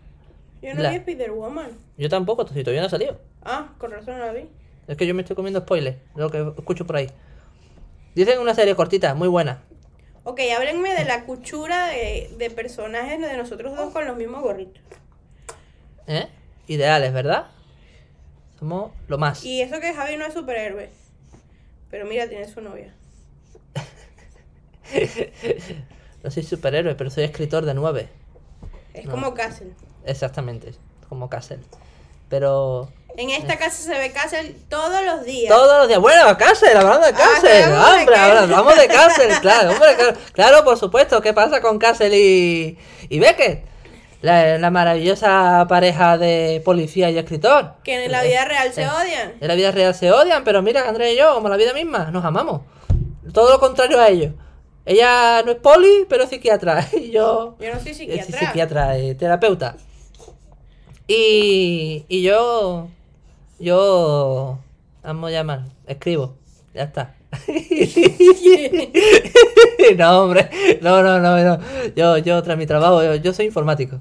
Yo 0.61 0.73
no 0.75 0.83
La- 0.83 0.89
vi 0.91 0.95
Spider-Woman. 0.97 1.67
Yo 1.97 2.09
tampoco, 2.09 2.47
si 2.47 2.61
todavía 2.61 2.81
no 2.81 2.87
ha 2.87 2.89
salido. 2.91 3.17
Ah, 3.43 3.69
con 3.77 3.91
razón 3.91 4.17
no 4.17 4.25
la 4.25 4.31
vi. 4.33 4.47
Es 4.87 4.97
que 4.97 5.05
yo 5.07 5.13
me 5.13 5.21
estoy 5.21 5.35
comiendo 5.35 5.59
spoilers, 5.61 5.97
lo 6.15 6.29
que 6.29 6.39
escucho 6.57 6.85
por 6.85 6.95
ahí. 6.97 7.09
Dicen 8.15 8.39
una 8.39 8.53
serie 8.53 8.75
cortita, 8.75 9.13
muy 9.15 9.27
buena. 9.27 9.61
Ok, 10.25 10.39
háblenme 10.55 10.93
de 10.93 11.05
la 11.05 11.25
cuchura 11.25 11.87
de, 11.87 12.33
de 12.37 12.49
personajes 12.49 13.19
de 13.19 13.37
nosotros 13.37 13.75
dos 13.75 13.91
con 13.91 14.05
los 14.05 14.15
mismos 14.15 14.41
gorritos. 14.41 14.81
¿Eh? 16.07 16.27
Ideales, 16.67 17.11
¿verdad? 17.13 17.47
Somos 18.59 18.91
lo 19.07 19.17
más. 19.17 19.43
Y 19.43 19.61
eso 19.61 19.79
que 19.81 19.93
Javi 19.93 20.15
no 20.15 20.25
es 20.25 20.33
superhéroe. 20.33 20.89
Pero 21.91 22.05
mira, 22.05 22.27
tiene 22.29 22.47
su 22.47 22.61
novia. 22.61 22.93
No 26.23 26.31
soy 26.31 26.43
superhéroe, 26.43 26.95
pero 26.95 27.09
soy 27.09 27.25
escritor 27.25 27.65
de 27.65 27.73
nueve. 27.73 28.07
Es 28.93 29.03
No. 29.05 29.11
como 29.11 29.33
Castle. 29.33 29.71
Exactamente, 30.05 30.73
como 31.09 31.29
Castle. 31.29 31.59
Pero 32.29 32.89
En 33.15 33.29
esta 33.29 33.57
casa 33.57 33.83
se 33.83 33.97
ve 33.97 34.11
Castle 34.11 34.55
todos 34.69 35.03
los 35.05 35.23
días. 35.23 35.53
Todos 35.53 35.77
los 35.79 35.87
días. 35.87 35.99
Bueno, 35.99 36.35
Castle, 36.37 36.71
hablando 36.73 37.05
de 37.05 37.13
Ah, 37.13 37.17
Castle. 37.17 37.63
hablamos 37.63 37.95
de 37.95 38.01
hombre, 38.01 38.15
hablamos 38.17 38.77
de 38.77 38.87
Castle, 38.99 39.27
claro, 39.41 39.71
hombre, 39.71 39.95
claro, 39.95 40.17
claro, 40.33 40.63
por 40.63 40.77
supuesto. 40.77 41.21
¿Qué 41.21 41.31
pasa 41.33 41.61
con 41.61 41.77
Castle 41.77 42.17
y, 42.17 42.77
y 43.09 43.19
Beckett? 43.19 43.65
La, 44.21 44.57
la 44.57 44.71
maravillosa 44.71 45.65
pareja 45.67 46.17
de 46.17 46.61
policía 46.65 47.09
y 47.11 47.17
escritor. 47.17 47.73
Que 47.83 48.05
en 48.05 48.11
la 48.11 48.23
vida 48.23 48.45
real 48.45 48.73
se 48.73 48.87
odian. 48.87 49.33
En 49.39 49.47
la 49.47 49.55
vida 49.55 49.71
real 49.71 49.93
se 49.93 50.11
odian, 50.11 50.43
pero 50.43 50.61
mira, 50.61 50.87
Andrés 50.87 51.13
y 51.13 51.17
yo, 51.17 51.35
como 51.35 51.49
la 51.49 51.57
vida 51.57 51.73
misma, 51.73 52.09
nos 52.09 52.23
amamos. 52.25 52.61
Todo 53.33 53.51
lo 53.51 53.59
contrario 53.59 53.99
a 53.99 54.07
ellos. 54.07 54.31
Ella 54.85 55.43
no 55.45 55.51
es 55.51 55.57
poli, 55.57 56.05
pero 56.09 56.23
es 56.23 56.29
psiquiatra. 56.29 56.87
Y 56.93 57.11
yo. 57.11 57.55
Yo 57.59 57.73
no 57.73 57.79
soy 57.79 57.91
eh, 57.91 57.95
psiquiatra. 57.95 58.39
psiquiatra, 58.39 58.97
eh, 58.97 59.15
terapeuta. 59.15 59.75
Y, 61.07 62.05
y 62.07 62.21
yo. 62.23 62.87
Yo. 63.59 64.59
Vamos 65.03 65.29
a 65.29 65.31
llamar. 65.31 65.65
Escribo. 65.87 66.35
Ya 66.73 66.83
está. 66.83 67.15
no, 69.97 70.23
hombre. 70.23 70.49
No, 70.81 71.01
no, 71.03 71.19
no. 71.19 71.37
no. 71.43 71.59
Yo, 71.95 72.17
yo, 72.17 72.41
tras 72.43 72.57
mi 72.57 72.65
trabajo, 72.65 73.03
yo, 73.03 73.15
yo 73.15 73.33
soy 73.33 73.45
informático. 73.45 73.99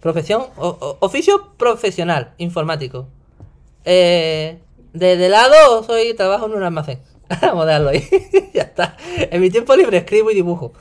Profesión. 0.00 0.46
o- 0.56 0.68
o- 0.80 0.96
oficio 1.00 1.52
profesional. 1.56 2.32
Informático. 2.38 3.08
Eh, 3.84 4.58
de, 4.92 5.16
de 5.16 5.28
lado, 5.28 5.82
soy 5.84 6.14
trabajo 6.14 6.46
en 6.46 6.52
un 6.54 6.62
almacén. 6.62 7.00
Vamos 7.40 7.64
a 7.64 7.66
dejarlo 7.66 7.90
ahí. 7.90 8.06
ya 8.54 8.62
está. 8.62 8.96
En 9.16 9.40
mi 9.40 9.50
tiempo 9.50 9.74
libre 9.76 9.98
escribo 9.98 10.30
y 10.30 10.34
dibujo. 10.34 10.72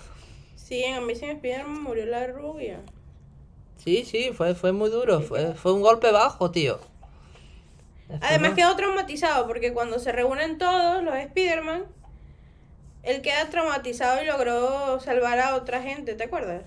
Sí, 0.56 0.84
en 0.84 0.96
Amazing 0.96 1.32
Spider-Man 1.32 1.84
murió 1.84 2.06
la 2.06 2.28
rubia. 2.28 2.80
Sí, 3.78 4.06
sí, 4.06 4.32
fue, 4.34 4.56
fue 4.56 4.72
muy 4.72 4.90
duro. 4.90 5.22
Fue, 5.22 5.54
fue 5.56 5.74
un 5.74 5.82
golpe 5.82 6.12
bajo, 6.12 6.52
tío. 6.52 6.80
Además 8.22 8.54
quedó 8.56 8.76
traumatizado 8.76 9.48
porque 9.48 9.74
cuando 9.74 10.00
se 10.00 10.12
reúnen 10.12 10.58
todos 10.58 11.04
los 11.04 11.16
Spider-Man, 11.16 11.86
él 13.04 13.22
queda 13.22 13.50
traumatizado 13.50 14.22
y 14.22 14.26
logró 14.26 15.00
salvar 15.00 15.40
a 15.40 15.56
otra 15.56 15.82
gente, 15.82 16.14
¿te 16.16 16.24
acuerdas? 16.26 16.64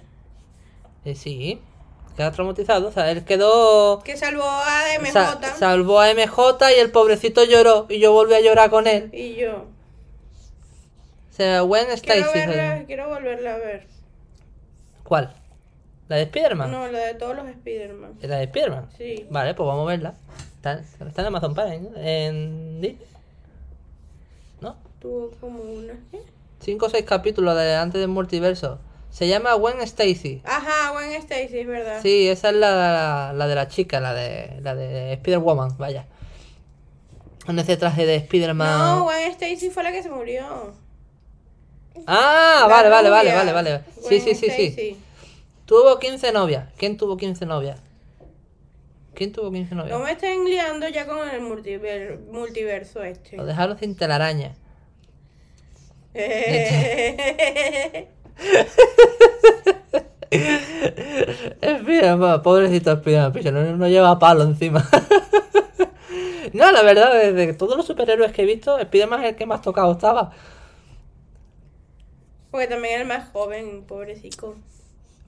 Eh, 1.05 1.15
sí, 1.15 1.61
queda 2.17 2.33
traumatizado. 2.33 2.89
O 2.89 2.93
sea, 2.93 3.11
él 3.11 3.25
quedó. 3.25 4.03
Que 4.03 4.17
salvó 4.17 4.45
a 4.45 4.83
sa- 5.13 5.39
salvó 5.57 6.01
a 6.01 6.09
MJ 6.11 6.73
y 6.77 6.81
el 6.81 6.91
pobrecito 6.91 7.45
lloró. 7.45 7.87
Y 7.91 7.99
yo 8.01 8.13
volví 8.13 8.35
a 8.35 8.41
llorar 8.41 8.71
con 8.71 8.87
él. 8.87 9.11
y 9.13 9.35
yo. 9.35 9.67
O 11.31 11.37
sea, 11.37 11.61
Gwen 11.63 11.87
Quiero 12.01 12.21
Stacy. 12.31 12.39
verla, 12.39 12.77
eh, 12.79 12.85
quiero 12.87 13.09
volverla 13.09 13.55
a 13.55 13.59
ver. 13.59 13.87
¿Cuál? 15.03 15.35
¿La 16.09 16.17
de 16.17 16.23
Spider-Man? 16.23 16.71
No, 16.71 16.87
la 16.89 16.99
de 17.01 17.15
todos 17.15 17.35
los 17.35 17.49
Spider-Man. 17.49 18.15
¿La 18.23 18.37
de 18.37 18.45
Spider-Man? 18.45 18.89
Sí. 18.97 19.27
Vale, 19.31 19.55
pues 19.55 19.67
vamos 19.67 19.85
a 19.87 19.89
verla. 19.91 20.15
Está, 20.65 20.81
está 21.07 21.21
en 21.21 21.29
Amazon 21.29 21.55
Prime, 21.55 21.81
¿no? 21.81 21.91
En 21.97 22.81
Disney. 22.81 23.07
¿No? 24.63 24.77
Tuvo 24.99 25.31
como 25.39 25.61
una. 25.61 25.93
¿qué? 26.11 26.23
Cinco 26.61 26.87
o 26.87 26.89
seis 26.89 27.05
capítulos 27.05 27.55
de 27.55 27.75
antes 27.75 28.01
del 28.01 28.09
multiverso. 28.09 28.79
Se 29.11 29.29
llama 29.29 29.53
Gwen 29.55 29.81
Stacy. 29.83 30.41
Ajá, 30.45 30.93
Gwen 30.93 31.13
Stacy, 31.21 31.59
es 31.59 31.67
verdad. 31.67 32.01
Sí, 32.03 32.29
esa 32.29 32.49
es 32.49 32.57
la, 32.57 32.75
la, 32.75 33.33
la 33.35 33.47
de 33.47 33.55
la 33.55 33.69
chica, 33.69 34.01
la 34.01 34.15
de 34.15 34.59
la 34.63 34.75
de 34.75 35.13
Spider-Woman, 35.13 35.77
vaya. 35.77 36.07
Con 37.45 37.59
ese 37.59 37.77
traje 37.77 38.07
de 38.07 38.17
Spider-Man. 38.17 38.79
No, 38.79 39.05
Gwen 39.05 39.33
Stacy 39.33 39.69
fue 39.69 39.83
la 39.83 39.93
que 39.93 40.03
se 40.03 40.09
murió. 40.09 40.73
ah, 42.07 42.67
vale, 42.71 42.89
vale, 42.89 43.11
vale, 43.11 43.35
vale, 43.35 43.53
vale. 43.53 43.81
Sí, 44.09 44.19
sí, 44.19 44.35
sí, 44.35 44.51
sí. 44.51 44.99
Tuvo 45.67 45.99
15 45.99 46.33
novias. 46.33 46.73
¿Quién 46.79 46.97
tuvo 46.97 47.19
15 47.19 47.45
novias? 47.45 47.84
¿Quién 49.15 49.33
tuvo 49.33 49.51
15 49.51 49.75
novias? 49.75 49.97
No 49.99 50.05
me 50.05 50.13
estén 50.13 50.45
liando 50.45 50.89
ya 50.89 51.07
con 51.07 51.29
el 51.29 51.41
multiver- 51.41 52.19
multiverso 52.31 53.03
este. 53.03 53.37
Lo 53.37 53.47
dejaron 53.47 53.79
sin 53.79 53.97
telaraña. 53.97 54.55
Spiderman, 61.63 62.43
pobrecito 62.43 63.01
picho, 63.03 63.53
no, 63.53 63.77
no 63.77 63.89
lleva 63.89 64.19
palo 64.19 64.45
encima. 64.45 64.87
no, 66.53 66.73
la 66.73 66.83
verdad, 66.83 67.33
de 67.33 67.55
todos 67.55 67.77
los 67.77 67.87
superhéroes 67.87 68.33
que 68.33 68.43
he 68.43 68.47
visto, 68.47 68.79
Spiderman 68.81 69.23
es 69.25 69.31
el 69.31 69.37
que 69.37 69.47
más 69.47 69.63
tocado 69.63 69.93
estaba. 69.93 70.33
Porque 72.51 72.67
también 72.69 72.95
era 72.95 73.03
el 73.03 73.09
más 73.09 73.31
joven, 73.31 73.85
pobrecito. 73.87 74.55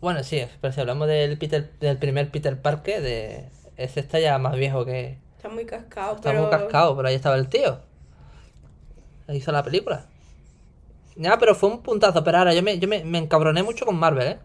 Bueno, 0.01 0.22
sí, 0.22 0.43
pero 0.61 0.72
si 0.72 0.80
hablamos 0.80 1.09
del 1.09 1.39
Peter, 1.39 1.70
del 1.80 1.99
primer 1.99 2.30
Peter 2.30 2.61
Parker, 2.61 3.03
de 3.03 3.45
ese 3.76 4.00
está 4.00 4.18
ya 4.18 4.38
más 4.38 4.56
viejo 4.56 4.84
que. 4.84 5.18
Está 5.36 5.48
muy 5.48 5.66
cascado, 5.66 6.16
Está 6.16 6.30
pero... 6.30 6.42
muy 6.42 6.50
cascado, 6.50 6.96
pero 6.96 7.08
ahí 7.08 7.14
estaba 7.14 7.36
el 7.36 7.48
tío. 7.48 7.80
Ahí 9.28 9.36
hizo 9.36 9.52
la 9.52 9.62
película. 9.62 10.06
Ya, 11.16 11.38
pero 11.38 11.54
fue 11.54 11.70
un 11.70 11.82
puntazo. 11.82 12.22
Pero 12.24 12.38
ahora 12.38 12.54
yo 12.54 12.62
me, 12.62 12.78
yo 12.78 12.88
me, 12.88 13.04
me 13.04 13.18
encabroné 13.18 13.62
mucho 13.62 13.86
con 13.86 13.96
Marvel, 13.96 14.28
¿eh? 14.28 14.38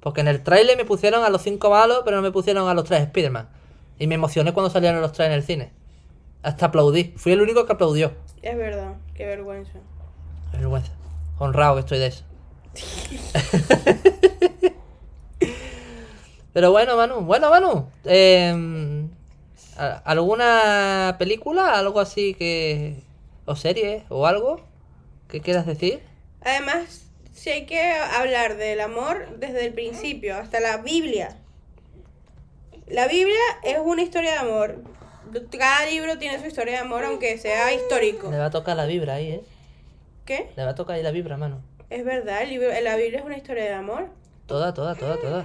Porque 0.00 0.22
en 0.22 0.28
el 0.28 0.42
tráiler 0.42 0.76
me 0.76 0.84
pusieron 0.84 1.24
a 1.24 1.30
los 1.30 1.42
cinco 1.42 1.70
malos, 1.70 2.02
pero 2.04 2.16
no 2.16 2.22
me 2.22 2.30
pusieron 2.30 2.68
a 2.68 2.74
los 2.74 2.84
tres 2.84 3.02
Spider-Man. 3.02 3.48
Y 3.98 4.06
me 4.06 4.14
emocioné 4.14 4.52
cuando 4.54 4.70
salieron 4.70 5.00
los 5.00 5.12
tres 5.12 5.28
en 5.28 5.34
el 5.34 5.42
cine. 5.42 5.72
Hasta 6.42 6.66
aplaudí. 6.66 7.12
Fui 7.16 7.32
el 7.32 7.42
único 7.42 7.66
que 7.66 7.72
aplaudió. 7.72 8.12
Es 8.40 8.56
verdad, 8.56 8.94
qué 9.14 9.26
vergüenza. 9.26 9.78
Qué 10.50 10.56
vergüenza. 10.56 10.92
Honrado 11.38 11.74
que 11.74 11.80
estoy 11.80 11.98
de 11.98 12.06
eso. 12.06 12.24
Pero 16.52 16.70
bueno, 16.72 16.96
Manu. 16.96 17.20
Bueno, 17.22 17.50
Manu. 17.50 17.88
eh, 18.04 19.06
¿a- 19.76 20.02
¿Alguna 20.04 21.16
película? 21.18 21.78
¿Algo 21.78 22.00
así 22.00 22.34
que... 22.34 23.02
o 23.46 23.54
serie? 23.56 24.04
¿O 24.08 24.26
algo? 24.26 24.60
¿Qué 25.28 25.40
quieras 25.40 25.66
decir? 25.66 26.00
Además, 26.42 27.06
si 27.32 27.50
hay 27.50 27.66
que 27.66 27.80
hablar 27.92 28.56
del 28.56 28.80
amor 28.80 29.38
desde 29.38 29.66
el 29.66 29.72
principio, 29.72 30.36
hasta 30.36 30.58
la 30.60 30.78
Biblia. 30.78 31.36
La 32.88 33.06
Biblia 33.06 33.38
es 33.62 33.78
una 33.82 34.02
historia 34.02 34.32
de 34.32 34.38
amor. 34.38 34.82
Cada 35.56 35.86
libro 35.86 36.18
tiene 36.18 36.40
su 36.40 36.46
historia 36.46 36.72
de 36.74 36.78
amor, 36.80 37.04
aunque 37.04 37.38
sea 37.38 37.72
histórico. 37.72 38.30
Le 38.30 38.38
va 38.38 38.46
a 38.46 38.50
tocar 38.50 38.76
la 38.76 38.86
vibra 38.86 39.14
ahí, 39.14 39.30
¿eh? 39.32 39.44
¿Qué? 40.24 40.50
Le 40.56 40.64
va 40.64 40.70
a 40.70 40.74
tocar 40.74 40.96
ahí 40.96 41.02
la 41.04 41.12
vibra, 41.12 41.36
Manu. 41.36 41.60
Es 41.88 42.04
verdad, 42.04 42.42
el 42.42 42.50
libro, 42.50 42.68
la 42.82 42.96
Biblia 42.96 43.20
es 43.20 43.24
una 43.24 43.36
historia 43.36 43.64
de 43.64 43.74
amor. 43.74 44.08
Toda, 44.46 44.74
toda, 44.74 44.96
toda, 44.96 45.16
toda. 45.20 45.44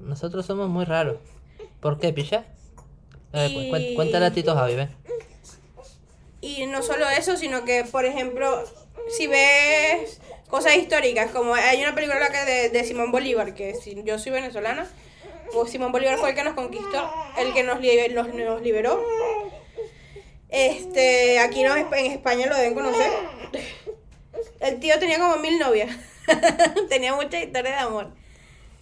Nosotros 0.00 0.46
somos 0.46 0.68
muy 0.68 0.84
raros. 0.84 1.16
¿Por 1.80 1.98
qué, 1.98 2.12
picha? 2.12 2.44
A 3.32 3.40
ver, 3.42 3.52
cu- 3.52 3.76
Y- 3.76 3.94
cuéntale 3.94 4.26
a 4.26 4.32
Tito 4.32 4.54
Javi, 4.54 4.74
ven. 4.76 4.90
Y 6.40 6.66
no 6.66 6.82
solo 6.82 7.08
eso, 7.08 7.36
sino 7.36 7.64
que, 7.64 7.84
por 7.84 8.04
ejemplo, 8.04 8.64
si 9.10 9.26
ves 9.26 10.20
cosas 10.48 10.76
históricas, 10.76 11.30
como 11.32 11.54
hay 11.54 11.82
una 11.82 11.94
película 11.94 12.28
que 12.30 12.44
de, 12.50 12.68
de 12.70 12.84
Simón 12.84 13.10
Bolívar, 13.12 13.54
que 13.54 13.74
si 13.74 14.02
yo 14.04 14.18
soy 14.18 14.32
venezolana, 14.32 14.86
pues 15.52 15.70
Simón 15.70 15.92
Bolívar 15.92 16.18
fue 16.18 16.30
el 16.30 16.36
que 16.36 16.44
nos 16.44 16.54
conquistó, 16.54 17.10
el 17.38 17.52
que 17.52 17.64
nos, 17.64 17.80
libe- 17.80 18.08
los- 18.10 18.32
nos 18.32 18.62
liberó. 18.62 19.02
Este, 20.48 21.40
aquí 21.40 21.62
no, 21.62 21.76
en 21.76 21.92
España 22.12 22.46
lo 22.46 22.56
deben 22.56 22.74
conocer. 22.74 23.10
El 24.60 24.80
tío 24.80 24.98
tenía 24.98 25.18
como 25.18 25.36
mil 25.36 25.58
novias. 25.58 25.94
tenía 26.88 27.14
mucha 27.14 27.40
historia 27.42 27.70
de 27.72 27.76
amor. 27.78 28.12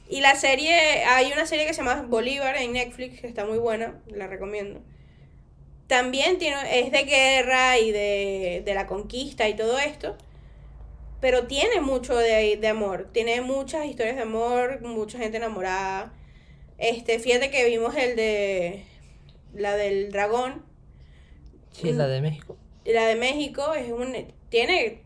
Y 0.09 0.20
la 0.20 0.34
serie, 0.36 1.04
hay 1.04 1.32
una 1.32 1.46
serie 1.46 1.66
que 1.66 1.74
se 1.74 1.78
llama 1.82 2.02
Bolívar 2.09 2.57
en 2.57 2.72
Netflix, 2.72 3.20
que 3.20 3.26
está 3.26 3.44
muy 3.44 3.59
buena, 3.59 4.00
la 4.09 4.26
recomiendo. 4.26 4.82
También 5.86 6.38
tiene, 6.38 6.80
es 6.80 6.90
de 6.92 7.04
guerra 7.04 7.78
y 7.78 7.92
de, 7.92 8.62
de 8.64 8.74
la 8.74 8.86
conquista 8.86 9.48
y 9.48 9.54
todo 9.57 9.78
esto, 9.78 10.16
pero 11.20 11.46
tiene 11.46 11.80
mucho 11.80 12.16
de, 12.16 12.57
de 12.59 12.68
amor, 12.68 13.09
tiene 13.12 13.40
muchas 13.40 13.86
historias 13.86 14.16
de 14.16 14.22
amor, 14.22 14.82
mucha 14.82 15.18
gente 15.18 15.38
enamorada. 15.38 16.12
Este, 16.78 17.18
fíjate 17.20 17.50
que 17.50 17.66
vimos 17.66 17.96
el 17.96 18.16
de 18.16 18.84
la 19.54 19.76
del 19.76 20.12
dragón, 20.12 20.64
Sí, 21.70 21.92
la 21.92 22.09
de 22.09 22.20
México. 22.20 22.59
la 22.84 23.07
de 23.07 23.16
México 23.16 23.74
es 23.74 23.90
un 23.92 24.14
tiene 24.48 25.02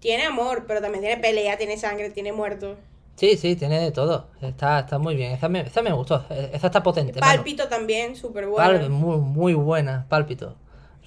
tiene 0.00 0.24
amor, 0.24 0.64
pero 0.66 0.80
también 0.80 1.02
tiene 1.02 1.20
pelea, 1.20 1.58
tiene 1.58 1.76
sangre, 1.78 2.10
tiene 2.10 2.32
muertos. 2.32 2.78
Sí, 3.20 3.36
sí, 3.36 3.54
tiene 3.56 3.78
de 3.80 3.92
todo. 3.92 4.28
Está, 4.40 4.80
está 4.80 4.98
muy 4.98 5.14
bien. 5.14 5.32
Esa 5.32 5.48
me, 5.48 5.60
esa 5.60 5.82
me 5.82 5.92
gustó. 5.92 6.24
Esa 6.30 6.66
está 6.68 6.82
potente. 6.82 7.20
mano. 7.20 7.32
Pálpito 7.36 7.68
también, 7.68 8.16
súper 8.16 8.46
Pal- 8.54 8.54
bueno. 8.78 8.88
muy, 8.88 9.18
muy 9.18 9.54
buena, 9.54 10.06
Pálpito. 10.08 10.56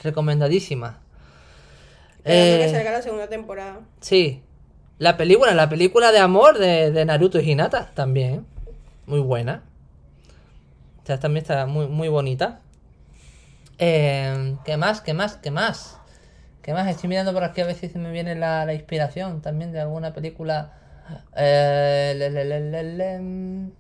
Recomendadísima. 0.01 0.99
Esperando 2.17 2.57
que 2.57 2.67
Eh, 2.67 2.69
salga 2.69 2.91
la 2.91 3.01
segunda 3.01 3.27
temporada. 3.29 3.79
sí. 4.01 4.43
La 4.99 5.17
película, 5.17 5.53
la 5.53 5.69
película 5.69 6.11
de 6.11 6.19
amor 6.19 6.57
de, 6.59 6.91
de 6.91 7.05
Naruto 7.05 7.39
y 7.39 7.51
Hinata 7.51 7.91
también. 7.95 8.45
Muy 9.07 9.19
buena. 9.19 9.63
O 11.03 11.05
sea, 11.05 11.19
también 11.19 11.43
está 11.43 11.65
muy, 11.65 11.87
muy 11.87 12.07
bonita. 12.07 12.61
Eh, 13.77 14.55
¿Qué 14.63 14.77
más? 14.77 15.01
¿Qué 15.01 15.13
más? 15.13 15.37
¿Qué 15.37 15.51
más? 15.51 15.97
¿Qué 16.61 16.73
más? 16.73 16.87
Estoy 16.89 17.09
mirando 17.09 17.33
por 17.33 17.43
aquí 17.43 17.61
a 17.61 17.65
ver 17.65 17.75
si 17.75 17.89
se 17.89 17.99
me 17.99 18.11
viene 18.11 18.35
la, 18.35 18.65
la 18.65 18.73
inspiración 18.73 19.41
también 19.41 19.71
de 19.71 19.81
alguna 19.81 20.13
película. 20.13 20.73
Eh, 21.35 22.13
le- 22.17 22.29
le- 22.29 22.83
le-. 22.83 23.71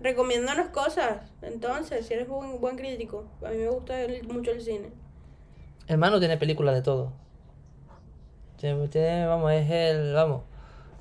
Recomiéndanos 0.00 0.68
cosas, 0.68 1.18
entonces, 1.42 2.06
si 2.06 2.14
eres 2.14 2.28
un 2.28 2.60
buen 2.60 2.76
crítico. 2.76 3.24
A 3.44 3.50
mí 3.50 3.56
me 3.58 3.68
gusta 3.68 4.00
el- 4.02 4.26
mucho 4.28 4.50
el 4.50 4.60
cine. 4.60 4.90
Hermano 5.88 6.18
tiene 6.18 6.36
películas 6.36 6.74
de 6.74 6.82
todo. 6.82 7.12
Tiene, 8.58 8.88
tiene- 8.88 9.26
vamos, 9.26 9.52
es 9.52 9.70
el, 9.70 10.12
vamos. 10.14 10.42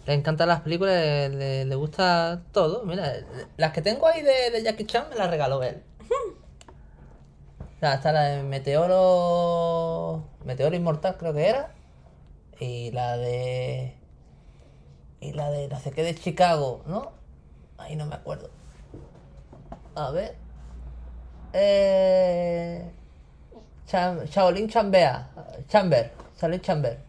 Le 0.06 0.14
encantan 0.14 0.48
las 0.50 0.62
películas, 0.62 0.94
le, 0.96 1.30
le- 1.30 1.66
le 1.66 1.76
gusta 1.76 2.42
todo. 2.52 2.84
Mira, 2.86 3.14
las 3.58 3.72
que 3.72 3.82
tengo 3.82 4.08
ahí 4.08 4.22
de, 4.22 4.52
de 4.52 4.62
Jackie 4.64 4.86
Chan 4.86 5.08
me 5.10 5.16
las 5.16 5.30
regaló 5.30 5.64
él. 5.64 5.82
O 7.76 7.80
sea, 7.86 7.96
está 7.96 8.12
la 8.14 8.24
de 8.24 8.44
Meteoro. 8.44 10.24
Meteoro 10.46 10.74
Inmortal, 10.76 11.18
creo 11.18 11.34
que 11.34 11.48
era. 11.50 11.72
Y 12.60 12.92
la 12.92 13.18
de. 13.18 13.98
Y 15.24 15.32
la 15.32 15.50
de 15.52 15.70
no 15.70 15.80
sé 15.80 15.92
qué 15.92 16.04
de 16.04 16.14
Chicago, 16.16 16.82
¿no? 16.86 17.12
Ahí 17.78 17.96
no 17.96 18.06
me 18.06 18.16
acuerdo. 18.16 18.50
A 19.96 20.12
ver. 20.12 20.36
Eh. 21.54 22.84
Cham- 23.88 24.26
Shaolin 24.26 24.68
Chambea. 24.68 25.30
Chamber. 25.70 26.12
Shaolin 26.40 26.62
Chamber. 26.62 27.00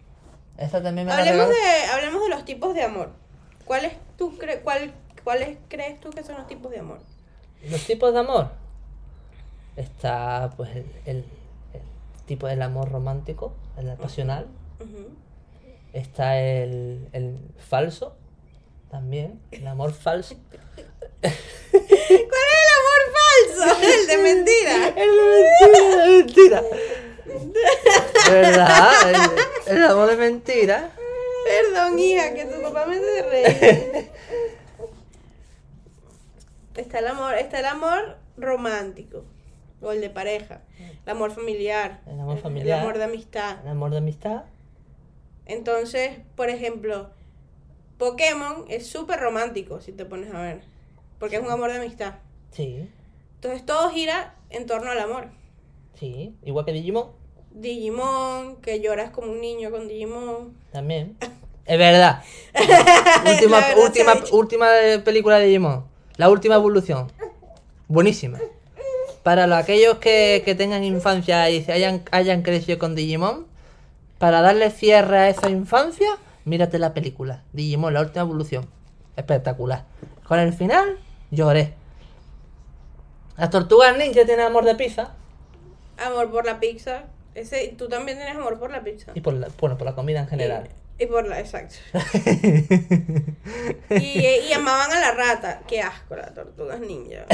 Esa 0.58 0.80
también 0.82 1.06
me 1.08 1.12
Hablemos 1.12 1.48
de, 1.48 1.84
hablemos 1.92 2.22
de 2.22 2.28
los 2.28 2.44
tipos 2.44 2.74
de 2.74 2.82
amor. 2.84 3.10
¿Cuáles 3.64 3.94
tú 4.16 4.36
cre 4.38 4.60
cuál, 4.60 4.92
¿Cuáles 5.24 5.58
crees 5.68 5.98
tú 6.00 6.10
que 6.10 6.22
son 6.22 6.36
los 6.36 6.46
tipos 6.46 6.70
de 6.70 6.78
amor? 6.80 7.00
Los 7.68 7.84
tipos 7.86 8.12
de 8.12 8.20
amor. 8.20 8.50
Está, 9.76 10.52
pues, 10.56 10.70
el, 10.76 10.86
el- 11.06 11.24
el 11.72 11.82
tipo 12.26 12.46
del 12.46 12.62
amor 12.62 12.92
romántico, 12.92 13.54
el 13.76 13.92
pasional. 13.96 14.46
Ujú. 14.78 15.08
Está 15.94 16.40
el, 16.40 17.08
el 17.12 17.38
falso, 17.56 18.16
también. 18.90 19.40
El 19.52 19.64
amor 19.68 19.92
falso. 19.92 20.36
¿Cuál 20.50 21.32
es 21.32 21.40
el 22.60 22.70
amor 22.80 23.00
falso? 23.14 23.82
El 23.86 24.06
de 24.08 24.18
mentira. 24.18 24.88
El 24.88 25.10
de 25.16 25.22
mentira, 25.30 25.78
el 25.78 26.00
de 26.00 26.06
mentira. 26.18 26.62
¿Verdad? 28.28 28.92
El, 29.68 29.76
el 29.76 29.84
amor 29.84 30.10
de 30.10 30.16
mentira. 30.16 30.90
Perdón, 31.44 31.98
hija, 31.98 32.34
que 32.34 32.44
tu 32.44 32.60
papá 32.60 32.86
me 32.86 32.96
hace 32.96 33.22
reír. 33.22 34.10
Está 36.74 36.98
el 36.98 37.06
amor, 37.06 37.34
está 37.34 37.60
el 37.60 37.66
amor 37.66 38.16
romántico. 38.36 39.24
O 39.80 39.92
el 39.92 40.00
de 40.00 40.10
pareja. 40.10 40.62
El 41.04 41.10
amor 41.12 41.30
familiar. 41.30 42.00
El 42.06 42.18
amor 42.18 42.38
familiar. 42.38 42.78
El 42.78 42.82
amor 42.82 42.98
de 42.98 43.04
amistad. 43.04 43.58
El 43.62 43.68
amor 43.68 43.90
de 43.92 43.98
amistad. 43.98 44.44
Entonces, 45.46 46.18
por 46.36 46.48
ejemplo, 46.48 47.10
Pokémon 47.98 48.64
es 48.68 48.86
súper 48.86 49.20
romántico, 49.20 49.80
si 49.80 49.92
te 49.92 50.04
pones 50.04 50.32
a 50.34 50.40
ver. 50.40 50.62
Porque 51.18 51.36
es 51.36 51.42
un 51.42 51.50
amor 51.50 51.70
de 51.70 51.78
amistad. 51.78 52.14
Sí, 52.50 52.88
Entonces 53.36 53.64
todo 53.66 53.90
gira 53.90 54.34
en 54.50 54.66
torno 54.66 54.90
al 54.90 54.98
amor. 55.00 55.28
sí. 55.98 56.34
Igual 56.44 56.64
que 56.64 56.72
Digimon, 56.72 57.08
Digimon, 57.50 58.56
que 58.56 58.80
lloras 58.80 59.10
como 59.10 59.30
un 59.32 59.40
niño 59.40 59.70
con 59.70 59.86
Digimon. 59.88 60.54
también. 60.72 61.16
Es 61.66 61.78
verdad. 61.78 62.22
última, 63.26 63.60
verdad 63.60 63.78
última, 63.82 64.14
última 64.32 64.66
película 65.04 65.38
de 65.38 65.46
Digimon. 65.46 65.84
La 66.16 66.28
última 66.28 66.56
evolución. 66.56 67.10
Buenísima. 67.88 68.38
Para 69.22 69.46
los, 69.46 69.56
aquellos 69.58 69.98
que, 69.98 70.42
que 70.44 70.54
tengan 70.54 70.84
infancia 70.84 71.48
y 71.50 71.64
se 71.64 71.72
hayan, 71.72 72.02
hayan 72.10 72.42
crecido 72.42 72.78
con 72.78 72.94
Digimon, 72.94 73.46
para 74.24 74.40
darle 74.40 74.70
cierre 74.70 75.18
a 75.18 75.28
esa 75.28 75.50
infancia, 75.50 76.08
mírate 76.46 76.78
la 76.78 76.94
película. 76.94 77.42
Digimon, 77.52 77.92
la 77.92 78.00
última 78.00 78.22
evolución. 78.22 78.66
Espectacular. 79.16 79.84
Con 80.26 80.38
el 80.38 80.54
final, 80.54 80.98
lloré. 81.30 81.74
Las 83.36 83.50
tortugas 83.50 83.94
ninja 83.98 84.24
tienen 84.24 84.46
amor 84.46 84.64
de 84.64 84.76
pizza. 84.76 85.12
Amor 85.98 86.30
por 86.30 86.46
la 86.46 86.58
pizza. 86.58 87.02
Ese, 87.34 87.74
tú 87.76 87.86
también 87.90 88.16
tienes 88.16 88.34
amor 88.34 88.58
por 88.58 88.70
la 88.70 88.82
pizza. 88.82 89.12
Y 89.14 89.20
por 89.20 89.34
la, 89.34 89.48
bueno, 89.60 89.76
por 89.76 89.84
la 89.84 89.94
comida 89.94 90.20
en 90.20 90.26
general. 90.28 90.70
Y, 90.98 91.02
y 91.02 91.06
por 91.06 91.26
la, 91.28 91.38
exacto. 91.38 91.74
Y, 93.90 94.20
y 94.48 94.52
amaban 94.54 94.90
a 94.90 95.00
la 95.00 95.12
rata. 95.12 95.60
Qué 95.68 95.82
asco, 95.82 96.16
las 96.16 96.32
tortugas 96.32 96.80
ninja. 96.80 97.26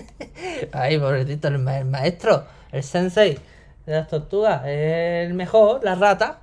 Ay, 0.72 0.98
pobrecito, 0.98 1.48
el, 1.48 1.58
ma- 1.58 1.76
el 1.76 1.84
maestro, 1.84 2.46
el 2.72 2.82
sensei 2.82 3.38
de 3.86 3.92
las 3.92 4.08
tortugas, 4.08 4.62
es 4.66 5.26
el 5.26 5.34
mejor, 5.34 5.82
la 5.84 5.94
rata. 5.94 6.38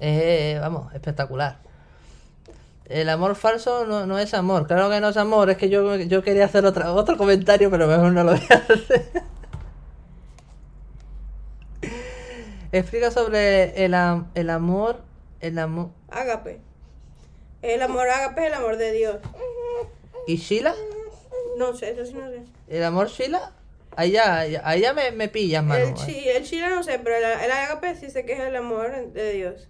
Eh, 0.00 0.58
vamos, 0.60 0.92
espectacular. 0.94 1.58
El 2.86 3.08
amor 3.08 3.36
falso 3.36 3.86
no, 3.86 4.06
no 4.06 4.18
es 4.18 4.34
amor. 4.34 4.66
Claro 4.66 4.90
que 4.90 5.00
no 5.00 5.10
es 5.10 5.16
amor. 5.16 5.48
Es 5.50 5.56
que 5.56 5.68
yo, 5.68 5.94
yo 5.96 6.22
quería 6.22 6.46
hacer 6.46 6.66
otra, 6.66 6.92
otro 6.92 7.16
comentario, 7.16 7.70
pero 7.70 7.86
mejor 7.86 8.10
no 8.12 8.24
lo 8.24 8.32
voy 8.32 8.40
a 8.50 8.54
hacer. 8.54 9.10
Explica 12.72 13.12
sobre 13.12 13.84
el, 13.84 13.94
el 14.34 14.50
amor. 14.50 15.02
El 15.40 15.58
amor. 15.58 15.90
Ágape. 16.10 16.60
El 17.62 17.82
amor 17.82 18.08
ágape 18.08 18.40
es 18.40 18.46
el 18.48 18.54
amor 18.54 18.76
de 18.76 18.92
Dios. 18.92 19.16
¿Y 20.26 20.36
Sheila? 20.36 20.74
No 21.58 21.74
sé, 21.74 21.90
eso 21.90 22.04
sí 22.06 22.14
no 22.14 22.28
sé. 22.28 22.42
¿El 22.68 22.82
amor 22.84 23.08
Sheila? 23.08 23.52
Ahí 23.96 24.12
ya 24.12 24.92
me, 24.94 25.10
me 25.12 25.28
pillas, 25.28 25.64
mano. 25.64 25.84
El, 25.84 25.94
chi, 25.94 26.28
el 26.28 26.44
chile 26.44 26.68
no 26.70 26.82
sé, 26.82 26.98
pero 27.02 27.16
el, 27.16 27.24
el 27.24 27.50
ágape 27.50 27.94
sí 27.96 28.10
sé 28.10 28.24
que 28.24 28.32
es 28.34 28.40
el 28.40 28.56
amor 28.56 29.12
de 29.12 29.32
Dios. 29.32 29.68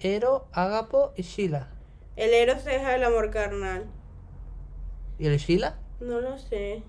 Ero, 0.00 0.48
Agapo 0.52 1.12
y 1.16 1.22
Sheila. 1.22 1.68
El 2.16 2.32
eros 2.34 2.66
es 2.66 2.82
el 2.82 3.04
amor 3.04 3.30
carnal. 3.30 3.86
¿Y 5.18 5.26
el 5.26 5.36
Sheila? 5.38 5.76
No 6.00 6.20
lo 6.20 6.38
sé. 6.38 6.82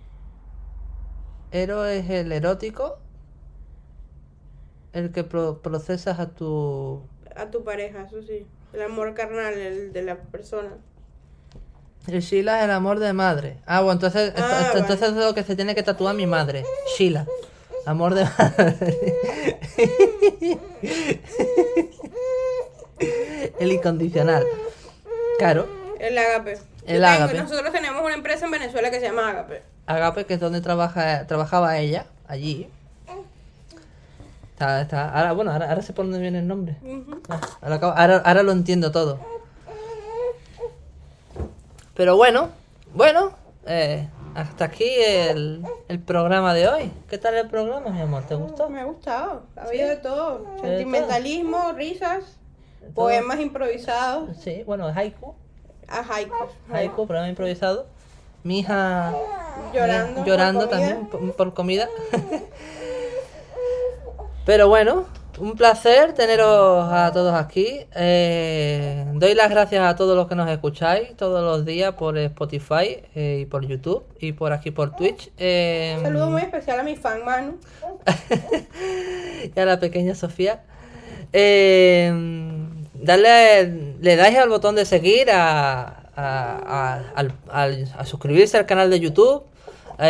Ero 1.51 1.85
es 1.85 2.09
el 2.09 2.31
erótico. 2.31 2.99
El 4.93 5.11
que 5.11 5.23
pro- 5.23 5.61
procesas 5.61 6.19
a 6.19 6.31
tu. 6.33 7.01
A 7.35 7.51
tu 7.51 7.63
pareja, 7.63 8.03
eso 8.03 8.21
sí. 8.23 8.47
El 8.73 8.81
amor 8.83 9.13
carnal, 9.13 9.53
el 9.55 9.93
de 9.93 10.01
la 10.03 10.15
persona. 10.17 10.77
El 12.07 12.21
Sheila 12.21 12.59
es 12.59 12.65
el 12.65 12.71
amor 12.71 12.99
de 12.99 13.13
madre. 13.13 13.57
Ah, 13.65 13.81
bueno, 13.81 13.93
entonces, 13.93 14.33
Ah, 14.35 14.39
esto- 14.39 14.65
vale. 14.67 14.79
entonces 14.79 15.09
es 15.09 15.15
lo 15.15 15.33
que 15.35 15.43
se 15.43 15.55
tiene 15.55 15.75
que 15.75 15.83
tatuar 15.83 16.15
mi 16.15 16.25
madre. 16.25 16.65
Sheila. 16.97 17.25
Amor 17.85 18.15
de 18.15 18.25
madre. 18.25 18.99
el 23.59 23.71
incondicional. 23.71 24.43
Claro. 25.37 25.67
El 25.99 26.17
ágape. 26.17 26.57
El 26.85 27.03
ágape. 27.05 27.37
Nosotros 27.37 27.71
tenemos 27.71 28.03
una 28.03 28.13
empresa 28.15 28.45
en 28.45 28.51
Venezuela 28.51 28.89
que 28.91 28.99
se 28.99 29.05
llama 29.07 29.29
Ágape. 29.29 29.61
Agape, 29.85 30.25
que 30.25 30.35
es 30.35 30.39
donde 30.39 30.61
trabaja, 30.61 31.25
trabajaba 31.27 31.77
ella, 31.77 32.05
allí. 32.27 32.69
Está, 34.53 34.81
está, 34.81 35.09
ahora, 35.09 35.31
bueno, 35.33 35.51
ahora, 35.51 35.69
ahora 35.69 35.81
sé 35.81 35.93
por 35.93 36.05
dónde 36.05 36.19
viene 36.19 36.39
el 36.39 36.47
nombre. 36.47 36.77
Ah, 37.29 37.39
ahora- 37.61 38.17
ahora 38.17 38.43
lo 38.43 38.51
entiendo 38.51 38.91
todo. 38.91 39.19
Pero 41.99 42.15
bueno, 42.15 42.47
bueno, 42.93 43.33
eh, 43.67 44.07
hasta 44.33 44.63
aquí 44.63 44.87
el, 44.87 45.61
el 45.89 45.99
programa 45.99 46.53
de 46.53 46.69
hoy. 46.69 46.91
¿Qué 47.09 47.17
tal 47.17 47.35
el 47.35 47.49
programa, 47.49 47.89
mi 47.89 47.99
amor? 47.99 48.23
¿Te 48.23 48.35
gustó? 48.35 48.69
Me 48.69 48.79
ha 48.79 48.85
gustado. 48.85 49.43
Ha 49.57 49.63
habido 49.63 49.89
de 49.89 49.97
todo. 49.97 50.45
de 50.61 50.61
Sentimentalismo, 50.61 51.73
risas, 51.73 52.23
poemas 52.95 53.41
improvisados. 53.41 54.37
Sí, 54.37 54.63
bueno, 54.65 54.87
haiku. 54.87 55.35
A 55.89 55.99
haikus. 55.99 56.51
Haiku, 56.71 57.05
programa 57.05 57.27
improvisado. 57.27 57.85
Mi 58.43 58.59
hija 58.59 59.13
Llorando 59.73 60.15
por 60.15 60.25
llorando 60.25 60.69
también 60.69 61.05
por, 61.07 61.33
por 61.33 61.53
comida. 61.53 61.89
Pero 64.45 64.69
bueno, 64.69 65.05
un 65.39 65.55
placer 65.55 66.13
teneros 66.13 66.87
a 66.91 67.11
todos 67.13 67.33
aquí. 67.33 67.79
Eh, 67.95 69.05
doy 69.13 69.33
las 69.35 69.49
gracias 69.49 69.83
a 69.85 69.95
todos 69.95 70.15
los 70.15 70.27
que 70.27 70.35
nos 70.35 70.49
escucháis 70.49 71.15
todos 71.15 71.41
los 71.43 71.65
días 71.65 71.93
por 71.95 72.17
Spotify 72.17 72.99
eh, 73.15 73.39
y 73.41 73.45
por 73.45 73.65
YouTube 73.65 74.03
y 74.19 74.33
por 74.33 74.51
aquí 74.53 74.71
por 74.71 74.95
Twitch. 74.95 75.31
Eh, 75.37 75.95
Un 75.97 76.03
saludo 76.03 76.29
muy 76.29 76.41
especial 76.41 76.79
a 76.79 76.83
mi 76.83 76.95
fan 76.95 77.23
Manu. 77.25 77.57
y 79.55 79.59
a 79.59 79.65
la 79.65 79.79
pequeña 79.79 80.15
Sofía. 80.15 80.61
Eh, 81.31 82.11
darle, 82.93 83.95
le 84.01 84.15
dais 84.15 84.37
al 84.37 84.49
botón 84.49 84.75
de 84.75 84.85
seguir, 84.85 85.29
a, 85.31 86.03
a, 86.15 87.01
a- 87.51 88.05
suscribirse 88.05 88.57
al 88.57 88.65
canal 88.65 88.89
de 88.89 88.99
YouTube, 88.99 89.43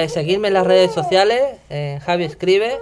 seguirme 0.07 0.47
en 0.49 0.53
las 0.53 0.65
redes 0.65 0.91
sociales, 0.91 1.41
Javi 2.05 2.23
Escribe. 2.23 2.77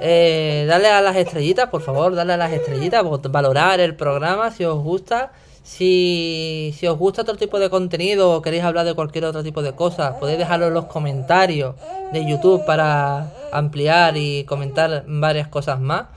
Eh, 0.00 0.66
darle 0.68 0.88
a 0.88 1.00
las 1.00 1.16
estrellitas, 1.16 1.68
por 1.68 1.82
favor, 1.82 2.14
darle 2.14 2.34
a 2.34 2.36
las 2.36 2.52
estrellitas, 2.52 3.04
valorar 3.30 3.80
el 3.80 3.94
programa 3.94 4.50
si 4.50 4.64
os 4.64 4.82
gusta. 4.82 5.32
Si, 5.62 6.74
si 6.78 6.86
os 6.86 6.98
gusta 6.98 7.22
otro 7.22 7.36
tipo 7.36 7.58
de 7.58 7.70
contenido 7.70 8.32
o 8.32 8.42
queréis 8.42 8.64
hablar 8.64 8.84
de 8.84 8.92
cualquier 8.92 9.24
otro 9.24 9.42
tipo 9.42 9.62
de 9.62 9.72
cosas, 9.72 10.14
podéis 10.20 10.38
dejarlo 10.38 10.66
en 10.66 10.74
los 10.74 10.84
comentarios 10.84 11.76
de 12.12 12.28
YouTube 12.28 12.66
para 12.66 13.32
ampliar 13.50 14.14
y 14.18 14.44
comentar 14.44 15.04
varias 15.06 15.48
cosas 15.48 15.80
más. 15.80 16.08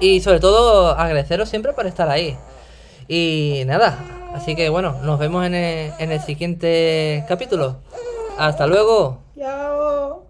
Y 0.00 0.20
sobre 0.20 0.38
todo 0.38 0.90
agradeceros 0.90 1.48
siempre 1.48 1.72
por 1.72 1.86
estar 1.86 2.10
ahí. 2.10 2.36
Y 3.08 3.62
nada, 3.64 3.98
así 4.34 4.54
que 4.54 4.68
bueno, 4.68 4.96
nos 5.02 5.18
vemos 5.18 5.46
en 5.46 5.54
el, 5.54 5.92
en 5.98 6.12
el 6.12 6.20
siguiente 6.20 7.24
capítulo. 7.26 7.76
Hasta 8.36 8.66
luego. 8.66 9.18
Chao. 9.36 10.28